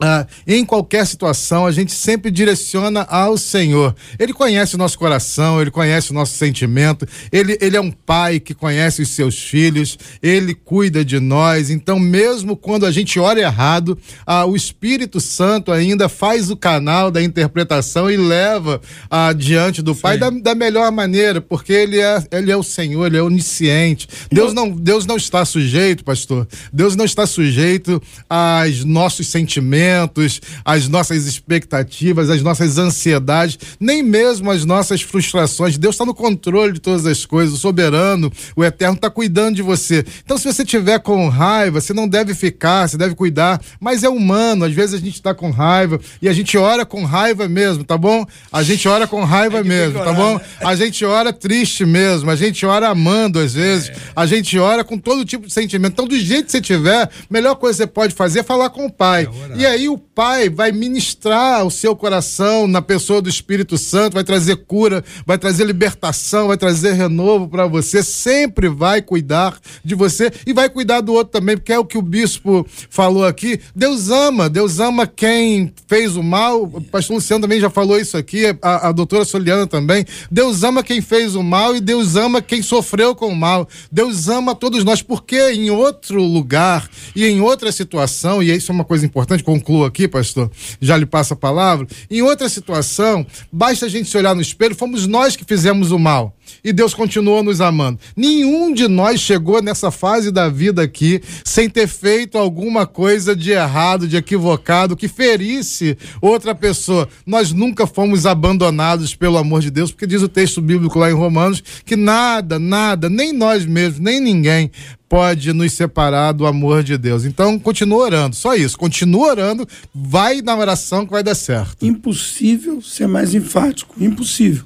ah, 0.00 0.26
em 0.46 0.64
qualquer 0.64 1.06
situação, 1.06 1.66
a 1.66 1.72
gente 1.72 1.92
sempre 1.92 2.30
direciona 2.30 3.02
ao 3.02 3.38
Senhor. 3.38 3.94
Ele 4.18 4.32
conhece 4.32 4.74
o 4.74 4.78
nosso 4.78 4.98
coração, 4.98 5.60
ele 5.60 5.70
conhece 5.70 6.10
o 6.10 6.14
nosso 6.14 6.36
sentimento, 6.36 7.06
ele, 7.30 7.56
ele 7.60 7.76
é 7.76 7.80
um 7.80 7.90
pai 7.90 8.40
que 8.40 8.54
conhece 8.54 9.02
os 9.02 9.10
seus 9.10 9.38
filhos, 9.38 9.96
ele 10.22 10.54
cuida 10.54 11.04
de 11.04 11.20
nós. 11.20 11.70
Então, 11.70 11.98
mesmo 11.98 12.56
quando 12.56 12.86
a 12.86 12.90
gente 12.90 13.18
ora 13.20 13.40
errado, 13.40 13.96
ah, 14.26 14.44
o 14.44 14.56
Espírito 14.56 15.20
Santo 15.20 15.70
ainda 15.70 16.08
faz 16.08 16.50
o 16.50 16.56
canal 16.56 17.10
da 17.10 17.22
interpretação 17.22 18.10
e 18.10 18.16
leva 18.16 18.80
ah, 19.08 19.32
diante 19.32 19.80
do 19.80 19.94
Sim. 19.94 20.00
Pai 20.00 20.18
da, 20.18 20.30
da, 20.30 20.54
melhor 20.54 20.90
maneira, 20.90 21.40
porque 21.40 21.72
ele 21.72 22.00
é, 22.00 22.22
ele 22.32 22.50
é 22.50 22.56
o 22.56 22.62
Senhor, 22.62 23.06
ele 23.06 23.16
é 23.16 23.22
onisciente. 23.22 24.08
Deus 24.30 24.52
não, 24.52 24.70
Deus 24.70 25.06
não 25.06 25.16
está 25.16 25.44
sujeito, 25.44 26.04
pastor, 26.04 26.46
Deus 26.72 26.96
não 26.96 27.04
está 27.04 27.26
sujeito 27.26 28.02
aos 28.28 28.84
nossos 28.84 29.28
sentimentos 29.28 29.83
sentimentos, 29.84 30.40
as 30.64 30.88
nossas 30.88 31.26
expectativas, 31.26 32.30
as 32.30 32.42
nossas 32.42 32.78
ansiedades, 32.78 33.58
nem 33.78 34.02
mesmo 34.02 34.50
as 34.50 34.64
nossas 34.64 35.02
frustrações. 35.02 35.76
Deus 35.76 35.94
está 35.94 36.04
no 36.04 36.14
controle 36.14 36.72
de 36.72 36.80
todas 36.80 37.06
as 37.06 37.26
coisas, 37.26 37.54
o 37.54 37.58
soberano, 37.58 38.32
o 38.56 38.64
eterno 38.64 38.94
está 38.94 39.10
cuidando 39.10 39.56
de 39.56 39.62
você. 39.62 40.04
Então, 40.24 40.38
se 40.38 40.44
você 40.44 40.64
tiver 40.64 40.98
com 41.00 41.28
raiva, 41.28 41.80
você 41.80 41.92
não 41.92 42.08
deve 42.08 42.34
ficar, 42.34 42.88
você 42.88 42.96
deve 42.96 43.14
cuidar, 43.14 43.60
mas 43.78 44.02
é 44.02 44.08
humano, 44.08 44.64
às 44.64 44.72
vezes 44.72 44.94
a 44.94 44.98
gente 44.98 45.14
está 45.14 45.34
com 45.34 45.50
raiva 45.50 46.00
e 46.22 46.28
a 46.28 46.32
gente 46.32 46.56
ora 46.56 46.86
com 46.86 47.04
raiva 47.04 47.48
mesmo, 47.48 47.84
tá 47.84 47.98
bom? 47.98 48.24
A 48.50 48.62
gente 48.62 48.88
ora 48.88 49.06
com 49.06 49.22
raiva 49.24 49.62
mesmo, 49.62 49.98
tá 50.02 50.12
bom? 50.12 50.40
A 50.60 50.74
gente 50.74 51.04
ora 51.04 51.32
triste 51.32 51.84
mesmo, 51.84 52.30
a 52.30 52.36
gente 52.36 52.64
ora 52.64 52.88
amando 52.88 53.38
às 53.38 53.54
vezes, 53.54 53.90
a 54.16 54.26
gente 54.26 54.58
ora 54.58 54.82
com 54.82 54.98
todo 54.98 55.24
tipo 55.24 55.46
de 55.46 55.52
sentimento. 55.52 55.92
Então, 55.92 56.06
do 56.06 56.18
jeito 56.18 56.46
que 56.46 56.52
você 56.52 56.60
tiver, 56.60 57.10
melhor 57.28 57.54
coisa 57.56 57.78
que 57.78 57.84
você 57.84 57.86
pode 57.86 58.14
fazer 58.14 58.40
é 58.40 58.42
falar 58.42 58.70
com 58.70 58.86
o 58.86 58.90
Pai. 58.92 59.28
E 59.56 59.66
aí 59.66 59.73
o 59.88 59.98
Pai 59.98 60.48
vai 60.48 60.70
ministrar 60.70 61.66
o 61.66 61.70
seu 61.70 61.96
coração 61.96 62.68
na 62.68 62.80
pessoa 62.80 63.20
do 63.20 63.28
Espírito 63.28 63.76
Santo, 63.76 64.14
vai 64.14 64.22
trazer 64.22 64.56
cura, 64.56 65.04
vai 65.26 65.36
trazer 65.36 65.64
libertação, 65.64 66.48
vai 66.48 66.56
trazer 66.56 66.92
renovo 66.92 67.48
para 67.48 67.66
você, 67.66 68.02
sempre 68.02 68.68
vai 68.68 69.02
cuidar 69.02 69.58
de 69.84 69.94
você 69.94 70.30
e 70.46 70.52
vai 70.52 70.68
cuidar 70.68 71.00
do 71.00 71.12
outro 71.12 71.32
também, 71.32 71.56
porque 71.56 71.72
é 71.72 71.78
o 71.78 71.84
que 71.84 71.98
o 71.98 72.02
bispo 72.02 72.64
falou 72.88 73.24
aqui. 73.24 73.60
Deus 73.74 74.08
ama, 74.08 74.48
Deus 74.48 74.78
ama 74.78 75.06
quem 75.06 75.72
fez 75.88 76.16
o 76.16 76.22
mal. 76.22 76.62
O 76.62 76.80
pastor 76.80 77.16
Luciano 77.16 77.42
também 77.42 77.60
já 77.60 77.68
falou 77.68 77.98
isso 77.98 78.16
aqui, 78.16 78.44
a, 78.62 78.88
a 78.88 78.92
doutora 78.92 79.24
Soliana 79.24 79.66
também. 79.66 80.04
Deus 80.30 80.62
ama 80.62 80.82
quem 80.82 81.00
fez 81.00 81.34
o 81.34 81.42
mal 81.42 81.74
e 81.74 81.80
Deus 81.80 82.14
ama 82.14 82.40
quem 82.40 82.62
sofreu 82.62 83.14
com 83.14 83.28
o 83.28 83.36
mal. 83.36 83.68
Deus 83.90 84.28
ama 84.28 84.54
todos 84.54 84.84
nós, 84.84 85.02
porque 85.02 85.50
em 85.52 85.70
outro 85.70 86.22
lugar 86.22 86.88
e 87.16 87.26
em 87.26 87.40
outra 87.40 87.72
situação, 87.72 88.42
e 88.42 88.54
isso 88.54 88.70
é 88.70 88.74
uma 88.74 88.84
coisa 88.84 89.04
importante, 89.04 89.42
concluo 89.64 89.84
aqui, 89.86 90.06
pastor, 90.06 90.50
já 90.80 90.96
lhe 90.96 91.06
passo 91.06 91.32
a 91.32 91.36
palavra. 91.36 91.86
Em 92.10 92.20
outra 92.20 92.48
situação, 92.48 93.26
basta 93.50 93.86
a 93.86 93.88
gente 93.88 94.08
se 94.08 94.16
olhar 94.18 94.34
no 94.34 94.42
espelho, 94.42 94.74
fomos 94.74 95.06
nós 95.06 95.34
que 95.34 95.44
fizemos 95.44 95.90
o 95.90 95.98
mal 95.98 96.36
e 96.62 96.72
Deus 96.72 96.94
continua 96.94 97.42
nos 97.42 97.60
amando. 97.60 97.98
Nenhum 98.16 98.72
de 98.72 98.88
nós 98.88 99.20
chegou 99.20 99.62
nessa 99.62 99.90
fase 99.90 100.30
da 100.30 100.48
vida 100.48 100.82
aqui 100.82 101.20
sem 101.44 101.68
ter 101.68 101.88
feito 101.88 102.38
alguma 102.38 102.86
coisa 102.86 103.34
de 103.34 103.52
errado, 103.52 104.06
de 104.06 104.16
equivocado, 104.16 104.96
que 104.96 105.08
ferisse 105.08 105.96
outra 106.20 106.54
pessoa. 106.54 107.08
Nós 107.26 107.52
nunca 107.52 107.86
fomos 107.86 108.26
abandonados 108.26 109.14
pelo 109.14 109.38
amor 109.38 109.60
de 109.60 109.70
Deus, 109.70 109.90
porque 109.90 110.06
diz 110.06 110.22
o 110.22 110.28
texto 110.28 110.60
bíblico 110.60 110.98
lá 110.98 111.10
em 111.10 111.14
Romanos 111.14 111.62
que 111.84 111.96
nada, 111.96 112.58
nada, 112.58 113.08
nem 113.08 113.32
nós 113.32 113.64
mesmos, 113.64 114.00
nem 114.00 114.20
ninguém 114.20 114.70
pode 115.08 115.52
nos 115.52 115.72
separar 115.72 116.32
do 116.32 116.44
amor 116.44 116.82
de 116.82 116.98
Deus. 116.98 117.24
Então, 117.24 117.56
continua 117.58 117.98
orando, 117.98 118.34
só 118.34 118.54
isso. 118.54 118.76
Continua 118.76 119.28
orando, 119.28 119.64
vai 119.94 120.42
na 120.42 120.56
oração 120.56 121.06
que 121.06 121.12
vai 121.12 121.22
dar 121.22 121.36
certo. 121.36 121.86
Impossível 121.86 122.82
ser 122.82 123.06
mais 123.06 123.32
enfático, 123.32 123.94
impossível. 124.02 124.64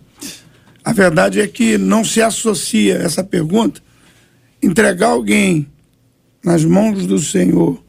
A 0.85 0.93
verdade 0.93 1.41
é 1.41 1.47
que 1.47 1.77
não 1.77 2.05
se 2.05 2.23
associa 2.23 2.97
essa 2.97 3.23
pergunta 3.23 3.83
entregar 4.63 5.09
alguém 5.09 5.67
nas 6.43 6.65
mãos 6.65 7.07
do 7.07 7.19
Senhor 7.19 7.83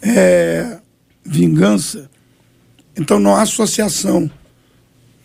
é 0.00 0.78
vingança. 1.24 2.10
Então 2.96 3.18
não 3.18 3.34
há 3.34 3.42
associação 3.42 4.30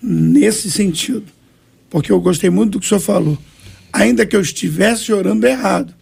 nesse 0.01 0.69
sentido. 0.69 1.25
Porque 1.89 2.11
eu 2.11 2.19
gostei 2.19 2.49
muito 2.49 2.73
do 2.73 2.79
que 2.79 2.85
o 2.85 2.89
senhor 2.89 3.01
falou. 3.01 3.37
Ainda 3.91 4.25
que 4.25 4.35
eu 4.35 4.41
estivesse 4.41 5.11
orando 5.11 5.47
errado, 5.47 5.93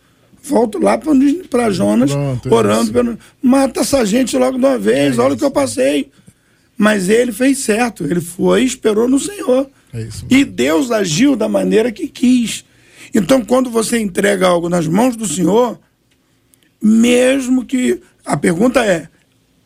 volto 0.43 0.79
lá 0.79 0.97
para 0.97 1.71
Jonas, 1.71 2.11
Pronto, 2.11 2.53
orando, 2.53 2.91
pelo, 2.91 3.19
mata 3.41 3.81
essa 3.81 4.05
gente 4.05 4.35
logo 4.37 4.57
de 4.57 4.65
uma 4.65 4.77
vez, 4.77 5.17
é 5.17 5.21
olha 5.21 5.35
o 5.35 5.37
que 5.37 5.45
eu 5.45 5.51
passei. 5.51 6.11
Mas 6.77 7.07
ele 7.07 7.31
fez 7.31 7.59
certo, 7.59 8.03
ele 8.03 8.19
foi 8.19 8.63
e 8.63 8.65
esperou 8.65 9.07
no 9.07 9.19
Senhor. 9.19 9.69
É 9.95 10.07
e 10.29 10.43
Deus 10.43 10.91
agiu 10.91 11.35
da 11.35 11.47
maneira 11.47 11.91
que 11.91 12.07
quis. 12.07 12.65
Então, 13.13 13.43
quando 13.43 13.69
você 13.69 13.99
entrega 13.99 14.47
algo 14.47 14.67
nas 14.67 14.87
mãos 14.87 15.15
do 15.15 15.27
Senhor, 15.27 15.79
mesmo 16.81 17.65
que. 17.65 18.01
A 18.25 18.35
pergunta 18.35 18.83
é: 18.85 19.07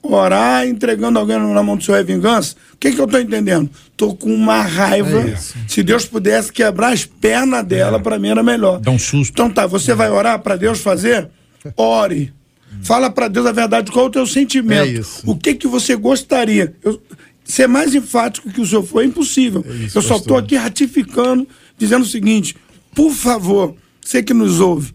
orar 0.02 0.68
entregando 0.68 1.20
alguém 1.20 1.38
na 1.38 1.64
mão 1.64 1.76
do 1.76 1.84
Senhor 1.84 1.98
é 1.98 2.04
vingança? 2.04 2.56
O 2.74 2.78
que, 2.78 2.92
que 2.92 3.00
eu 3.00 3.06
estou 3.06 3.20
entendendo? 3.20 3.70
Estou 3.92 4.16
com 4.16 4.34
uma 4.34 4.62
raiva. 4.62 5.22
É 5.22 5.36
Se 5.68 5.84
Deus 5.84 6.06
pudesse 6.06 6.52
quebrar 6.52 6.94
as 6.94 7.06
pernas 7.06 7.66
dela, 7.66 7.98
é. 7.98 8.02
para 8.02 8.20
mim 8.20 8.30
era 8.30 8.44
melhor. 8.44 8.80
Dá 8.80 8.92
um 8.92 9.00
susto. 9.00 9.32
Então 9.32 9.50
tá, 9.50 9.66
você 9.66 9.94
vai 9.94 10.10
orar 10.10 10.40
para 10.40 10.56
Deus 10.56 10.80
fazer? 10.80 11.30
Ore. 11.76 12.34
Fala 12.82 13.10
para 13.10 13.28
Deus 13.28 13.46
a 13.46 13.52
verdade, 13.52 13.92
qual 13.92 14.06
é 14.06 14.08
o 14.08 14.12
teu 14.12 14.28
sentimento? 14.28 15.00
É 15.00 15.30
o 15.30 15.36
que 15.36 15.56
que 15.56 15.68
você 15.68 15.96
gostaria? 15.96 16.76
Eu, 16.84 17.02
ser 17.50 17.68
mais 17.68 17.96
enfático 17.96 18.52
que 18.52 18.62
o 18.62 18.66
senhor 18.66 18.84
foi 18.84 19.04
é 19.04 19.08
impossível. 19.08 19.66
É 19.68 19.74
isso, 19.86 19.98
eu 19.98 20.02
só 20.02 20.18
estou 20.18 20.38
aqui 20.38 20.56
ratificando, 20.56 21.48
dizendo 21.78 22.04
o 22.04 22.08
seguinte: 22.08 22.56
por 22.94 23.12
favor, 23.12 23.76
você 24.00 24.22
que 24.22 24.34
nos 24.34 24.60
ouve, 24.60 24.94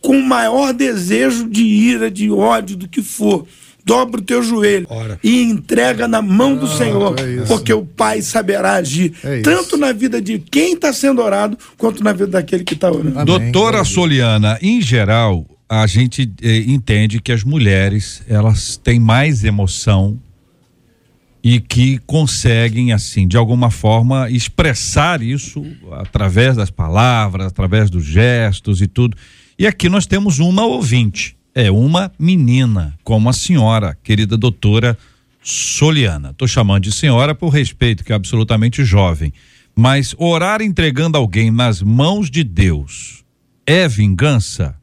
com 0.00 0.18
o 0.18 0.26
maior 0.26 0.74
desejo 0.74 1.48
de 1.48 1.62
ira, 1.62 2.10
de 2.10 2.30
ódio, 2.30 2.76
do 2.76 2.88
que 2.88 3.00
for, 3.00 3.46
dobra 3.84 4.20
o 4.20 4.24
teu 4.24 4.42
joelho 4.42 4.86
Ora. 4.90 5.20
e 5.22 5.42
entrega 5.42 6.08
na 6.08 6.20
mão 6.20 6.56
do 6.56 6.66
ah, 6.66 6.76
Senhor, 6.76 7.14
é 7.18 7.46
porque 7.46 7.72
o 7.72 7.84
Pai 7.84 8.20
saberá 8.22 8.74
agir, 8.74 9.12
é 9.22 9.40
tanto 9.40 9.76
na 9.76 9.92
vida 9.92 10.20
de 10.20 10.40
quem 10.40 10.74
está 10.74 10.92
sendo 10.92 11.22
orado, 11.22 11.56
quanto 11.78 12.02
na 12.02 12.12
vida 12.12 12.26
daquele 12.26 12.64
que 12.64 12.74
está 12.74 12.90
orando. 12.90 13.20
Amém. 13.20 13.24
Doutora 13.24 13.84
Soliana, 13.84 14.58
em 14.60 14.82
geral, 14.82 15.46
a 15.68 15.86
gente 15.86 16.30
eh, 16.42 16.64
entende 16.66 17.20
que 17.20 17.30
as 17.30 17.44
mulheres 17.44 18.20
elas 18.28 18.76
têm 18.76 18.98
mais 18.98 19.44
emoção 19.44 20.18
e 21.44 21.60
que 21.60 21.98
conseguem, 22.06 22.90
assim, 22.90 23.28
de 23.28 23.36
alguma 23.36 23.70
forma, 23.70 24.30
expressar 24.30 25.20
isso 25.20 25.62
através 25.92 26.56
das 26.56 26.70
palavras, 26.70 27.48
através 27.48 27.90
dos 27.90 28.02
gestos 28.02 28.80
e 28.80 28.86
tudo. 28.86 29.14
E 29.58 29.66
aqui 29.66 29.90
nós 29.90 30.06
temos 30.06 30.38
uma 30.38 30.64
ouvinte, 30.64 31.36
é 31.54 31.70
uma 31.70 32.10
menina, 32.18 32.98
como 33.04 33.28
a 33.28 33.32
senhora, 33.34 33.94
querida 34.02 34.38
doutora 34.38 34.96
Soliana. 35.42 36.30
Estou 36.30 36.48
chamando 36.48 36.84
de 36.84 36.92
senhora 36.92 37.34
por 37.34 37.50
respeito, 37.50 38.02
que 38.02 38.12
é 38.12 38.16
absolutamente 38.16 38.82
jovem. 38.82 39.30
Mas 39.76 40.14
orar 40.16 40.62
entregando 40.62 41.18
alguém 41.18 41.50
nas 41.50 41.82
mãos 41.82 42.30
de 42.30 42.42
Deus 42.42 43.22
é 43.66 43.86
vingança? 43.86 44.74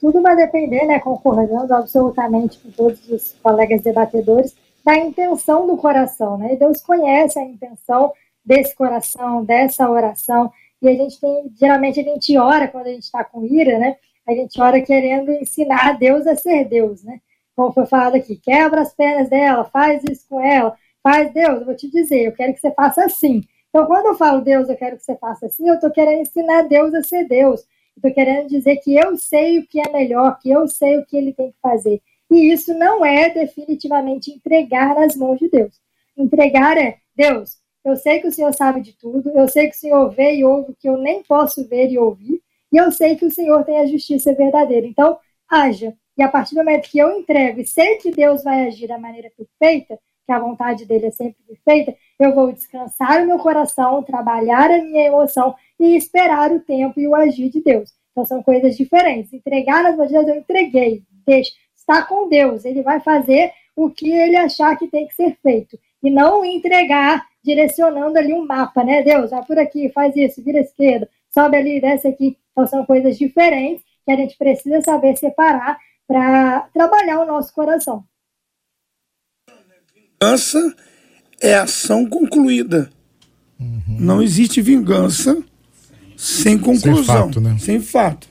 Tudo 0.00 0.22
vai 0.22 0.36
depender, 0.36 0.84
né, 0.84 1.00
concordando 1.00 1.74
absolutamente 1.74 2.58
com 2.58 2.70
todos 2.70 3.08
os 3.08 3.32
colegas 3.42 3.82
debatedores, 3.82 4.54
da 4.84 4.96
intenção 4.96 5.66
do 5.66 5.76
coração, 5.76 6.38
né? 6.38 6.56
Deus 6.56 6.80
conhece 6.80 7.38
a 7.38 7.44
intenção 7.44 8.12
desse 8.44 8.74
coração, 8.74 9.44
dessa 9.44 9.90
oração, 9.90 10.50
e 10.80 10.88
a 10.88 10.94
gente 10.94 11.20
tem, 11.20 11.52
geralmente 11.58 12.00
a 12.00 12.02
gente 12.02 12.38
ora 12.38 12.68
quando 12.68 12.86
a 12.86 12.92
gente 12.92 13.02
está 13.02 13.24
com 13.24 13.44
ira, 13.44 13.78
né? 13.78 13.96
A 14.26 14.32
gente 14.32 14.60
ora 14.60 14.80
querendo 14.80 15.30
ensinar 15.32 15.88
a 15.88 15.92
Deus 15.92 16.26
a 16.26 16.36
ser 16.36 16.64
Deus, 16.64 17.02
né? 17.02 17.20
Como 17.56 17.72
foi 17.72 17.86
falado 17.86 18.14
aqui, 18.14 18.36
quebra 18.36 18.82
as 18.82 18.94
pernas 18.94 19.28
dela, 19.28 19.64
faz 19.64 20.02
isso 20.08 20.24
com 20.28 20.40
ela, 20.40 20.76
faz 21.02 21.32
Deus, 21.32 21.60
eu 21.60 21.66
vou 21.66 21.74
te 21.74 21.90
dizer, 21.90 22.24
eu 22.24 22.32
quero 22.32 22.54
que 22.54 22.60
você 22.60 22.70
faça 22.70 23.04
assim. 23.04 23.42
Então, 23.68 23.84
quando 23.86 24.06
eu 24.06 24.14
falo 24.14 24.40
Deus, 24.40 24.68
eu 24.68 24.76
quero 24.76 24.96
que 24.96 25.04
você 25.04 25.16
faça 25.16 25.46
assim, 25.46 25.68
eu 25.68 25.74
estou 25.74 25.90
querendo 25.90 26.22
ensinar 26.22 26.62
Deus 26.62 26.94
a 26.94 27.02
ser 27.02 27.26
Deus. 27.26 27.66
Estou 27.98 28.14
querendo 28.14 28.48
dizer 28.48 28.76
que 28.76 28.94
eu 28.94 29.16
sei 29.16 29.58
o 29.58 29.66
que 29.66 29.80
é 29.80 29.90
melhor, 29.92 30.38
que 30.38 30.50
eu 30.50 30.68
sei 30.68 30.98
o 30.98 31.04
que 31.04 31.16
ele 31.16 31.32
tem 31.32 31.50
que 31.50 31.58
fazer. 31.60 32.00
E 32.30 32.52
isso 32.52 32.72
não 32.74 33.04
é 33.04 33.28
definitivamente 33.28 34.30
entregar 34.30 34.94
nas 34.94 35.16
mãos 35.16 35.38
de 35.38 35.48
Deus. 35.48 35.80
Entregar 36.16 36.78
é, 36.78 36.98
Deus, 37.14 37.58
eu 37.84 37.96
sei 37.96 38.20
que 38.20 38.28
o 38.28 38.32
Senhor 38.32 38.52
sabe 38.54 38.80
de 38.80 38.96
tudo, 38.96 39.30
eu 39.30 39.48
sei 39.48 39.68
que 39.68 39.76
o 39.76 39.78
Senhor 39.78 40.10
vê 40.10 40.36
e 40.36 40.44
ouve 40.44 40.72
o 40.72 40.76
que 40.76 40.88
eu 40.88 40.96
nem 40.96 41.22
posso 41.22 41.66
ver 41.68 41.90
e 41.90 41.98
ouvir, 41.98 42.40
e 42.72 42.76
eu 42.76 42.90
sei 42.92 43.16
que 43.16 43.24
o 43.24 43.30
Senhor 43.30 43.64
tem 43.64 43.78
a 43.78 43.86
justiça 43.86 44.32
verdadeira. 44.34 44.86
Então, 44.86 45.18
haja. 45.48 45.94
E 46.16 46.22
a 46.22 46.28
partir 46.28 46.54
do 46.54 46.58
momento 46.58 46.90
que 46.90 46.98
eu 46.98 47.18
entrego 47.18 47.60
e 47.60 47.66
sei 47.66 47.96
que 47.96 48.10
Deus 48.10 48.44
vai 48.44 48.66
agir 48.66 48.86
da 48.88 48.98
maneira 48.98 49.30
perfeita, 49.36 49.98
que 50.26 50.32
a 50.32 50.38
vontade 50.38 50.84
dele 50.84 51.06
é 51.06 51.10
sempre 51.10 51.38
perfeita, 51.46 51.96
eu 52.18 52.34
vou 52.34 52.52
descansar 52.52 53.22
o 53.22 53.26
meu 53.26 53.38
coração, 53.38 54.02
trabalhar 54.02 54.70
a 54.70 54.82
minha 54.82 55.06
emoção 55.06 55.54
e 55.78 55.96
esperar 55.96 56.50
o 56.50 56.60
tempo 56.60 56.98
e 56.98 57.06
o 57.06 57.14
agir 57.14 57.48
de 57.48 57.62
Deus. 57.62 57.92
Então 58.10 58.24
são 58.24 58.42
coisas 58.42 58.76
diferentes. 58.76 59.32
Entregar 59.32 59.82
nas 59.82 59.96
mãos 59.96 60.08
de 60.08 60.14
Deus, 60.14 60.26
eu 60.26 60.36
entreguei, 60.36 61.04
deixa, 61.24 61.52
está 61.76 62.02
com 62.02 62.28
Deus, 62.28 62.64
ele 62.64 62.82
vai 62.82 62.98
fazer 63.00 63.52
o 63.76 63.88
que 63.88 64.10
ele 64.10 64.36
achar 64.36 64.76
que 64.76 64.88
tem 64.88 65.06
que 65.06 65.14
ser 65.14 65.36
feito. 65.40 65.78
E 66.02 66.10
não 66.10 66.44
entregar 66.44 67.24
direcionando 67.44 68.18
ali 68.18 68.32
um 68.32 68.44
mapa, 68.44 68.82
né? 68.82 69.02
Deus, 69.02 69.30
vai 69.30 69.44
por 69.44 69.58
aqui, 69.58 69.88
faz 69.90 70.16
isso, 70.16 70.42
vira 70.42 70.58
esquerda, 70.60 71.08
sobe 71.32 71.56
ali, 71.56 71.80
desce 71.80 72.08
aqui. 72.08 72.36
Então 72.50 72.66
são 72.66 72.84
coisas 72.84 73.16
diferentes 73.16 73.84
que 74.04 74.10
a 74.10 74.16
gente 74.16 74.36
precisa 74.36 74.80
saber 74.80 75.16
separar 75.16 75.78
para 76.06 76.68
trabalhar 76.72 77.20
o 77.20 77.26
nosso 77.26 77.54
coração. 77.54 78.04
Vingança 79.94 80.74
é 81.40 81.54
ação 81.54 82.06
concluída. 82.06 82.90
Uhum. 83.58 83.82
Não 83.88 84.22
existe 84.22 84.60
vingança 84.60 85.36
sem 86.16 86.58
conclusão, 86.58 87.04
sem 87.04 87.04
fato. 87.04 87.40
Né? 87.40 87.56
Sem 87.58 87.80
fato. 87.80 88.28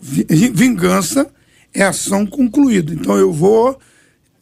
Vingança 0.00 1.30
é 1.74 1.82
ação 1.82 2.26
concluída. 2.26 2.92
Então 2.92 3.16
eu 3.16 3.32
vou 3.32 3.78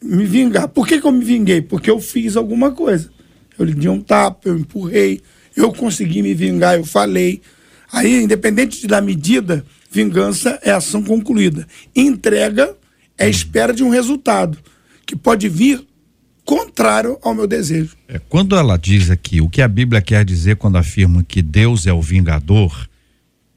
me 0.01 0.25
vingar. 0.25 0.67
Por 0.67 0.87
que, 0.87 0.99
que 0.99 1.07
eu 1.07 1.11
me 1.11 1.23
vinguei? 1.23 1.61
Porque 1.61 1.89
eu 1.89 1.99
fiz 1.99 2.35
alguma 2.35 2.71
coisa. 2.71 3.09
Eu 3.57 3.65
lhe 3.65 3.73
dei 3.73 3.89
um 3.89 4.01
tapa, 4.01 4.49
eu 4.49 4.57
empurrei, 4.57 5.21
eu 5.55 5.73
consegui 5.73 6.21
me 6.21 6.33
vingar, 6.33 6.75
eu 6.75 6.85
falei. 6.85 7.41
Aí, 7.91 8.23
independente 8.23 8.85
da 8.85 9.01
medida, 9.01 9.65
vingança 9.89 10.59
é 10.61 10.71
ação 10.71 11.01
concluída. 11.01 11.67
Entrega 11.95 12.75
é 13.17 13.27
espera 13.27 13.73
de 13.73 13.83
um 13.83 13.89
resultado, 13.89 14.57
que 15.05 15.15
pode 15.15 15.49
vir 15.49 15.86
contrário 16.47 17.19
ao 17.21 17.35
meu 17.35 17.45
desejo. 17.45 17.97
É, 18.07 18.17
quando 18.17 18.55
ela 18.55 18.77
diz 18.77 19.11
aqui 19.11 19.41
o 19.41 19.49
que 19.49 19.61
a 19.61 19.67
Bíblia 19.67 20.01
quer 20.01 20.23
dizer 20.23 20.55
quando 20.55 20.77
afirma 20.77 21.21
que 21.21 21.41
Deus 21.41 21.85
é 21.85 21.91
o 21.91 22.01
vingador, 22.01 22.87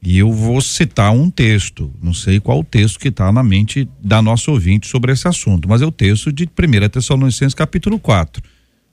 e 0.03 0.17
eu 0.17 0.33
vou 0.33 0.59
citar 0.59 1.13
um 1.13 1.29
texto, 1.29 1.89
não 2.03 2.13
sei 2.13 2.41
qual 2.41 2.59
o 2.59 2.63
texto 2.65 2.99
que 2.99 3.07
está 3.07 3.31
na 3.31 3.41
mente 3.41 3.87
da 4.03 4.21
nossa 4.21 4.51
ouvinte 4.51 4.87
sobre 4.87 5.13
esse 5.13 5.25
assunto, 5.25 5.69
mas 5.69 5.81
é 5.81 5.85
o 5.85 5.91
texto 5.91 6.33
de 6.33 6.43
1 6.43 6.89
Tessalonicenses 6.89 7.53
capítulo 7.53 7.97
4, 7.97 8.43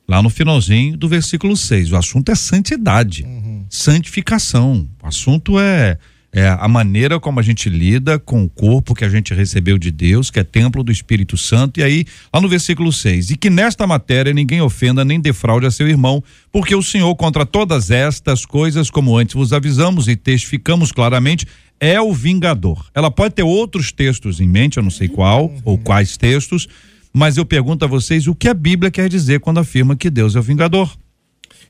lá 0.07 0.23
no 0.23 0.31
finalzinho 0.31 0.97
do 0.97 1.09
versículo 1.09 1.57
6. 1.57 1.91
O 1.91 1.97
assunto 1.97 2.31
é 2.31 2.37
santidade, 2.37 3.25
uhum. 3.25 3.65
santificação. 3.69 4.89
O 5.03 5.09
assunto 5.09 5.59
é 5.59 5.99
é 6.33 6.49
a 6.49 6.69
maneira 6.69 7.19
como 7.19 7.41
a 7.41 7.43
gente 7.43 7.71
lida 7.71 8.19
com 8.19 8.45
o 8.45 8.49
corpo 8.49 8.95
que 8.95 9.05
a 9.05 9.09
gente 9.09 9.33
recebeu 9.33 9.79
de 9.79 9.91
Deus, 9.91 10.31
que 10.31 10.39
é 10.39 10.45
templo 10.45 10.83
do 10.83 10.93
Espírito 10.93 11.37
Santo. 11.37 11.81
E 11.81 11.83
aí, 11.83 12.05
lá 12.33 12.41
no 12.41 12.49
versículo 12.49 12.93
6, 12.93 13.31
e 13.31 13.37
que 13.37 13.49
nesta 13.49 13.87
matéria 13.87 14.33
ninguém 14.33 14.61
ofenda 14.61 15.05
nem 15.05 15.21
defraude 15.21 15.67
a 15.67 15.71
seu 15.71 15.89
irmão, 15.89 16.23
porque 16.53 16.75
o 16.75 16.83
Senhor, 16.83 17.15
contra 17.17 17.47
todas 17.47 17.91
estas 17.91 18.45
coisas, 18.45 18.91
como 18.91 19.17
antes 19.17 19.35
vos 19.35 19.53
avisamos 19.53 20.07
e 20.07 20.17
testificamos 20.17 20.93
claramente, 20.93 21.47
é 21.81 22.01
o 22.01 22.13
vingador. 22.13 22.87
Ela 22.95 23.11
pode 23.11 23.35
ter 23.35 23.43
outros 23.43 23.91
textos 23.91 24.41
em 24.41 24.49
mente, 24.49 24.77
eu 24.77 24.83
não 24.83 24.91
sei 24.91 25.09
qual 25.09 25.53
ou 25.65 25.79
quais 25.79 26.17
textos, 26.17 26.69
mas 27.13 27.37
eu 27.37 27.47
pergunto 27.47 27.85
a 27.85 27.89
vocês 27.89 28.27
o 28.27 28.35
que 28.35 28.49
a 28.49 28.55
Bíblia 28.55 28.91
quer 28.91 29.09
dizer 29.09 29.41
quando 29.41 29.59
afirma 29.59 29.97
que 29.97 30.11
Deus 30.11 30.37
é 30.37 30.41
o 30.41 30.43
vingador. 30.43 30.95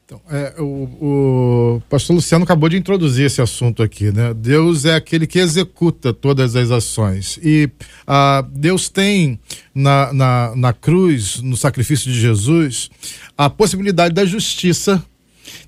Então, 0.09 0.23
é, 0.31 0.55
o, 0.59 0.65
o, 0.65 1.83
pastor 1.91 2.17
Luciano 2.17 2.43
acabou 2.43 2.67
de 2.71 2.79
introduzir 2.79 3.27
esse 3.27 3.43
assunto 3.43 3.83
aqui, 3.83 4.11
né? 4.11 4.33
Deus 4.33 4.87
é 4.87 4.95
aquele 4.95 5.27
que 5.27 5.39
executa 5.39 6.15
todas 6.15 6.57
as 6.57 6.71
ações. 6.71 7.39
E 7.43 7.69
ah, 8.07 8.43
Deus 8.51 8.89
tem 8.89 9.39
na, 9.75 10.11
na, 10.15 10.57
na 10.57 10.73
cruz, 10.73 11.43
no 11.43 11.59
sacrifício 11.59 12.11
de 12.11 12.19
Jesus, 12.19 12.89
a 13.37 13.51
possibilidade 13.51 14.15
da 14.15 14.25
justiça 14.25 15.05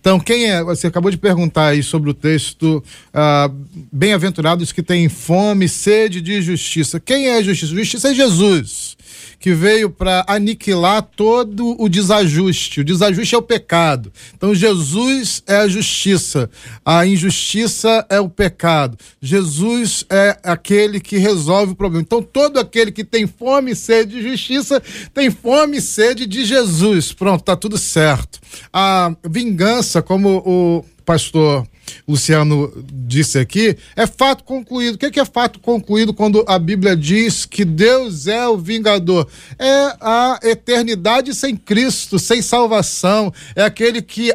então, 0.01 0.19
quem 0.19 0.51
é? 0.51 0.63
Você 0.65 0.87
acabou 0.87 1.11
de 1.11 1.19
perguntar 1.19 1.69
aí 1.69 1.83
sobre 1.83 2.11
o 2.11 2.15
texto 2.15 2.83
ah, 3.13 3.51
Bem-aventurados 3.93 4.73
que 4.73 4.83
têm 4.83 5.09
fome, 5.09 5.69
sede 5.69 6.21
de 6.21 6.41
justiça. 6.41 6.99
Quem 6.99 7.29
é 7.29 7.37
a 7.37 7.43
justiça? 7.43 7.75
Justiça 7.75 8.09
é 8.09 8.15
Jesus 8.15 8.97
que 9.41 9.55
veio 9.55 9.89
para 9.89 10.23
aniquilar 10.29 11.03
todo 11.03 11.75
o 11.83 11.89
desajuste. 11.89 12.83
O 12.83 12.85
desajuste 12.85 13.35
é 13.35 13.39
o 13.39 13.43
pecado. 13.43 14.13
Então 14.37 14.55
Jesus 14.55 15.43
é 15.47 15.57
a 15.57 15.69
justiça, 15.69 16.51
a 16.85 17.07
injustiça 17.07 18.07
é 18.11 18.21
o 18.21 18.29
pecado. 18.29 18.99
Jesus 19.21 20.05
é 20.11 20.39
aquele 20.43 21.01
que 21.01 21.17
resolve 21.17 21.73
o 21.73 21.77
problema. 21.77 22.03
Então 22.03 22.23
todo 22.23 22.61
aquele 22.61 22.93
que 22.93 23.03
tem 23.03 23.27
fome 23.27 23.73
e 23.73 23.77
sede 23.77 24.17
de 24.17 24.29
justiça 24.29 24.83
tem 25.15 25.31
fome 25.31 25.79
e 25.79 25.83
sede 25.83 26.27
de 26.27 26.45
Jesus. 26.45 27.13
Pronto, 27.15 27.43
tá 27.43 27.57
tudo 27.57 27.79
certo. 27.79 28.39
A 28.71 29.17
vingança, 29.27 29.70
como 30.03 30.39
o 30.39 30.85
pastor 31.05 31.67
Luciano 32.07 32.73
disse 32.93 33.39
aqui, 33.39 33.77
é 33.97 34.07
fato 34.07 34.45
concluído. 34.45 34.95
O 34.95 34.99
que 34.99 35.21
é, 35.21 35.25
fato 35.25 35.59
concluído 35.61 36.15
quando 36.15 36.45
a 36.47 36.59
Bíblia 36.59 36.97
diz 36.97 37.45
que 37.45 37.65
Deus 37.65 38.27
é 38.27 38.47
o 38.49 38.57
vingador? 38.57 39.27
É 39.59 39.97
a 40.01 40.39
eternidade 40.43 41.35
sem 41.35 41.57
Cristo, 41.57 42.19
sem 42.19 42.43
salvação. 42.43 43.33
É 43.55 43.63
aquele 43.63 44.03
que, 44.03 44.33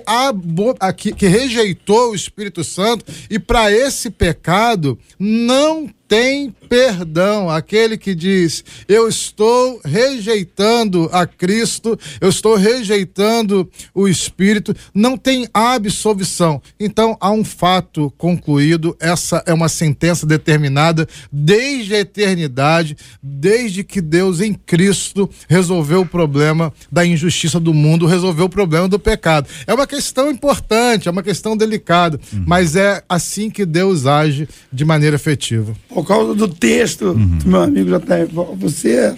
que 1.16 1.28
rejeitou 1.28 2.12
o 2.12 2.16
Espírito 2.16 2.64
Santo 2.64 3.06
e 3.30 3.40
para 3.40 3.72
esse 3.72 4.10
pecado 4.10 4.98
não 5.20 5.90
tem 6.08 6.54
perdão. 6.70 7.50
Aquele 7.50 7.98
que 7.98 8.14
diz: 8.14 8.64
Eu 8.88 9.08
estou 9.08 9.80
rejeitando 9.84 11.10
a 11.12 11.26
Cristo, 11.26 11.98
eu 12.20 12.30
estou 12.30 12.56
rejeitando 12.56 13.70
o 13.94 14.08
Espírito, 14.08 14.76
não 14.94 15.18
tem 15.18 15.48
absolvição. 15.54 16.62
Então 16.80 17.18
há 17.20 17.32
um 17.32 17.44
fato 17.44 18.14
concluído, 18.18 18.96
essa 19.00 19.44
é 19.46 19.54
uma 19.54 19.70
sentença 19.70 20.26
determinada 20.26 21.08
desde 21.32 21.96
a 21.96 22.00
eternidade, 22.00 22.98
desde 23.22 23.84
que 23.84 24.02
Deus 24.02 24.42
em 24.42 24.54
Cristo 24.54 25.30
resolveu 25.48 26.02
o 26.02 26.06
problema 26.06 26.74
da 26.92 27.06
injustiça 27.06 27.60
do 27.60 27.74
mundo, 27.74 28.06
resolveu 28.06 28.46
o 28.46 28.50
problema 28.50 28.88
do 28.88 29.00
pecado. 29.00 29.48
É 29.66 29.74
uma 29.74 29.88
questão 29.88 30.30
importante, 30.32 31.08
é 31.08 31.12
uma 31.12 31.24
questão 31.24 31.56
delicada, 31.58 32.20
uhum. 32.32 32.44
mas 32.46 32.76
é 32.76 33.04
assim 33.08 33.50
que 33.50 33.66
Deus 33.66 34.06
age 34.06 34.48
de 34.72 34.86
maneira 34.86 35.16
efetiva 35.16 35.76
por 36.06 36.08
causa 36.08 36.36
do 36.36 36.48
texto 36.48 37.08
uhum. 37.08 37.40
do 37.40 37.48
meu 37.48 37.62
amigo 37.64 37.90
JR. 37.90 38.56
Você 38.58 38.92
é 38.92 39.16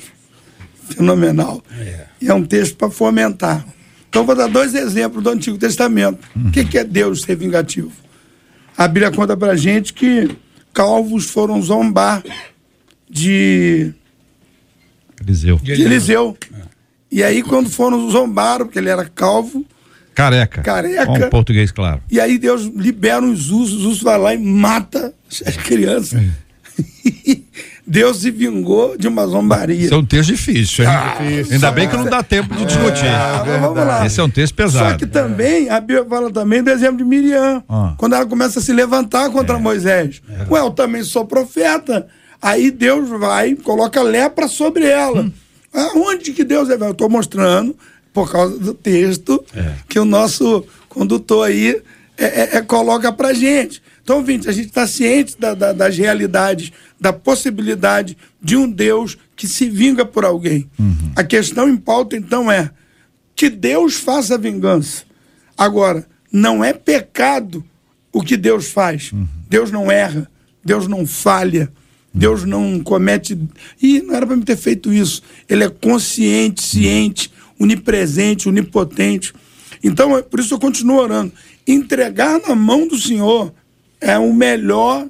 fenomenal. 0.89 1.61
É. 1.77 2.05
E 2.21 2.29
é 2.29 2.33
um 2.33 2.45
texto 2.45 2.77
para 2.77 2.89
fomentar. 2.89 3.65
Então, 4.09 4.25
vou 4.25 4.33
dar 4.33 4.47
dois 4.47 4.73
exemplos 4.73 5.21
do 5.21 5.29
Antigo 5.29 5.57
Testamento. 5.57 6.25
Uhum. 6.33 6.47
O 6.47 6.51
que, 6.51 6.63
que 6.63 6.77
é 6.77 6.85
Deus 6.85 7.23
ser 7.23 7.35
vingativo? 7.35 7.91
A 8.77 8.87
Bíblia 8.87 9.11
conta 9.11 9.35
para 9.35 9.55
gente 9.57 9.93
que 9.93 10.29
calvos 10.73 11.25
foram 11.25 11.61
zombar 11.61 12.23
de 13.09 13.93
Eliseu. 15.21 15.57
De 15.57 15.73
Eliseu. 15.73 16.37
É. 16.53 16.61
E 17.11 17.23
aí, 17.23 17.43
quando 17.43 17.69
foram 17.69 18.09
zombar, 18.09 18.59
porque 18.59 18.79
ele 18.79 18.89
era 18.89 19.03
calvo. 19.03 19.65
Careca. 20.15 20.61
Careca. 20.61 21.11
Um 21.11 21.29
português, 21.29 21.69
claro. 21.69 22.01
E 22.09 22.19
aí 22.19 22.37
Deus 22.37 22.63
libera 22.63 23.23
os 23.25 23.49
usos, 23.49 23.79
os 23.79 23.85
usos 23.85 24.01
vai 24.01 24.17
lá 24.17 24.33
e 24.33 24.37
mata 24.37 25.13
as 25.45 25.57
crianças. 25.57 26.21
É. 26.21 26.46
Deus 27.87 28.17
se 28.17 28.29
vingou 28.29 28.97
de 28.97 29.07
uma 29.07 29.25
zombaria. 29.25 29.85
Esse 29.85 29.93
é 29.93 29.97
um 29.97 30.05
texto 30.05 30.29
difícil, 30.29 30.83
hein? 30.83 30.91
Ah, 30.91 31.17
Ainda 31.49 31.71
bem 31.71 31.87
que 31.87 31.95
não 31.95 32.03
dá 32.03 32.21
tempo 32.21 32.53
de 32.53 32.65
discutir. 32.65 33.05
É, 33.05 33.59
vamos 33.59 33.77
lá. 33.77 34.05
Esse 34.05 34.19
é 34.19 34.23
um 34.23 34.29
texto 34.29 34.53
pesado. 34.53 34.91
Só 34.91 34.97
que 34.97 35.07
também, 35.07 35.69
a 35.69 35.79
Bíblia 35.79 36.03
fala 36.03 36.29
também 36.29 36.61
do 36.61 36.69
exemplo 36.69 36.97
de 36.97 37.05
Miriam, 37.05 37.63
ah. 37.69 37.95
quando 37.97 38.13
ela 38.13 38.25
começa 38.25 38.59
a 38.59 38.61
se 38.61 38.73
levantar 38.73 39.29
contra 39.29 39.55
é. 39.55 39.59
Moisés. 39.59 40.21
É. 40.29 40.51
Ué, 40.51 40.59
eu 40.59 40.71
também 40.71 41.01
sou 41.01 41.25
profeta. 41.25 42.07
Aí 42.41 42.71
Deus 42.71 43.07
vai 43.07 43.51
e 43.51 43.55
coloca 43.55 44.01
lepra 44.01 44.49
sobre 44.49 44.85
ela. 44.85 45.21
Hum. 45.21 45.31
Aonde 45.73 46.33
que 46.33 46.43
Deus 46.43 46.69
é? 46.69 46.73
Eu 46.73 46.91
estou 46.91 47.09
mostrando, 47.09 47.73
por 48.11 48.29
causa 48.29 48.57
do 48.59 48.73
texto, 48.73 49.43
é. 49.55 49.73
que 49.87 49.97
o 49.97 50.05
nosso 50.05 50.65
condutor 50.89 51.47
aí 51.47 51.81
é, 52.17 52.25
é, 52.25 52.57
é 52.57 52.61
coloca 52.61 53.13
pra 53.13 53.31
gente. 53.33 53.81
Então, 54.07 54.19
ouvinte, 54.19 54.47
a 54.47 54.53
gente 54.53 54.67
está 54.67 54.87
ciente 54.87 55.35
da, 55.37 55.53
da, 55.53 55.73
das 55.73 55.97
realidades, 55.97 56.71
da 56.97 57.11
possibilidade 57.11 58.17
de 58.41 58.55
um 58.55 58.71
Deus 58.71 59.17
que 59.35 59.49
se 59.49 59.69
vinga 59.69 60.05
por 60.05 60.23
alguém. 60.23 60.69
Uhum. 60.79 61.11
A 61.13 61.25
questão 61.25 61.67
em 61.67 61.75
pauta, 61.75 62.15
então, 62.15 62.49
é 62.49 62.71
que 63.35 63.49
Deus 63.49 63.95
faça 63.95 64.37
vingança. 64.37 65.03
Agora, 65.57 66.07
não 66.31 66.63
é 66.63 66.71
pecado 66.71 67.65
o 68.13 68.21
que 68.23 68.37
Deus 68.37 68.69
faz. 68.69 69.11
Uhum. 69.11 69.27
Deus 69.49 69.71
não 69.71 69.91
erra, 69.91 70.31
Deus 70.63 70.87
não 70.87 71.05
falha, 71.05 71.63
uhum. 72.13 72.19
Deus 72.21 72.45
não 72.45 72.79
comete. 72.79 73.37
E 73.81 74.01
não 74.01 74.15
era 74.15 74.25
para 74.25 74.37
me 74.37 74.45
ter 74.45 74.55
feito 74.55 74.93
isso. 74.93 75.21
Ele 75.49 75.65
é 75.65 75.69
consciente, 75.69 76.63
ciente, 76.63 77.29
onipresente, 77.59 78.47
onipotente. 78.47 79.33
Então, 79.83 80.17
é 80.17 80.21
por 80.21 80.39
isso 80.39 80.53
eu 80.53 80.59
continuo 80.59 80.95
orando. 80.95 81.33
Entregar 81.67 82.39
na 82.39 82.55
mão 82.55 82.87
do 82.87 82.97
Senhor 82.97 83.53
é 83.99 84.17
o 84.17 84.33
melhor 84.33 85.07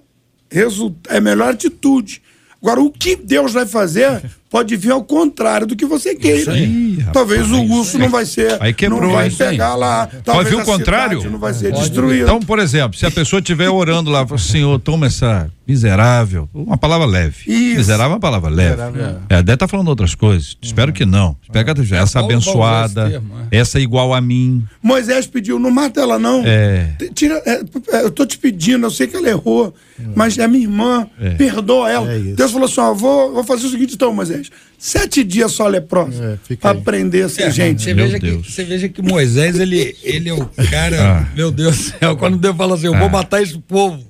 resultado, 0.50 1.14
é 1.14 1.18
a 1.18 1.22
melhor 1.22 1.54
atitude. 1.54 2.22
Agora, 2.62 2.82
o 2.82 2.92
que 2.92 3.16
Deus 3.16 3.54
vai 3.54 3.66
fazer 3.66 4.24
pode 4.50 4.76
vir 4.76 4.91
ao 4.91 5.04
contrário 5.04 5.68
do 5.68 5.76
que 5.76 5.86
você 5.86 6.16
queira. 6.16 6.54
Aí, 6.54 6.98
Talvez 7.14 7.48
rapaz, 7.48 7.70
o 7.70 7.74
urso 7.74 7.98
não 7.98 8.10
vai 8.10 8.26
ser. 8.26 8.58
Aí 8.62 8.74
quebrou, 8.74 9.02
não 9.02 9.12
vai 9.12 9.30
pegar 9.30 9.76
lá. 9.76 10.08
Pode 10.24 10.50
vir 10.50 10.56
o 10.56 10.66
contrário? 10.66 11.30
Não 11.30 11.39
vai 11.39 11.54
ser 11.54 11.72
destruído. 11.72 12.24
Então, 12.24 12.39
por 12.39 12.60
exemplo, 12.60 12.98
se 12.98 13.06
a 13.06 13.12
pessoa 13.12 13.39
estiver 13.39 13.70
orando 13.70 14.10
lá, 14.10 14.26
Senhor, 14.38 14.80
toma 14.80 15.08
essa 15.08 15.50
miserável, 15.68 16.48
uma 16.54 16.78
palavra 16.78 17.06
leve. 17.06 17.39
Isso. 17.45 17.78
Miserável 17.78 18.12
é 18.12 18.14
uma 18.14 18.20
palavra 18.20 18.50
leve. 18.50 18.72
Miserável. 18.72 19.22
É, 19.28 19.36
deve 19.36 19.41
estar 19.41 19.58
tá 19.58 19.68
falando 19.68 19.89
outras 19.89 20.16
coisas. 20.16 20.52
Uhum. 20.52 20.60
Espero 20.62 20.93
que 20.93 21.06
não. 21.06 21.36
Espero 21.43 21.76
que 21.76 21.93
essa 21.93 22.20
abençoada, 22.22 23.10
termo, 23.10 23.34
é. 23.52 23.58
essa 23.58 23.78
igual 23.78 24.14
a 24.14 24.22
mim. 24.22 24.64
Moisés 24.82 25.28
pediu, 25.28 25.60
não 25.60 25.70
mata 25.70 26.00
ela 26.00 26.18
não. 26.18 26.41
É. 26.45 26.95
Tira, 27.14 27.41
é, 27.45 27.62
é, 27.91 28.04
eu 28.04 28.12
tô 28.12 28.26
te 28.26 28.38
pedindo, 28.38 28.86
eu 28.86 28.91
sei 28.91 29.08
que 29.08 29.18
ela 29.18 29.28
errou, 29.28 29.74
mas 30.16 30.38
é 30.38 30.48
minha 30.48 30.64
irmã, 30.64 31.06
é. 31.20 31.32
perdoa 31.32 31.91
ela. 31.91 32.14
É 32.14 32.20
Deus 32.20 32.52
falou 32.52 32.66
assim, 32.66 32.80
ó, 32.80 32.93
vou, 32.93 33.34
vou 33.34 33.43
fazer 33.43 33.68
o 33.68 33.70
seguinte 33.70 33.95
então, 33.95 34.14
Moisés, 34.14 34.37
sete 34.78 35.24
dias 35.24 35.52
só 35.52 35.68
leproso, 35.68 36.22
é, 36.24 36.56
para 36.56 36.78
aprender 36.78 37.24
a 37.24 37.30
ser 37.30 37.52
gente. 37.52 37.84
Você 37.84 37.94
veja, 37.94 38.20
que, 38.20 38.32
você 38.32 38.64
veja 38.64 38.90
que 38.90 39.02
Moisés, 39.02 39.60
ele, 39.60 39.96
ele 40.04 40.30
é 40.30 40.34
o 40.34 40.46
cara, 40.70 41.20
ah. 41.22 41.28
meu 41.36 41.52
Deus 41.52 41.78
do 41.78 41.84
céu, 42.00 42.18
quando 42.18 42.38
Deus 42.38 42.56
fala 42.56 42.76
assim, 42.76 42.88
eu 42.88 42.96
vou 42.98 43.08
ah. 43.08 43.12
matar 43.12 43.42
esse 43.42 43.58
povo, 43.58 44.06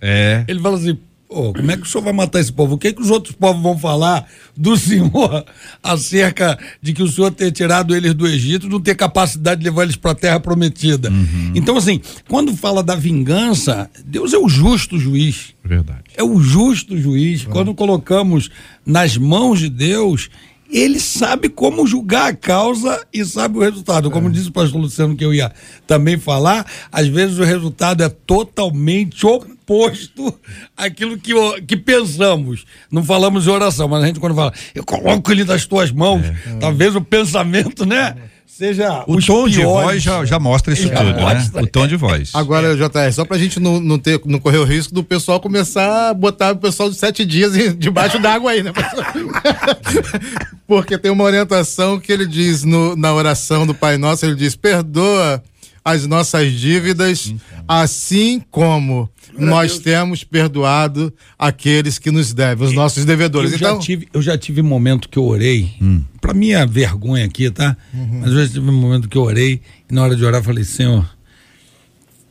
ele 0.47 0.59
fala 0.59 0.77
assim, 0.77 0.97
Pô, 1.27 1.51
como 1.53 1.71
é 1.71 1.75
que 1.75 1.83
o 1.83 1.85
senhor 1.85 2.03
vai 2.03 2.13
matar 2.13 2.39
esse 2.39 2.53
povo? 2.53 2.75
O 2.75 2.77
que, 2.77 2.93
que 2.93 3.01
os 3.01 3.09
outros 3.09 3.35
povos 3.35 3.61
vão 3.61 3.77
falar 3.77 4.25
do 4.55 4.77
senhor 4.77 5.45
acerca 5.83 6.57
de 6.81 6.93
que 6.93 7.03
o 7.03 7.07
senhor 7.07 7.31
ter 7.31 7.51
tirado 7.51 7.93
eles 7.93 8.13
do 8.13 8.25
Egito, 8.25 8.69
não 8.69 8.79
ter 8.79 8.95
capacidade 8.95 9.59
de 9.59 9.65
levar 9.65 9.83
eles 9.83 9.97
para 9.97 10.11
a 10.11 10.15
terra 10.15 10.39
prometida? 10.39 11.11
Então, 11.53 11.75
assim, 11.75 12.01
quando 12.29 12.55
fala 12.55 12.81
da 12.81 12.95
vingança, 12.95 13.89
Deus 14.05 14.33
é 14.33 14.37
o 14.37 14.47
justo 14.47 14.97
juiz. 14.97 15.53
Verdade. 15.63 16.03
É 16.15 16.23
o 16.23 16.39
justo 16.39 16.97
juiz. 16.97 17.43
Quando 17.43 17.75
colocamos 17.75 18.49
nas 18.85 19.17
mãos 19.17 19.59
de 19.59 19.69
Deus, 19.69 20.29
ele 20.69 20.99
sabe 20.99 21.49
como 21.49 21.87
julgar 21.87 22.31
a 22.31 22.35
causa 22.35 23.05
e 23.13 23.23
sabe 23.23 23.57
o 23.57 23.61
resultado. 23.61 24.11
Como 24.11 24.29
disse 24.29 24.49
o 24.49 24.51
pastor 24.51 24.81
Luciano, 24.81 25.15
que 25.15 25.23
eu 25.23 25.33
ia 25.33 25.51
também 25.85 26.17
falar, 26.17 26.65
às 26.91 27.07
vezes 27.07 27.37
o 27.37 27.43
resultado 27.43 28.03
é 28.03 28.09
totalmente 28.09 29.25
oposto 29.25 30.37
àquilo 30.75 31.17
que, 31.17 31.33
que 31.61 31.77
pensamos. 31.77 32.65
Não 32.91 33.03
falamos 33.03 33.47
em 33.47 33.49
oração, 33.49 33.87
mas 33.87 34.03
a 34.03 34.07
gente 34.07 34.19
quando 34.19 34.35
fala, 34.35 34.53
eu 34.75 34.83
coloco 34.83 35.31
ele 35.31 35.43
nas 35.43 35.65
tuas 35.65 35.91
mãos, 35.91 36.25
talvez 36.59 36.95
o 36.95 37.01
pensamento, 37.01 37.85
né? 37.85 38.15
Seja 38.47 39.03
O 39.05 39.17
os 39.17 39.25
tom 39.25 39.47
de 39.47 39.57
piores. 39.57 39.83
voz 39.85 40.01
já, 40.03 40.25
já 40.25 40.39
mostra 40.39 40.73
isso 40.73 40.87
Já 40.87 40.95
tudo, 40.95 41.19
mostra. 41.19 41.61
né? 41.61 41.61
O 41.61 41.67
tom 41.67 41.85
de 41.85 41.95
voz. 41.95 42.31
Agora, 42.33 42.75
JR, 42.75 43.11
só 43.13 43.23
pra 43.25 43.37
gente 43.37 43.59
não, 43.59 43.79
não, 43.79 43.99
ter, 43.99 44.19
não 44.25 44.39
correr 44.39 44.57
o 44.57 44.63
risco 44.63 44.93
do 44.95 45.03
pessoal 45.03 45.39
começar 45.39 46.09
a 46.09 46.13
botar 46.13 46.53
o 46.53 46.57
pessoal 46.57 46.89
de 46.89 46.95
sete 46.95 47.23
dias 47.25 47.51
debaixo 47.77 48.17
d'água 48.19 48.51
aí, 48.51 48.63
né? 48.63 48.71
Porque 50.67 50.97
tem 50.97 51.11
uma 51.11 51.23
orientação 51.23 51.99
que 51.99 52.11
ele 52.11 52.25
diz 52.25 52.63
no- 52.63 52.95
na 52.95 53.13
oração 53.13 53.65
do 53.65 53.73
Pai 53.73 53.97
Nosso, 53.97 54.25
ele 54.25 54.35
diz, 54.35 54.55
perdoa 54.55 55.41
as 55.87 56.05
nossas 56.05 56.51
dívidas, 56.51 57.33
assim 57.65 58.41
como 58.51 59.09
nós 59.39 59.79
temos 59.79 60.21
perdoado 60.21 61.13
aqueles 61.39 61.97
que 61.97 62.11
nos 62.11 62.33
devem, 62.33 62.67
os 62.67 62.73
nossos 62.73 63.05
devedores. 63.05 63.51
Eu, 63.53 63.57
Então, 63.57 63.75
já 63.75 63.79
tive, 63.79 64.07
eu 64.13 64.21
já 64.21 64.37
tive 64.37 64.61
momento 64.61 65.07
que 65.07 65.17
eu 65.17 65.23
orei, 65.23 65.71
pra 66.19 66.33
minha 66.33 66.65
vergonha 66.65 67.23
aqui, 67.23 67.49
tá? 67.49 67.77
Uhum. 67.93 68.19
Mas 68.19 68.33
eu 68.33 68.45
já 68.45 68.47
tive 68.51 68.69
um 68.69 68.73
momento 68.73 69.07
que 69.07 69.17
eu 69.17 69.21
orei 69.21 69.61
e 69.89 69.93
na 69.93 70.03
hora 70.03 70.13
de 70.13 70.25
orar 70.25 70.41
eu 70.41 70.43
falei, 70.43 70.65
Senhor, 70.65 71.09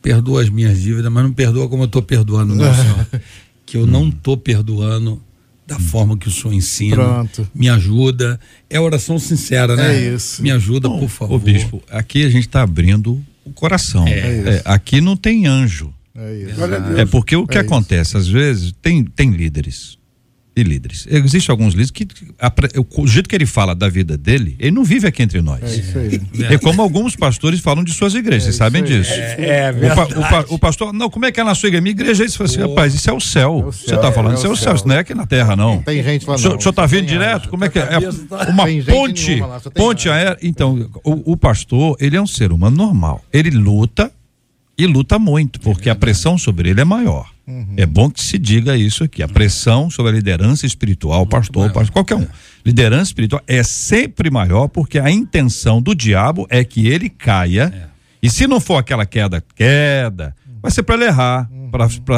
perdoa 0.02 0.42
as 0.42 0.50
minhas 0.50 0.78
dívidas, 0.78 1.10
mas 1.10 1.24
não 1.24 1.32
perdoa 1.32 1.66
como 1.66 1.84
eu 1.84 1.88
tô 1.88 2.02
perdoando, 2.02 2.54
não, 2.54 2.64
Senhor. 2.76 3.06
Que 3.64 3.78
eu 3.78 3.86
não 3.86 4.10
tô 4.10 4.36
perdoando 4.36 5.22
da 5.66 5.78
forma 5.78 6.14
que 6.18 6.28
o 6.28 6.30
Senhor 6.30 6.52
ensina. 6.52 6.96
Pronto. 6.96 7.48
Me 7.54 7.70
ajuda. 7.70 8.38
É 8.68 8.78
oração 8.78 9.18
sincera, 9.18 9.74
né? 9.74 9.96
É 9.96 10.14
isso. 10.14 10.42
Me 10.42 10.50
ajuda, 10.50 10.90
por 10.90 11.08
favor. 11.08 11.36
Ô 11.36 11.38
bispo, 11.38 11.82
aqui 11.88 12.22
a 12.22 12.28
gente 12.28 12.46
está 12.46 12.60
abrindo 12.60 13.24
o 13.46 13.52
coração. 13.52 14.06
É, 14.06 14.62
aqui 14.64 15.00
não 15.00 15.16
tem 15.16 15.46
anjo. 15.46 15.92
é. 16.16 17.02
É 17.02 17.06
porque 17.06 17.36
o 17.36 17.46
que 17.46 17.56
É 17.58 17.60
isso. 17.60 17.66
acontece, 17.66 18.16
às 18.16 18.26
vezes, 18.28 18.72
tem, 18.82 19.04
tem 19.04 19.30
líderes 19.30 19.95
e 20.56 20.62
líderes. 20.62 21.06
Existem 21.10 21.52
alguns 21.52 21.74
líderes 21.74 21.90
que, 21.90 22.08
o, 22.98 23.02
o 23.02 23.06
jeito 23.06 23.28
que 23.28 23.34
ele 23.36 23.44
fala 23.44 23.74
da 23.74 23.88
vida 23.90 24.16
dele, 24.16 24.56
ele 24.58 24.70
não 24.70 24.82
vive 24.84 25.06
aqui 25.06 25.22
entre 25.22 25.42
nós. 25.42 25.62
É 25.62 25.76
isso 25.76 25.98
aí. 25.98 26.20
É 26.54 26.56
como 26.56 26.80
alguns 26.80 27.14
pastores 27.14 27.60
falam 27.60 27.84
de 27.84 27.92
suas 27.92 28.14
igrejas, 28.14 28.44
vocês 28.44 28.56
sabem 28.56 28.82
disso. 28.82 29.12
É, 29.12 29.70
O, 29.70 29.94
pa- 29.94 30.04
o 30.04 30.20
pa- 30.22 30.44
o 30.54 30.58
pastor, 30.58 30.92
não, 30.94 31.10
como 31.10 31.26
é 31.26 31.32
que 31.32 31.38
é 31.40 31.44
na 31.44 31.54
sua 31.54 31.66
igreja? 31.68 31.82
Minha 31.82 31.90
igreja 31.92 32.22
é 32.22 32.26
isso. 32.26 32.42
Assim, 32.42 32.60
rapaz, 32.60 32.94
isso 32.94 33.10
é 33.10 33.12
o 33.12 33.20
céu. 33.20 33.60
É 33.64 33.68
o 33.68 33.72
Você 33.72 33.94
está 33.94 34.10
falando, 34.10 34.32
é 34.32 34.36
isso 34.36 34.46
é 34.46 34.48
o 34.48 34.52
o 34.52 34.56
céu, 34.56 34.64
céu. 34.64 34.74
isso 34.76 34.88
não 34.88 34.94
é 34.94 35.00
aqui 35.00 35.14
na 35.14 35.26
terra, 35.26 35.54
não. 35.54 35.82
Tem 35.82 36.02
gente 36.02 36.26
lá 36.26 36.36
O 36.36 36.38
senhor, 36.38 36.54
o 36.66 36.72
tá 36.72 36.86
vendo 36.86 37.00
tem 37.06 37.08
direto? 37.18 37.48
Como 37.50 37.64
é 37.64 37.68
que 37.68 37.78
é? 37.78 37.82
É 37.82 38.00
tá- 38.00 38.48
uma 38.48 38.64
ponte, 38.88 39.40
lá, 39.40 39.60
ponte 39.74 40.08
aérea. 40.08 40.38
Então, 40.42 40.88
o, 41.04 41.32
o 41.32 41.36
pastor, 41.36 41.96
ele 42.00 42.16
é 42.16 42.20
um 42.22 42.26
ser 42.26 42.50
humano 42.50 42.74
normal. 42.76 43.22
Ele 43.32 43.50
luta 43.50 44.10
e 44.78 44.86
luta 44.86 45.18
muito, 45.18 45.60
porque 45.60 45.88
a 45.88 45.94
pressão 45.94 46.36
sobre 46.36 46.70
ele 46.70 46.80
é 46.80 46.84
maior. 46.84 47.30
É 47.76 47.86
bom 47.86 48.10
que 48.10 48.20
se 48.20 48.38
diga 48.38 48.76
isso 48.76 49.04
aqui. 49.04 49.22
A 49.22 49.28
pressão 49.28 49.88
sobre 49.88 50.10
a 50.10 50.14
liderança 50.14 50.66
espiritual, 50.66 51.24
pastor, 51.24 51.72
pastor, 51.72 51.92
qualquer 51.92 52.16
um. 52.16 52.26
Liderança 52.64 53.04
espiritual 53.04 53.40
é 53.46 53.62
sempre 53.62 54.30
maior 54.30 54.66
porque 54.66 54.98
a 54.98 55.10
intenção 55.10 55.80
do 55.80 55.94
diabo 55.94 56.46
é 56.50 56.64
que 56.64 56.88
ele 56.88 57.08
caia. 57.08 57.90
E 58.20 58.28
se 58.28 58.48
não 58.48 58.58
for 58.58 58.76
aquela 58.76 59.06
queda, 59.06 59.42
queda, 59.54 60.34
vai 60.60 60.72
ser 60.72 60.82
para 60.82 60.96
ele 60.96 61.04
errar, 61.04 61.48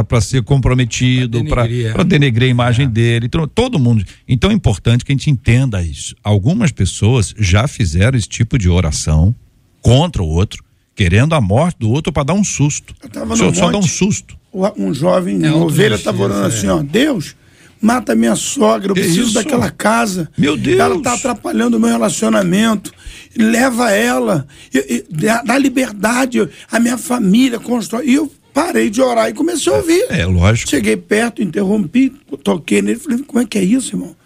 para 0.08 0.20
ser 0.22 0.42
comprometido, 0.42 1.44
Pra 1.44 1.64
denegrir, 1.64 1.92
para 1.92 2.00
é. 2.00 2.04
denegrir 2.04 2.48
a 2.48 2.50
imagem 2.50 2.88
dele. 2.88 3.26
Então, 3.26 3.46
todo 3.46 3.78
mundo. 3.78 4.02
Então 4.26 4.50
é 4.50 4.54
importante 4.54 5.04
que 5.04 5.12
a 5.12 5.14
gente 5.14 5.30
entenda 5.30 5.82
isso. 5.82 6.16
Algumas 6.24 6.72
pessoas 6.72 7.34
já 7.38 7.68
fizeram 7.68 8.16
esse 8.16 8.28
tipo 8.28 8.58
de 8.58 8.70
oração 8.70 9.34
contra 9.82 10.22
o 10.22 10.26
outro, 10.26 10.64
querendo 10.98 11.32
a 11.36 11.40
morte 11.40 11.76
do 11.78 11.88
outro 11.90 12.12
para 12.12 12.24
dar 12.24 12.34
um 12.34 12.42
susto. 12.42 12.92
Eu 13.00 13.08
tava 13.08 13.36
Só, 13.36 13.44
no 13.44 13.54
só 13.54 13.70
dá 13.70 13.78
um 13.78 13.82
susto. 13.82 14.36
um 14.76 14.92
jovem, 14.92 15.44
É 15.46 15.50
uma 15.52 15.64
ovelha, 15.66 15.94
estava 15.94 16.20
orando 16.20 16.42
é. 16.42 16.46
assim, 16.48 16.66
ó, 16.66 16.82
Deus, 16.82 17.36
mata 17.80 18.16
minha 18.16 18.34
sogra, 18.34 18.90
eu 18.90 18.94
Que 18.96 19.02
preciso 19.02 19.26
isso? 19.26 19.34
daquela 19.34 19.70
casa. 19.70 20.28
Meu 20.36 20.56
Deus! 20.56 20.80
Ela 20.80 20.96
está 20.96 21.14
atrapalhando 21.14 21.76
o 21.76 21.80
meu 21.80 21.88
relacionamento. 21.88 22.92
Leva 23.36 23.92
ela, 23.92 24.44
e- 24.74 25.04
e 25.08 25.14
dá, 25.44 25.56
liberdade, 25.56 26.48
a 26.68 26.80
minha 26.80 26.98
família 26.98 27.60
constrói. 27.60 28.04
E 28.08 28.14
eu 28.14 28.32
parei 28.52 28.90
de 28.90 29.00
orar 29.00 29.28
e 29.28 29.34
comecei 29.34 29.72
a 29.72 29.76
ouvir. 29.76 30.04
É, 30.10 30.26
lógico. 30.26 30.68
Cheguei 30.68 30.96
perto, 30.96 31.40
interrompi, 31.40 32.10
toquei 32.42 32.82
nele, 32.82 32.98
falei, 32.98 33.18
como 33.24 33.38
é 33.38 33.44
que 33.46 33.56
é 33.56 33.62
isso, 33.62 33.94
irmão? 33.94 34.16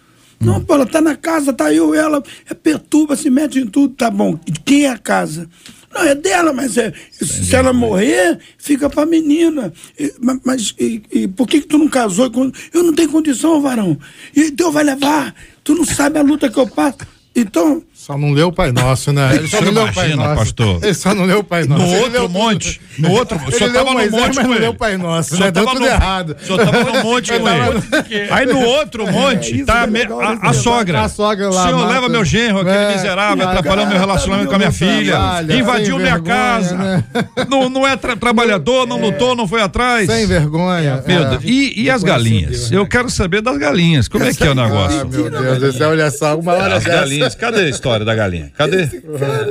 Hum. 0.41 0.45
Não, 0.47 0.59
pô, 0.59 0.73
ela 0.73 0.87
tá 0.87 0.99
na 0.99 1.15
casa, 1.15 1.53
tá 1.53 1.71
eu, 1.71 1.93
ela, 1.93 2.23
é 2.49 2.53
perturba, 2.55 3.15
se 3.15 3.29
mete 3.29 3.59
em 3.59 3.67
tudo, 3.67 3.93
tá 3.93 4.09
bom. 4.09 4.39
De 4.43 4.59
quem 4.61 4.85
é 4.85 4.89
a 4.89 4.97
casa? 4.97 5.47
Não, 5.93 6.03
é 6.03 6.15
dela, 6.15 6.51
mas 6.51 6.77
é, 6.77 6.91
se 7.11 7.55
ela 7.55 7.71
morrer, 7.71 8.39
fica 8.57 8.89
pra 8.89 9.05
menina. 9.05 9.71
E- 9.99 10.13
ma- 10.19 10.39
mas 10.43 10.73
e, 10.79 11.01
e 11.11 11.27
por 11.27 11.47
que, 11.47 11.61
que 11.61 11.67
tu 11.67 11.77
não 11.77 11.87
casou? 11.87 12.31
Eu 12.73 12.83
não 12.83 12.93
tenho 12.93 13.09
condição, 13.09 13.61
varão. 13.61 13.97
E 14.35 14.49
Deus 14.51 14.73
vai 14.73 14.83
levar. 14.83 15.35
Tu 15.63 15.75
não 15.75 15.85
sabe 15.85 16.17
a 16.19 16.23
luta 16.23 16.49
que 16.49 16.57
eu 16.59 16.67
passo. 16.67 16.97
Então, 17.35 17.83
Só 18.05 18.17
não 18.17 18.33
leu 18.33 18.49
o 18.49 18.51
Pai 18.51 18.69
Nosso, 18.73 19.13
né? 19.13 19.29
Ele 19.35 19.47
só 19.47 19.61
não 19.61 19.71
leu 19.71 19.85
o 19.85 19.93
Pai 19.93 20.13
Nosso. 20.13 20.35
pastor? 20.35 20.79
Ele 20.83 20.93
só 20.93 21.15
não 21.15 21.23
leu 21.25 21.39
o 21.39 21.43
Pai 21.43 21.63
Nosso. 21.63 21.81
No 21.83 21.87
Ele 21.87 21.97
outro 21.99 22.11
leu 22.11 22.27
monte, 22.29 22.81
no 22.99 23.11
outro, 23.11 23.39
Ele 23.47 23.51
senhor 23.55 23.71
leu 23.71 23.85
tava 23.85 24.03
no 24.03 24.11
monte 24.11 24.35
com 24.41 24.51
ele. 24.51 24.59
leu 24.59 24.71
o 24.71 24.75
Pai 24.75 24.97
Nosso, 24.97 25.39
né? 25.39 25.51
Deu 25.51 25.65
tudo 25.65 25.79
no- 25.79 25.85
errado. 25.85 26.35
Senhor 26.45 26.65
tava 26.65 26.83
no 26.83 27.01
monte 27.03 27.31
com 27.31 27.47
ele. 27.47 28.27
Aí 28.29 28.45
no 28.45 28.59
outro 28.59 29.09
monte 29.09 29.55
isso 29.55 29.65
tá 29.65 29.79
a, 29.79 29.83
é 29.83 29.87
me- 29.87 29.99
legal 29.99 30.19
a- 30.21 30.33
desse 30.35 30.45
a 30.47 30.53
sogra. 30.53 31.01
A 31.01 31.07
sogra 31.07 31.49
lá 31.49 31.61
O 31.61 31.65
senhor 31.65 31.79
mata- 31.79 31.93
leva 31.93 32.09
meu 32.09 32.25
genro, 32.25 32.59
aquele 32.59 32.75
É, 32.75 32.91
miserável, 32.93 33.47
atrapalhando 33.47 33.89
meu 33.91 33.99
relacionamento 33.99 34.49
com 34.49 34.55
a 34.55 34.57
minha 34.59 34.71
filha. 34.73 35.11
trabalha, 35.13 35.55
Invadiu 35.55 35.97
minha 35.97 36.11
vergonha, 36.15 36.35
casa. 36.35 36.75
né? 36.77 37.03
Não, 37.49 37.69
não 37.69 37.87
é 37.87 37.95
tra- 37.95 38.17
trabalhador, 38.17 38.85
não 38.85 38.99
lutou, 38.99 39.33
não 39.33 39.47
foi 39.47 39.61
atrás. 39.61 40.07
Sem 40.11 40.27
vergonha. 40.27 41.01
Meu 41.07 41.23
É. 41.23 41.39
E, 41.41 41.89
as 41.89 42.03
galinhas? 42.03 42.69
Eu 42.69 42.85
quero 42.85 43.09
saber 43.09 43.41
das 43.41 43.57
galinhas. 43.57 44.09
Como 44.09 44.25
é 44.25 44.33
que 44.33 44.43
é 44.43 44.49
o 44.51 44.55
negócio? 44.55 45.07
meu 45.07 45.29
Deus, 45.29 45.79
olha 45.79 46.11
só, 46.11 46.37
uma 46.37 46.51
hora 46.51 46.75
As 46.75 46.83
galinhas, 46.83 47.33
cadê 47.33 47.61
a 47.61 47.69
história 47.69 47.92
da 47.99 48.15
galinha? 48.15 48.51
Cadê? 48.57 48.87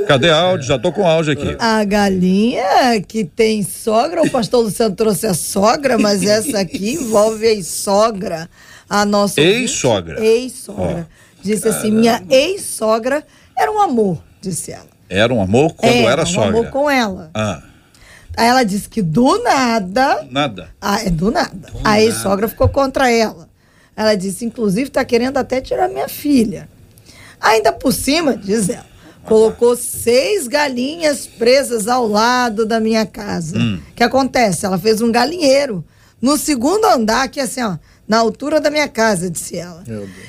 Cadê 0.07 0.29
áudio? 0.29 0.67
Já 0.67 0.77
tô 0.79 0.91
com 0.91 1.07
áudio 1.07 1.33
aqui. 1.33 1.55
A 1.59 1.83
galinha 1.83 3.01
que 3.07 3.23
tem 3.23 3.63
sogra, 3.63 4.21
o 4.21 4.29
pastor 4.29 4.63
Luciano 4.63 4.95
trouxe 4.95 5.25
a 5.27 5.33
sogra, 5.33 5.97
mas 5.97 6.23
essa 6.23 6.59
aqui 6.59 6.93
envolve 6.93 7.45
a 7.45 7.51
ex-sogra. 7.51 8.49
A 8.89 9.05
nossa 9.05 9.41
Ex-sogra. 9.41 10.23
Ex-sogra. 10.23 11.07
Disse 11.41 11.67
assim: 11.67 11.91
minha 11.91 12.23
ex-sogra 12.29 13.23
era 13.57 13.71
um 13.71 13.79
amor, 13.81 14.21
disse 14.41 14.71
ela. 14.71 14.87
Era 15.09 15.33
um 15.33 15.41
amor 15.41 15.73
quando 15.73 15.91
É, 15.91 16.03
era 16.03 16.23
um 16.23 16.25
sogra. 16.25 16.49
amor 16.49 16.69
com 16.69 16.89
ela. 16.89 17.29
Ah, 17.33 17.61
Aí 18.35 18.47
ela 18.47 18.63
disse 18.63 18.89
que 18.89 19.01
do 19.01 19.43
nada. 19.43 20.25
nada. 20.31 20.69
Ah, 20.81 20.99
é 21.03 21.09
do 21.09 21.29
nada. 21.29 21.71
a 21.83 22.01
ex-sogra 22.01 22.47
ficou 22.47 22.67
contra 22.67 23.11
ela. 23.11 23.47
Ela 23.95 24.15
disse, 24.15 24.43
inclusive, 24.43 24.87
está 24.87 25.05
querendo 25.05 25.37
até 25.37 25.61
tirar 25.61 25.87
minha 25.87 26.07
filha. 26.09 26.67
Ainda 27.43 27.73
por 27.73 27.91
cima, 27.91 28.37
diz 28.37 28.69
ela, 28.69 28.85
colocou 29.25 29.75
seis 29.75 30.47
galinhas 30.47 31.27
presas 31.27 31.89
ao 31.89 32.07
lado 32.07 32.65
da 32.65 32.79
minha 32.79 33.05
casa. 33.05 33.57
O 33.57 33.93
que 33.93 34.01
acontece? 34.03 34.65
Ela 34.65 34.79
fez 34.79 35.01
um 35.01 35.11
galinheiro 35.11 35.83
no 36.21 36.37
segundo 36.37 36.85
andar, 36.85 37.27
que 37.27 37.41
é 37.41 37.43
assim, 37.43 37.61
ó, 37.61 37.77
na 38.07 38.17
altura 38.17 38.61
da 38.61 38.71
minha 38.71 38.87
casa, 38.87 39.29
disse 39.29 39.57
ela. 39.57 39.83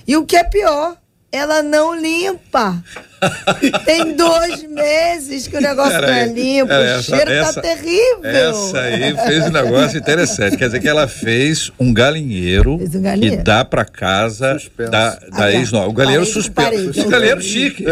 E 0.07 0.17
o 0.17 0.27
que 0.27 0.37
é 0.37 0.43
pior, 0.43 0.97
ela 1.35 1.63
não 1.63 1.95
limpa. 1.99 2.83
Tem 3.87 4.15
dois 4.15 4.63
meses 4.65 5.47
que 5.49 5.57
o 5.57 5.61
negócio 5.61 5.99
não 6.01 6.09
é 6.09 6.27
limpo, 6.27 6.71
o 6.71 6.77
essa- 6.77 7.17
cheiro 7.17 7.31
essa- 7.33 7.55
tá 7.55 7.63
terrível. 7.63 8.21
Essa 8.23 8.81
aí 8.81 9.17
fez 9.27 9.45
um 9.47 9.51
negócio 9.51 9.99
interessante. 9.99 10.57
Quer 10.59 10.67
dizer 10.67 10.81
que 10.81 10.89
ela 10.89 11.09
fez 11.09 11.71
um 11.81 11.93
galinheiro, 11.93 12.77
Fez 12.79 12.95
um 12.95 13.01
galinheiro. 13.03 13.37
que 13.39 13.43
dá 13.43 13.65
pra 13.65 13.85
casa 13.85 14.59
da, 14.77 14.89
da 15.15 15.19
Ah, 15.33 15.53
ex 15.53 15.71
tá. 15.71 15.87
O 15.87 15.93
galinheiro 15.93 16.27
suspenso. 16.27 16.53
parede. 16.71 17.01
Um 17.01 17.09
galinheiro 17.09 17.41
chique. 17.41 17.85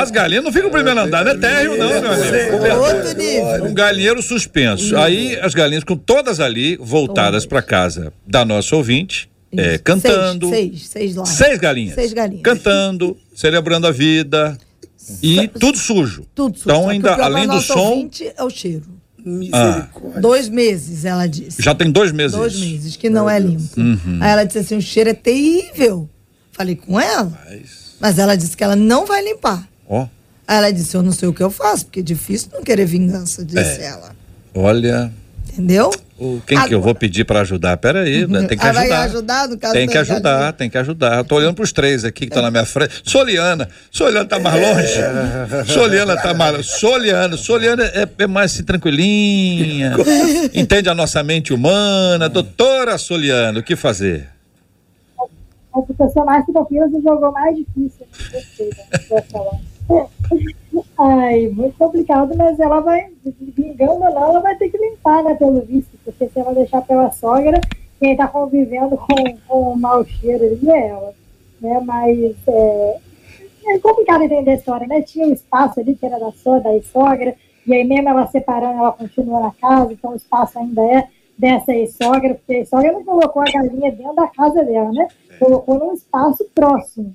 As 0.00 0.10
galinhas 0.10 0.42
não 0.44 0.50
ficam 0.52 0.66
no 0.68 0.72
primeiro 0.72 0.98
andar, 0.98 1.24
não 1.24 1.32
é 1.32 1.36
térreo, 1.36 1.76
não, 1.76 1.88
meu 1.88 2.12
amigo. 2.12 2.84
Outro 2.84 3.16
nível. 3.16 3.64
Um 3.66 3.74
galinheiro 3.74 4.20
suspenso. 4.22 4.96
Aí 4.96 5.38
as 5.40 5.54
galinhas 5.54 5.84
com 5.84 5.96
todas 5.96 6.40
ali 6.40 6.76
voltadas 6.80 7.46
pra 7.46 7.62
casa 7.62 8.12
da 8.26 8.44
nossa 8.44 8.74
ouvinte, 8.74 9.30
é, 9.56 9.78
cantando. 9.78 10.48
Seis, 10.48 10.88
seis, 10.88 11.14
seis. 11.14 11.28
Seis 11.28 11.58
galinhas. 11.58 11.94
Seis 11.94 12.12
galinhas. 12.12 12.42
Cantando, 12.42 13.16
celebrando 13.34 13.86
a 13.86 13.90
vida. 13.90 14.56
E 15.22 15.48
tudo 15.48 15.78
sujo. 15.78 16.26
Tudo 16.34 16.58
sujo. 16.58 16.68
Então, 16.70 16.82
Só 16.82 16.88
que 16.88 16.92
ainda, 16.94 17.14
além 17.24 17.46
do 17.46 17.60
som, 17.60 18.08
É 18.36 18.44
o 18.44 18.50
cheiro. 18.50 18.84
Misericórdia. 19.24 20.20
Dois 20.20 20.48
meses, 20.48 21.04
ela 21.04 21.26
disse. 21.26 21.62
Já 21.62 21.74
tem 21.74 21.90
dois 21.90 22.12
meses. 22.12 22.36
Dois 22.36 22.58
meses, 22.58 22.96
que 22.96 23.08
não 23.10 23.28
é 23.28 23.38
limpo. 23.38 23.78
Uhum. 23.80 24.18
Aí 24.20 24.30
ela 24.30 24.44
disse 24.44 24.58
assim: 24.58 24.76
o 24.76 24.82
cheiro 24.82 25.10
é 25.10 25.14
terrível. 25.14 26.08
Falei 26.52 26.76
com 26.76 26.98
ela. 26.98 27.32
Mas, 27.46 27.96
Mas 28.00 28.18
ela 28.18 28.36
disse 28.36 28.56
que 28.56 28.64
ela 28.64 28.76
não 28.76 29.06
vai 29.06 29.22
limpar. 29.24 29.68
ó, 29.88 30.06
Aí 30.46 30.56
ela 30.58 30.70
disse: 30.72 30.96
Eu 30.96 31.02
não 31.02 31.12
sei 31.12 31.28
o 31.28 31.32
que 31.34 31.42
eu 31.42 31.50
faço, 31.50 31.86
porque 31.86 32.00
é 32.00 32.02
difícil 32.02 32.48
não 32.52 32.62
querer 32.62 32.86
vingança, 32.86 33.44
disse 33.44 33.80
É. 33.80 33.84
ela. 33.86 34.16
olha, 34.54 35.12
Entendeu? 35.58 35.90
o, 36.16 36.40
quem 36.46 36.56
que 36.66 36.72
eu 36.72 36.80
vou 36.80 36.94
pedir 36.94 37.24
para 37.24 37.40
ajudar? 37.40 37.76
Pera 37.78 38.02
aí, 38.02 38.24
né? 38.28 38.46
tem 38.46 38.56
que 38.56 38.64
Ah, 38.64 38.70
vai 38.72 38.84
ajudar. 38.84 39.02
ajudar 39.02 39.48
no 39.48 39.58
caso 39.58 39.72
Tem 39.74 39.88
que 39.88 39.98
ajudar, 39.98 40.30
galinha? 40.34 40.52
tem 40.52 40.70
que 40.70 40.78
ajudar. 40.78 41.18
Eu 41.18 41.24
tô 41.24 41.34
olhando 41.34 41.54
pros 41.54 41.72
três 41.72 42.04
aqui 42.04 42.20
que 42.20 42.26
estão 42.26 42.42
na 42.42 42.50
minha 42.50 42.64
frente. 42.64 43.02
Soliana, 43.04 43.68
Soliana 43.90 44.24
tá 44.24 44.38
mais 44.38 44.54
longe. 44.62 45.66
Soliana 45.72 46.16
tá 46.16 46.32
mais 46.32 46.64
Soliana, 46.66 47.36
Soliana 47.36 47.84
é, 47.86 48.08
é 48.18 48.26
mais 48.28 48.52
assim, 48.54 48.62
tranquilinha. 48.62 49.96
Entende 50.54 50.88
a 50.88 50.94
nossa 50.94 51.24
mente 51.24 51.52
humana. 51.52 52.28
Doutora 52.28 52.96
Soliana, 52.98 53.58
o 53.58 53.62
que 53.62 53.74
fazer? 53.74 54.28
A 55.74 55.80
pessoa 55.82 56.24
mais 56.24 56.46
tranquila 56.46 56.88
se 56.88 57.02
jogou 57.02 57.32
mais 57.32 57.56
difícil. 57.56 58.06
Fala. 59.32 59.58
Ai, 60.98 61.48
muito 61.48 61.76
complicado, 61.78 62.36
mas 62.36 62.58
ela 62.58 62.80
vai, 62.80 63.08
vingando 63.24 63.92
ou 63.92 64.00
não, 64.00 64.22
ela 64.30 64.40
vai 64.40 64.56
ter 64.56 64.68
que 64.68 64.78
limpar, 64.78 65.22
né, 65.22 65.34
pelo 65.34 65.60
visto, 65.60 65.96
porque 66.04 66.28
se 66.28 66.38
ela 66.38 66.54
deixar 66.54 66.82
pela 66.82 67.10
sogra, 67.10 67.60
quem 68.00 68.16
tá 68.16 68.26
convivendo 68.26 68.96
com, 68.96 69.36
com 69.46 69.72
o 69.72 69.76
mau 69.76 70.04
cheiro 70.04 70.44
ali 70.44 70.70
é 70.70 70.88
ela, 70.88 71.14
né, 71.60 71.80
mas 71.84 72.36
é, 72.46 72.98
é 73.68 73.78
complicado 73.78 74.22
entender 74.22 74.50
a 74.50 74.54
história, 74.54 74.86
né, 74.86 75.02
tinha 75.02 75.26
um 75.26 75.32
espaço 75.32 75.80
ali 75.80 75.94
que 75.94 76.04
era 76.04 76.18
da 76.18 76.32
sogra, 76.32 76.72
da 76.72 76.82
sogra, 76.82 77.34
e 77.66 77.74
aí 77.74 77.84
mesmo 77.84 78.08
ela 78.08 78.26
separando, 78.26 78.78
ela 78.78 78.92
continua 78.92 79.40
na 79.40 79.50
casa, 79.52 79.92
então 79.92 80.12
o 80.12 80.16
espaço 80.16 80.58
ainda 80.58 80.82
é 80.82 81.08
dessa 81.36 81.72
ex-sogra, 81.72 82.34
porque 82.34 82.54
a 82.54 82.58
ex-sogra 82.58 82.92
não 82.92 83.04
colocou 83.04 83.42
a 83.42 83.50
galinha 83.50 83.92
dentro 83.92 84.14
da 84.14 84.26
casa 84.26 84.64
dela, 84.64 84.90
né, 84.92 85.08
colocou 85.38 85.78
num 85.78 85.92
espaço 85.92 86.44
próximo, 86.54 87.14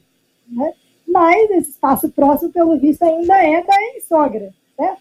né, 0.49 0.73
mas 1.13 1.51
esse 1.51 1.69
espaço 1.69 2.09
próximo, 2.09 2.51
pelo 2.51 2.77
visto, 2.79 3.03
ainda 3.03 3.35
é 3.35 3.63
da 3.63 3.75
ex-sogra, 3.93 4.49
né? 4.77 4.97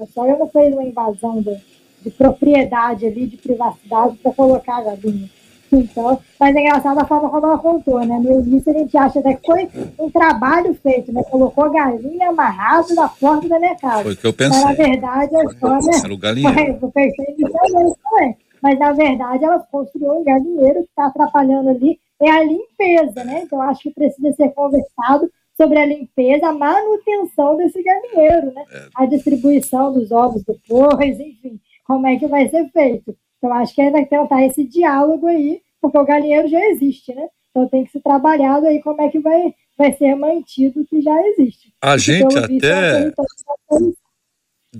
A 0.00 0.06
sogra 0.06 0.36
não 0.36 0.48
fez 0.48 0.74
uma 0.74 0.82
invasão 0.82 1.40
de, 1.40 1.56
de 2.02 2.10
propriedade 2.10 3.06
ali, 3.06 3.26
de 3.26 3.36
privacidade, 3.36 4.16
para 4.16 4.32
colocar 4.32 4.78
a 4.78 4.82
galinha. 4.82 5.30
Então, 5.72 6.20
mas 6.38 6.54
é 6.54 6.60
engraçado 6.60 6.98
a 6.98 7.06
forma 7.06 7.30
como 7.30 7.46
ela 7.46 7.58
contou, 7.58 8.04
né? 8.04 8.18
No 8.18 8.40
início 8.40 8.74
a 8.74 8.78
gente 8.78 8.96
acha 8.96 9.20
até 9.20 9.34
que 9.34 9.46
foi 9.46 9.70
um 9.98 10.10
trabalho 10.10 10.74
feito, 10.74 11.12
né? 11.12 11.22
Colocou 11.30 11.64
a 11.64 11.68
galinha 11.70 12.28
amarrada 12.28 12.92
na 12.94 13.08
porta 13.08 13.48
da 13.48 13.58
minha 13.58 13.76
casa. 13.76 14.02
Foi 14.02 14.12
o 14.12 14.16
que 14.16 14.26
eu 14.26 14.34
Mas, 14.38 14.62
na 14.62 14.68
pensei. 14.68 14.86
verdade, 14.86 15.36
a 15.36 15.44
história... 15.44 16.04
Era 16.04 16.12
o 16.12 16.18
galinheiro. 16.18 16.78
Foi, 16.80 16.88
eu 16.88 16.92
pensei 16.92 17.34
inicialmente 17.38 17.98
também. 18.02 18.36
Mas, 18.60 18.78
na 18.78 18.92
verdade, 18.92 19.44
ela 19.44 19.58
construiu 19.60 20.12
um 20.12 20.24
galinheiro 20.24 20.80
que 20.80 20.90
está 20.90 21.06
atrapalhando 21.06 21.70
ali 21.70 21.98
é 22.20 22.30
a 22.30 22.44
limpeza, 22.44 23.24
né? 23.24 23.42
Então, 23.42 23.60
acho 23.62 23.82
que 23.82 23.90
precisa 23.90 24.32
ser 24.32 24.50
conversado 24.50 25.28
sobre 25.62 25.78
a 25.78 25.86
limpeza, 25.86 26.48
a 26.48 26.52
manutenção 26.52 27.56
desse 27.56 27.80
galinheiro, 27.82 28.52
né? 28.52 28.64
A 28.96 29.06
distribuição 29.06 29.92
dos 29.92 30.10
ovos 30.10 30.42
depois, 30.42 31.20
enfim, 31.20 31.60
como 31.84 32.06
é 32.06 32.16
que 32.16 32.26
vai 32.26 32.48
ser 32.48 32.68
feito. 32.70 33.16
Então, 33.38 33.52
acho 33.54 33.74
que 33.74 33.80
ainda 33.80 34.04
tentar 34.04 34.44
esse 34.44 34.64
diálogo 34.64 35.26
aí, 35.26 35.62
porque 35.80 35.98
o 35.98 36.04
galinheiro 36.04 36.48
já 36.48 36.60
existe, 36.70 37.14
né? 37.14 37.28
Então, 37.50 37.68
tem 37.68 37.84
que 37.84 37.92
ser 37.92 38.00
trabalhado 38.00 38.66
aí 38.66 38.82
como 38.82 39.00
é 39.02 39.08
que 39.08 39.20
vai, 39.20 39.54
vai 39.78 39.92
ser 39.92 40.16
mantido 40.16 40.80
o 40.80 40.84
que 40.84 41.00
já 41.00 41.28
existe. 41.28 41.72
A 41.80 41.96
gente 41.96 42.34
pelo 42.34 42.48
visto, 42.48 44.01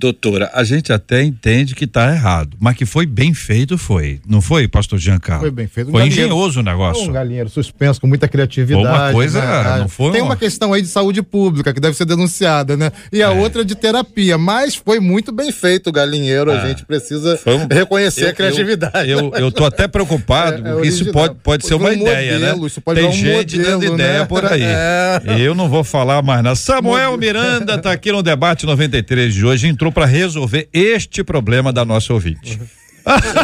Doutora, 0.02 0.50
a 0.54 0.64
gente 0.64 0.90
até 0.90 1.22
entende 1.22 1.74
que 1.74 1.84
está 1.84 2.10
errado, 2.14 2.56
mas 2.58 2.74
que 2.74 2.86
foi 2.86 3.04
bem 3.04 3.34
feito, 3.34 3.76
foi. 3.76 4.20
Não 4.26 4.40
foi, 4.40 4.66
pastor 4.66 4.98
Giancarlo? 4.98 5.42
Foi 5.42 5.50
bem 5.50 5.66
feito. 5.66 5.88
Um 5.88 5.90
Foi 5.90 6.00
galinheiro- 6.00 6.28
engenhoso 6.30 6.60
o 6.60 6.62
negócio. 6.62 7.10
Um 7.10 7.12
galinheiro 7.12 7.50
suspenso, 7.50 8.00
com 8.00 8.06
muita 8.06 8.26
criatividade. 8.26 8.86
Foi 8.86 8.90
uma 8.90 9.12
coisa, 9.12 9.40
né? 9.42 9.78
não 9.80 9.88
foi 9.90 10.12
Tem 10.12 10.22
uma- 10.22 10.30
uma 10.30 10.36
questão 10.36 10.72
aí 10.72 10.80
de 10.80 10.88
saúde 10.88 11.20
pública 11.20 11.74
que 11.74 11.78
deve 11.80 11.94
ser 11.94 12.06
denunciada, 12.06 12.74
né? 12.74 12.90
E 13.12 13.20
É. 13.20 13.24
a 13.24 13.32
outra 13.32 13.62
de 13.62 13.74
terapia. 13.74 14.38
Mas 14.38 14.74
foi 14.74 14.98
muito 14.98 15.30
bem 15.30 15.52
feito 15.52 15.88
o 15.88 15.92
galinheiro. 15.92 16.50
A 16.50 16.66
gente 16.66 16.86
precisa 16.86 17.38
reconhecer 17.70 18.22
É. 18.22 18.24
Eu- 18.24 18.30
a 18.30 18.32
criatividade. 18.32 19.10
Eu, 19.10 19.18
eu, 19.18 19.32
eu 19.34 19.52
tô 19.52 19.66
até 19.66 19.86
preocupado, 19.86 20.56
É, 20.66 20.70
é 20.70 20.72
porque 20.72 20.88
isso 20.88 21.12
pode, 21.12 21.34
pode 21.42 21.66
ser 21.66 21.74
uma 21.74 21.90
um 21.90 21.92
ideia, 21.92 22.32
modelo, 22.38 22.60
né? 22.62 22.66
isso 22.66 22.80
pode 22.80 22.98
Tem 22.98 23.10
um 23.10 23.12
gente 23.12 23.58
modelo, 23.58 23.80
dando 23.80 23.96
né? 23.98 24.04
ideia 24.04 24.24
por 24.26 24.42
aí. 24.46 24.62
É. 24.72 25.20
Eu 25.38 25.54
não 25.54 25.68
vou 25.68 25.84
falar 25.84 26.22
mais 26.22 26.42
nada. 26.42 26.56
Samuel 26.56 27.14
Miranda 27.18 27.76
tá 27.76 27.92
aqui 27.92 28.10
no 28.10 28.22
debate 28.22 28.64
93 28.64 29.34
de 29.34 29.44
hoje, 29.44 29.68
entrou 29.82 29.90
para 29.90 30.06
resolver 30.06 30.68
este 30.72 31.24
problema 31.24 31.72
da 31.72 31.84
nossa 31.84 32.12
ouvinte. 32.12 32.60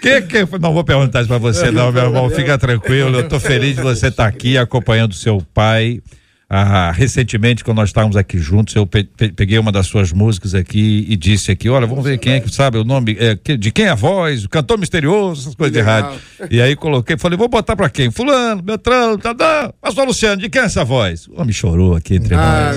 Que 0.00 0.20
que? 0.20 0.58
Não 0.58 0.74
vou 0.74 0.84
perguntar 0.84 1.20
isso 1.20 1.28
pra 1.28 1.38
você, 1.38 1.70
não, 1.70 1.90
meu 1.90 2.02
irmão. 2.04 2.28
Fica 2.28 2.58
tranquilo. 2.58 3.20
Eu 3.20 3.26
tô 3.26 3.40
feliz 3.40 3.74
de 3.76 3.80
você 3.80 4.08
estar 4.08 4.26
aqui 4.26 4.58
acompanhando 4.58 5.14
seu 5.14 5.42
pai. 5.54 6.02
Ah, 6.48 6.92
recentemente, 6.94 7.64
quando 7.64 7.78
nós 7.78 7.88
estávamos 7.88 8.16
aqui 8.16 8.38
juntos, 8.38 8.74
eu 8.76 8.86
pe- 8.86 9.04
pe- 9.04 9.32
peguei 9.32 9.58
uma 9.58 9.72
das 9.72 9.86
suas 9.86 10.12
músicas 10.12 10.54
aqui 10.54 11.06
e 11.08 11.16
disse 11.16 11.50
aqui: 11.50 11.68
olha, 11.70 11.86
vamos 11.86 12.04
ver 12.04 12.18
quem 12.18 12.34
é 12.34 12.40
que 12.40 12.54
sabe 12.54 12.76
o 12.76 12.84
nome, 12.84 13.16
é, 13.18 13.56
de 13.56 13.70
quem 13.70 13.86
é 13.86 13.88
a 13.88 13.94
voz, 13.94 14.44
o 14.44 14.48
cantor 14.48 14.78
misterioso, 14.78 15.40
essas 15.40 15.54
coisas 15.54 15.72
de 15.72 15.80
rádio. 15.80 16.20
E 16.50 16.60
aí 16.60 16.76
coloquei, 16.76 17.16
falei: 17.16 17.38
vou 17.38 17.48
botar 17.48 17.74
pra 17.74 17.88
quem? 17.88 18.10
Fulano, 18.10 18.60
Beltrano, 18.60 19.16
Tadã. 19.16 19.70
Pastor 19.80 20.06
Luciano, 20.06 20.40
de 20.40 20.48
quem 20.50 20.60
é 20.60 20.64
essa 20.66 20.84
voz? 20.84 21.26
O 21.28 21.40
homem 21.40 21.52
chorou 21.52 21.96
aqui 21.96 22.16
entre 22.16 22.36
nós. 22.36 22.76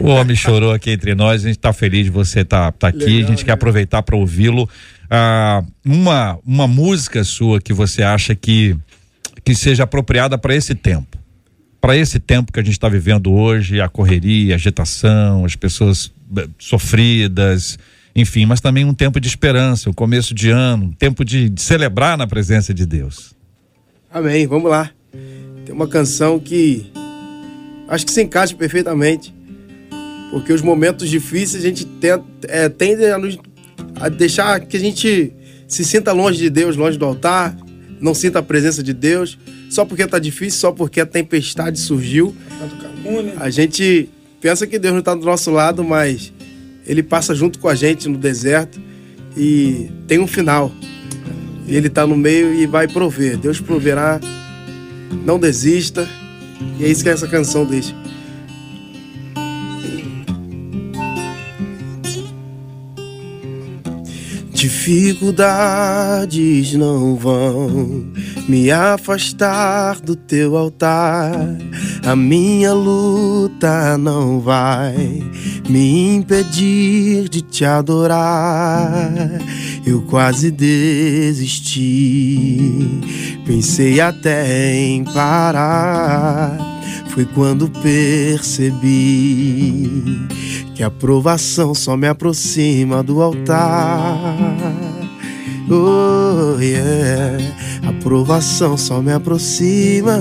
O 0.00 0.06
homem 0.08 0.34
chorou 0.36 0.72
aqui 0.72 0.90
entre 0.90 1.14
nós. 1.14 1.42
A 1.44 1.46
gente 1.46 1.56
está 1.56 1.72
feliz 1.72 2.04
de 2.04 2.10
você 2.10 2.40
estar 2.40 2.72
tá, 2.72 2.88
aqui. 2.88 3.22
a 3.22 3.26
gente 3.26 3.44
quer 3.44 3.52
aproveitar 3.52 4.02
para 4.02 4.16
ouvi-lo. 4.16 4.68
Ah, 5.08 5.62
uma, 5.84 6.38
uma 6.44 6.66
música 6.66 7.22
sua 7.22 7.60
que 7.60 7.72
você 7.72 8.02
acha 8.02 8.34
que, 8.34 8.76
que 9.44 9.54
seja 9.54 9.84
apropriada 9.84 10.36
para 10.36 10.54
esse 10.54 10.74
tempo. 10.74 11.16
Para 11.84 11.98
esse 11.98 12.18
tempo 12.18 12.50
que 12.50 12.58
a 12.58 12.62
gente 12.62 12.72
está 12.72 12.88
vivendo 12.88 13.30
hoje, 13.30 13.78
a 13.78 13.90
correria, 13.90 14.54
a 14.54 14.56
agitação, 14.56 15.44
as 15.44 15.54
pessoas 15.54 16.10
eh, 16.34 16.48
sofridas, 16.58 17.78
enfim, 18.16 18.46
mas 18.46 18.58
também 18.58 18.86
um 18.86 18.94
tempo 18.94 19.20
de 19.20 19.28
esperança, 19.28 19.90
o 19.90 19.94
começo 19.94 20.32
de 20.32 20.48
ano, 20.48 20.94
tempo 20.98 21.22
de, 21.22 21.50
de 21.50 21.60
celebrar 21.60 22.16
na 22.16 22.26
presença 22.26 22.72
de 22.72 22.86
Deus. 22.86 23.34
Amém, 24.10 24.46
vamos 24.46 24.70
lá. 24.70 24.90
Tem 25.66 25.74
uma 25.74 25.86
canção 25.86 26.40
que 26.40 26.90
acho 27.86 28.06
que 28.06 28.12
se 28.12 28.22
encaixa 28.22 28.56
perfeitamente. 28.56 29.34
Porque 30.30 30.54
os 30.54 30.62
momentos 30.62 31.10
difíceis 31.10 31.62
a 31.62 31.68
gente 31.68 31.84
tenta, 31.84 32.24
é, 32.44 32.66
tende 32.70 33.04
a, 33.04 33.18
nos- 33.18 33.38
a 33.96 34.08
deixar 34.08 34.58
que 34.60 34.78
a 34.78 34.80
gente 34.80 35.34
se 35.68 35.84
sinta 35.84 36.12
longe 36.12 36.38
de 36.38 36.48
Deus, 36.48 36.76
longe 36.76 36.96
do 36.96 37.04
altar, 37.04 37.54
não 38.00 38.14
sinta 38.14 38.38
a 38.38 38.42
presença 38.42 38.82
de 38.82 38.94
Deus, 38.94 39.38
só 39.74 39.84
porque 39.84 40.06
tá 40.06 40.20
difícil, 40.20 40.60
só 40.60 40.70
porque 40.70 41.00
a 41.00 41.06
tempestade 41.06 41.80
surgiu. 41.80 42.34
A 43.38 43.50
gente 43.50 44.08
pensa 44.40 44.66
que 44.68 44.78
Deus 44.78 44.92
não 44.92 45.00
está 45.00 45.14
do 45.14 45.24
nosso 45.24 45.50
lado, 45.50 45.82
mas 45.82 46.32
Ele 46.86 47.02
passa 47.02 47.34
junto 47.34 47.58
com 47.58 47.68
a 47.68 47.74
gente 47.74 48.08
no 48.08 48.16
deserto 48.16 48.80
e 49.36 49.90
tem 50.06 50.20
um 50.20 50.28
final. 50.28 50.70
E 51.66 51.74
Ele 51.74 51.88
está 51.88 52.06
no 52.06 52.16
meio 52.16 52.54
e 52.54 52.66
vai 52.66 52.86
prover. 52.86 53.36
Deus 53.36 53.60
proverá. 53.60 54.20
Não 55.24 55.38
desista. 55.38 56.08
E 56.78 56.84
é 56.84 56.88
isso 56.88 57.02
que 57.02 57.08
essa 57.08 57.26
canção 57.26 57.64
deixa. 57.64 58.03
Dificuldades 64.64 66.72
não 66.72 67.16
vão 67.16 68.06
me 68.48 68.70
afastar 68.70 70.00
do 70.00 70.16
teu 70.16 70.56
altar. 70.56 71.34
A 72.02 72.16
minha 72.16 72.72
luta 72.72 73.98
não 73.98 74.40
vai 74.40 75.22
me 75.68 76.16
impedir 76.16 77.28
de 77.28 77.42
te 77.42 77.66
adorar. 77.66 79.12
Eu 79.84 80.00
quase 80.00 80.50
desisti, 80.50 81.78
pensei 83.44 84.00
até 84.00 84.74
em 84.74 85.04
parar. 85.04 86.56
Foi 87.08 87.26
quando 87.26 87.68
percebi 87.68 88.64
que 90.74 90.82
a 90.82 90.90
provação 90.90 91.74
só 91.74 91.96
me 91.96 92.08
aproxima 92.08 93.02
do 93.02 93.22
altar. 93.22 94.36
Oh, 95.70 96.60
yeah. 96.60 97.38
A 97.86 97.92
provação 98.02 98.76
só 98.76 99.00
me 99.00 99.12
aproxima. 99.12 100.18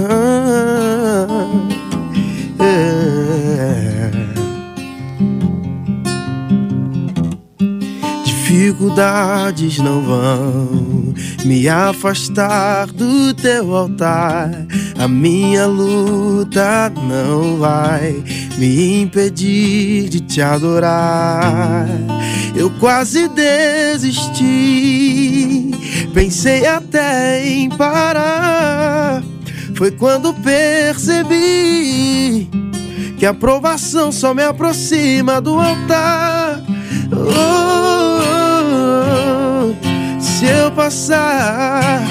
Dificuldades 8.23 9.79
não 9.79 10.01
vão 10.01 11.13
me 11.43 11.67
afastar 11.67 12.87
do 12.87 13.33
teu 13.33 13.75
altar. 13.75 14.49
A 14.97 15.07
minha 15.07 15.65
luta 15.65 16.89
não 17.09 17.57
vai 17.57 18.23
me 18.57 19.01
impedir 19.01 20.09
de 20.09 20.19
te 20.19 20.41
adorar. 20.41 21.87
Eu 22.55 22.69
quase 22.79 23.27
desisti, 23.29 24.41
pensei 26.13 26.65
até 26.65 27.45
em 27.45 27.69
parar. 27.69 29.23
Foi 29.75 29.91
quando 29.91 30.33
percebi 30.35 32.49
que 33.17 33.25
a 33.25 33.33
provação 33.33 34.11
só 34.11 34.31
me 34.33 34.43
aproxima 34.43 35.39
do 35.41 35.59
altar. 35.59 36.61
Oh, 37.11 38.19
oh, 38.29 39.71
oh. 39.71 40.21
Se 40.21 40.45
eu 40.45 40.71
passar, 40.71 42.01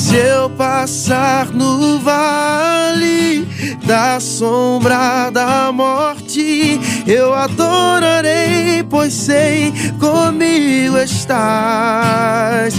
se 0.00 0.16
eu 0.16 0.48
passar 0.48 1.46
no 1.52 1.98
vale 1.98 3.46
da 3.84 4.18
sombra 4.18 5.28
da 5.30 5.70
morte, 5.70 6.80
eu 7.06 7.34
adorarei, 7.34 8.82
pois 8.88 9.12
sei 9.12 9.72
comigo 10.00 10.96
estás. 10.98 12.74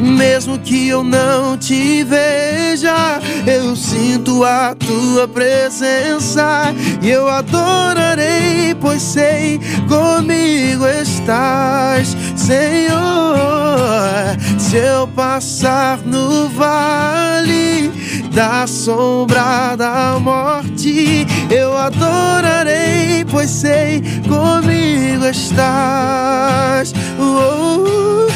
Mesmo 0.00 0.58
que 0.58 0.88
eu 0.88 1.04
não 1.04 1.56
te 1.58 2.02
veja, 2.02 3.20
eu 3.46 3.76
sinto 3.76 4.44
a 4.44 4.74
tua 4.74 5.28
presença 5.28 6.74
e 7.02 7.10
eu 7.10 7.28
adorarei, 7.28 8.74
pois 8.80 9.02
sei 9.02 9.60
comigo 9.86 10.86
estás, 10.88 12.16
Senhor. 12.36 13.12
Se 14.72 14.78
eu 14.78 15.06
passar 15.06 15.98
no 15.98 16.48
vale 16.48 17.92
da 18.32 18.66
sombra 18.66 19.76
da 19.76 20.18
morte, 20.18 21.26
eu 21.50 21.76
adorarei, 21.76 23.22
pois 23.30 23.50
sei 23.50 24.02
comigo 24.26 25.26
estás. 25.26 26.94
Oh, 27.20 28.26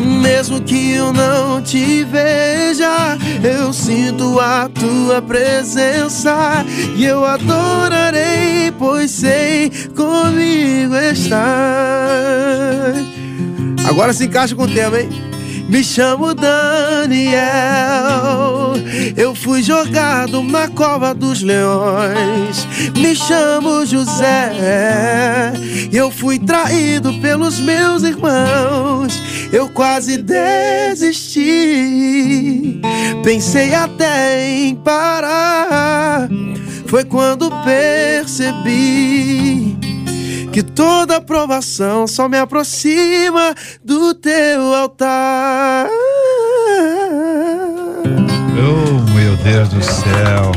mesmo 0.00 0.60
que 0.60 0.92
eu 0.92 1.12
não 1.12 1.60
te 1.60 2.04
veja, 2.04 3.18
eu 3.42 3.72
sinto 3.72 4.38
a 4.38 4.68
tua 4.68 5.20
presença 5.20 6.64
e 6.94 7.04
eu 7.04 7.26
adorarei, 7.26 8.70
pois 8.78 9.10
sei 9.10 9.68
comigo 9.96 10.94
estás. 10.94 11.42
Agora 13.84 14.12
se 14.12 14.26
encaixa 14.26 14.54
com 14.54 14.62
o 14.62 14.68
tema, 14.68 15.00
hein? 15.00 15.31
Me 15.72 15.82
chamo 15.82 16.34
Daniel, 16.34 17.40
eu 19.16 19.34
fui 19.34 19.62
jogado 19.62 20.42
na 20.42 20.68
cova 20.68 21.14
dos 21.14 21.40
leões. 21.40 22.68
Me 22.94 23.16
chamo 23.16 23.86
José, 23.86 25.50
eu 25.90 26.10
fui 26.10 26.38
traído 26.38 27.14
pelos 27.20 27.58
meus 27.58 28.02
irmãos. 28.02 29.18
Eu 29.50 29.70
quase 29.70 30.18
desisti, 30.18 31.32
pensei 33.24 33.74
até 33.74 34.46
em 34.50 34.74
parar. 34.74 36.28
Foi 36.86 37.02
quando 37.02 37.50
percebi 37.64 39.02
que 40.52 40.62
toda 40.62 41.16
aprovação 41.16 42.06
só 42.06 42.28
me 42.28 42.38
aproxima 42.38 43.54
do 43.82 44.12
teu 44.12 44.74
altar. 44.74 45.88
Oh, 48.58 49.10
meu 49.14 49.34
Deus 49.38 49.70
do 49.70 49.82
céu. 49.82 50.52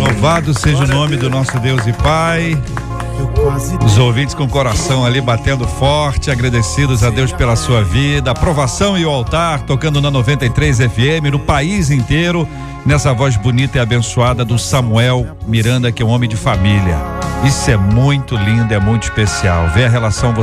Louvado 0.00 0.52
seja 0.52 0.82
o 0.82 0.88
nome 0.88 1.16
do 1.16 1.30
nosso 1.30 1.60
Deus 1.60 1.86
e 1.86 1.92
Pai. 1.92 2.60
Os 3.84 3.96
ouvintes 3.96 4.34
com 4.34 4.44
o 4.44 4.48
coração 4.48 5.04
ali 5.04 5.20
batendo 5.20 5.66
forte, 5.66 6.30
agradecidos 6.30 7.02
a 7.02 7.10
Deus 7.10 7.32
pela 7.32 7.56
sua 7.56 7.82
vida. 7.82 8.30
Aprovação 8.30 8.98
e 8.98 9.06
o 9.06 9.10
altar 9.10 9.62
tocando 9.62 10.00
na 10.00 10.10
93 10.10 10.78
FM 10.78 11.30
no 11.32 11.38
país 11.38 11.90
inteiro, 11.90 12.46
nessa 12.84 13.14
voz 13.14 13.36
bonita 13.36 13.78
e 13.78 13.80
abençoada 13.80 14.44
do 14.44 14.58
Samuel 14.58 15.26
Miranda, 15.46 15.90
que 15.90 16.02
é 16.02 16.06
um 16.06 16.10
homem 16.10 16.28
de 16.28 16.36
família. 16.36 16.96
Isso 17.44 17.70
é 17.70 17.76
muito 17.76 18.36
lindo, 18.36 18.74
é 18.74 18.80
muito 18.80 19.04
especial. 19.04 19.68
Ver 19.68 19.86
a 19.86 19.88
relação 19.88 20.34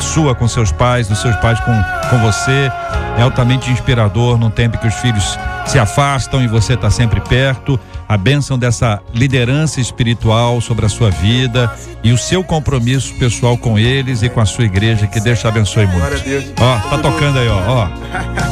sua 0.00 0.34
com 0.34 0.48
seus 0.48 0.72
pais, 0.72 1.08
dos 1.08 1.18
seus 1.20 1.36
pais 1.36 1.58
com, 1.60 1.72
com 2.10 2.18
você, 2.18 2.70
é 3.16 3.22
altamente 3.22 3.70
inspirador 3.70 4.36
num 4.36 4.50
tempo 4.50 4.76
que 4.78 4.86
os 4.86 4.94
filhos 4.94 5.38
se 5.66 5.78
afastam 5.78 6.42
e 6.42 6.48
você 6.48 6.74
está 6.74 6.90
sempre 6.90 7.20
perto. 7.20 7.78
A 8.10 8.16
bênção 8.16 8.58
dessa 8.58 9.00
liderança 9.14 9.80
espiritual 9.80 10.60
sobre 10.60 10.84
a 10.84 10.88
sua 10.88 11.10
vida 11.10 11.72
e 12.02 12.10
o 12.10 12.18
seu 12.18 12.42
compromisso 12.42 13.14
pessoal 13.14 13.56
com 13.56 13.78
eles 13.78 14.20
e 14.24 14.28
com 14.28 14.40
a 14.40 14.44
sua 14.44 14.64
igreja. 14.64 15.06
Que 15.06 15.20
Deus 15.20 15.38
te 15.38 15.46
abençoe 15.46 15.86
muito. 15.86 16.04
Ó, 16.60 16.90
tá 16.90 16.98
tocando 16.98 17.38
aí, 17.38 17.46
ó. 17.46 17.60
ó. 17.68 17.88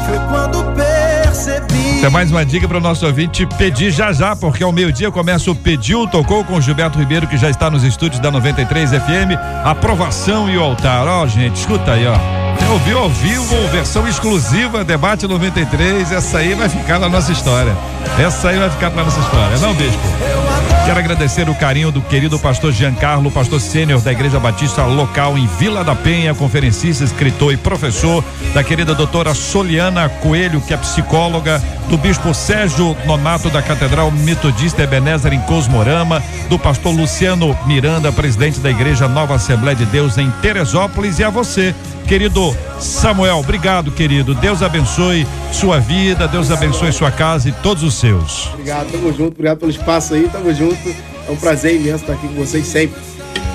Foi 0.06 0.18
quando 0.28 0.62
percebi. 0.76 1.96
Isso 1.96 2.06
é 2.06 2.08
mais 2.08 2.30
uma 2.30 2.46
dica 2.46 2.68
para 2.68 2.78
o 2.78 2.80
nosso 2.80 3.04
ouvinte 3.04 3.44
pedir 3.58 3.90
já 3.90 4.12
já, 4.12 4.36
porque 4.36 4.62
ao 4.62 4.70
meio-dia 4.70 5.10
começa 5.10 5.50
o 5.50 5.56
Pediu, 5.56 6.06
tocou 6.06 6.44
com 6.44 6.54
o 6.54 6.60
Gilberto 6.60 6.96
Ribeiro, 6.96 7.26
que 7.26 7.36
já 7.36 7.50
está 7.50 7.68
nos 7.68 7.82
estúdios 7.82 8.20
da 8.20 8.30
93 8.30 8.90
FM. 8.90 9.34
Aprovação 9.64 10.48
e 10.48 10.56
o 10.56 10.62
altar. 10.62 11.08
Ó, 11.08 11.26
gente, 11.26 11.56
escuta 11.56 11.94
aí, 11.94 12.06
ó. 12.06 12.37
Ouviu 12.70 12.98
ao 12.98 13.10
vivo, 13.10 13.68
versão 13.68 14.06
exclusiva, 14.06 14.84
debate 14.84 15.26
93. 15.26 16.12
Essa 16.12 16.38
aí 16.38 16.54
vai 16.54 16.68
ficar 16.68 16.98
na 16.98 17.08
nossa 17.08 17.32
história. 17.32 17.76
Essa 18.18 18.48
aí 18.48 18.58
vai 18.58 18.70
ficar 18.70 18.90
na 18.90 19.04
nossa 19.04 19.20
história, 19.20 19.58
não, 19.58 19.74
bispo? 19.74 20.02
Quero 20.88 21.00
agradecer 21.00 21.50
o 21.50 21.54
carinho 21.54 21.92
do 21.92 22.00
querido 22.00 22.38
pastor 22.38 22.72
Giancarlo, 22.72 23.30
pastor 23.30 23.60
sênior 23.60 24.00
da 24.00 24.10
Igreja 24.10 24.40
Batista 24.40 24.86
local 24.86 25.36
em 25.36 25.46
Vila 25.46 25.84
da 25.84 25.94
Penha, 25.94 26.34
conferencista, 26.34 27.04
escritor 27.04 27.52
e 27.52 27.58
professor, 27.58 28.24
da 28.54 28.64
querida 28.64 28.94
doutora 28.94 29.34
Soliana 29.34 30.08
Coelho, 30.08 30.62
que 30.62 30.72
é 30.72 30.78
psicóloga, 30.78 31.62
do 31.90 31.98
bispo 31.98 32.32
Sérgio 32.32 32.96
Nonato 33.04 33.50
da 33.50 33.60
Catedral 33.60 34.10
Metodista 34.10 34.82
Ebenezer 34.82 35.34
em 35.34 35.40
Cosmorama, 35.40 36.22
do 36.48 36.58
pastor 36.58 36.94
Luciano 36.94 37.54
Miranda, 37.66 38.10
presidente 38.10 38.58
da 38.58 38.70
Igreja 38.70 39.06
Nova 39.06 39.34
Assembleia 39.34 39.76
de 39.76 39.84
Deus 39.84 40.16
em 40.16 40.30
Teresópolis, 40.40 41.18
e 41.18 41.24
a 41.24 41.28
você, 41.28 41.74
querido 42.06 42.56
Samuel. 42.80 43.38
Obrigado, 43.38 43.90
querido. 43.90 44.34
Deus 44.34 44.62
abençoe 44.62 45.26
sua 45.52 45.78
vida, 45.80 46.26
Deus 46.26 46.50
abençoe 46.50 46.92
sua 46.92 47.10
casa 47.10 47.48
e 47.48 47.52
todos 47.52 47.82
os 47.82 47.94
seus. 47.94 48.48
Obrigado, 48.54 48.90
tamo 48.90 49.12
junto, 49.12 49.32
obrigado 49.32 49.58
pelo 49.58 49.70
espaço 49.70 50.14
aí, 50.14 50.28
tamo 50.32 50.52
junto. 50.54 50.77
É 51.28 51.30
um 51.30 51.36
prazer 51.36 51.74
imenso 51.74 52.04
estar 52.04 52.14
aqui 52.14 52.26
com 52.28 52.34
vocês 52.34 52.66
sempre. 52.66 53.00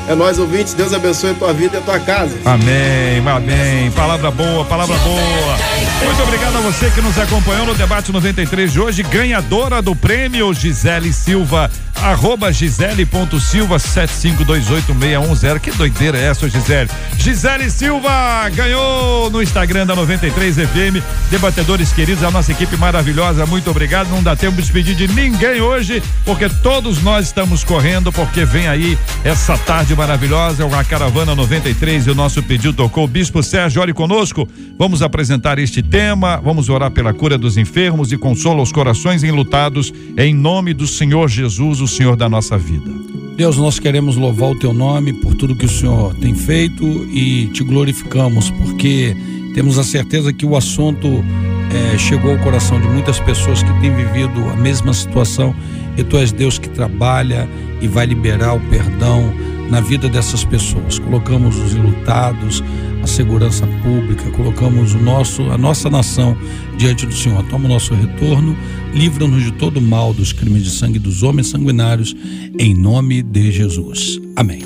É 0.08 0.16
nós 0.16 0.38
ouvintes, 0.38 0.74
Deus 0.74 0.94
abençoe 0.94 1.32
a 1.32 1.34
tua 1.34 1.54
vida 1.54 1.78
e 1.78 1.80
a 1.80 1.82
tua 1.82 2.00
casa. 2.00 2.38
Amém, 2.44 3.20
amém. 3.26 3.90
Palavra 3.92 4.30
boa, 4.30 4.66
palavra 4.66 4.98
boa. 4.98 5.58
Muito 6.04 6.24
obrigado 6.24 6.58
a 6.58 6.62
você 6.62 6.90
que 6.90 7.02
nos 7.02 7.18
acompanhou 7.18 7.66
no 7.66 7.74
debate 7.74 8.12
93 8.12 8.72
de 8.74 8.80
hoje, 8.82 9.02
ganhadora 9.04 9.82
do 9.82 9.96
prêmio 9.96 10.54
Gisele 10.54 11.14
Silva, 11.14 11.72
arroba 12.04 12.52
gisele.silva 12.52 13.78
7528610. 13.78 15.60
Que 15.60 15.72
doideira 15.72 16.18
é 16.18 16.26
essa, 16.26 16.50
Gisele? 16.50 16.90
Gisele 17.18 17.70
Silva 17.70 18.50
ganhou 18.54 19.30
no 19.30 19.42
Instagram 19.42 19.86
da 19.86 19.96
93 19.96 20.56
FM. 20.58 21.02
Debatedores 21.32 21.94
queridos, 21.94 22.24
a 22.24 22.30
nossa 22.30 22.52
equipe 22.52 22.76
maravilhosa, 22.76 23.46
muito 23.46 23.72
obrigado. 23.72 24.10
Não 24.10 24.22
dá 24.22 24.36
tempo 24.36 24.58
de 24.58 24.64
despedir 24.64 24.96
de 24.96 25.08
ninguém 25.08 25.62
hoje, 25.62 26.04
porque 26.26 26.50
todos 26.50 27.02
nós 27.02 27.28
estamos 27.28 27.64
correndo, 27.64 28.12
porque 28.12 28.44
vem 28.44 28.68
aí 28.68 28.98
essa 29.24 29.58
tarde 29.58 29.96
maravilhosa, 29.96 30.66
a 30.68 30.84
caravana 30.84 31.34
93 31.34 32.08
e 32.08 32.12
o 32.12 32.16
nosso 32.16 32.44
pedido 32.44 32.74
tocou. 32.74 33.08
Bispo 33.08 33.42
Sérgio, 33.42 33.82
ore 33.82 33.94
conosco. 33.94 34.48
Vamos 34.78 35.02
apresentar 35.02 35.58
este 35.60 35.82
tema, 35.82 36.42
vamos 36.44 36.68
orar 36.68 36.92
pela 36.92 37.14
cura 37.14 37.38
dos 37.38 37.56
enfermos 37.58 38.12
e 38.12 38.18
consola 38.18 38.62
os 38.62 38.72
corações 38.72 39.24
enlutados, 39.24 39.94
em 40.18 40.34
nome 40.34 40.74
do 40.74 40.86
Senhor 40.88 41.30
Jesus, 41.30 41.80
o 41.80 41.88
Senhor 41.94 42.16
da 42.16 42.28
nossa 42.28 42.58
vida. 42.58 42.92
Deus, 43.36 43.58
nós 43.58 43.80
queremos 43.80 44.16
louvar 44.16 44.52
o 44.52 44.56
teu 44.58 44.74
nome 44.74 45.14
por 45.14 45.36
tudo 45.36 45.56
que 45.56 45.66
o 45.66 45.70
Senhor 45.70 46.14
tem 46.16 46.34
feito 46.34 46.84
e 47.06 47.48
te 47.48 47.64
glorificamos, 47.64 48.50
porque 48.50 49.16
temos 49.54 49.78
a 49.78 49.84
certeza 49.84 50.34
que 50.34 50.46
o 50.46 50.56
assunto 50.56 51.08
eh, 51.08 51.98
chegou 51.98 52.32
ao 52.32 52.40
coração 52.40 52.80
de 52.82 52.88
muitas 52.88 53.20
pessoas 53.20 53.62
que 53.62 53.72
têm 53.80 53.96
vivido 53.96 54.44
a 54.50 54.56
mesma 54.56 54.94
situação 54.94 55.56
e 55.96 56.04
tu 56.04 56.18
és 56.18 56.32
Deus 56.32 56.58
que 56.58 56.70
trabalha 56.70 57.48
e 57.80 57.88
vai 57.88 58.06
liberar 58.08 58.54
o 58.54 58.60
perdão 58.70 59.32
na 59.70 59.82
vida 59.82 60.08
dessas 60.10 60.44
pessoas. 60.44 61.00
Colocamos 61.00 61.58
os 61.58 61.74
enlutados, 61.74 62.64
a 63.02 63.08
segurança 63.08 63.68
pública, 63.82 64.30
colocamos 64.32 64.94
o 64.94 65.00
nosso, 65.00 65.44
a 65.52 65.58
nossa 65.58 65.90
nação 65.90 66.38
diante 66.78 67.06
do 67.06 67.14
Senhor. 67.14 67.44
Toma 67.44 67.66
o 67.66 67.70
nosso 67.70 67.94
retorno, 67.94 68.58
livra-nos 68.94 69.44
de 69.44 69.52
todo 69.52 69.82
mal 69.82 70.14
dos 70.14 70.32
crimes 70.32 70.64
de 70.64 70.70
sangue 70.70 71.00
dos 71.00 71.24
homens 71.24 71.48
sanguinários, 71.48 72.16
em 72.58 72.74
nome 72.74 73.22
de 73.22 73.52
Jesus. 73.52 74.20
Amém. 74.36 74.62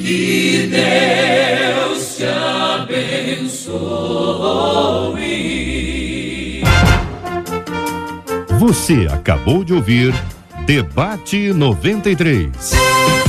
Que 0.00 0.68
Deus 0.70 2.16
te 2.16 2.24
abençoe. 2.24 4.12
Você 8.58 9.08
acabou 9.10 9.64
de 9.64 9.72
ouvir 9.74 10.14
Debate 10.66 11.52
93. 11.52 13.21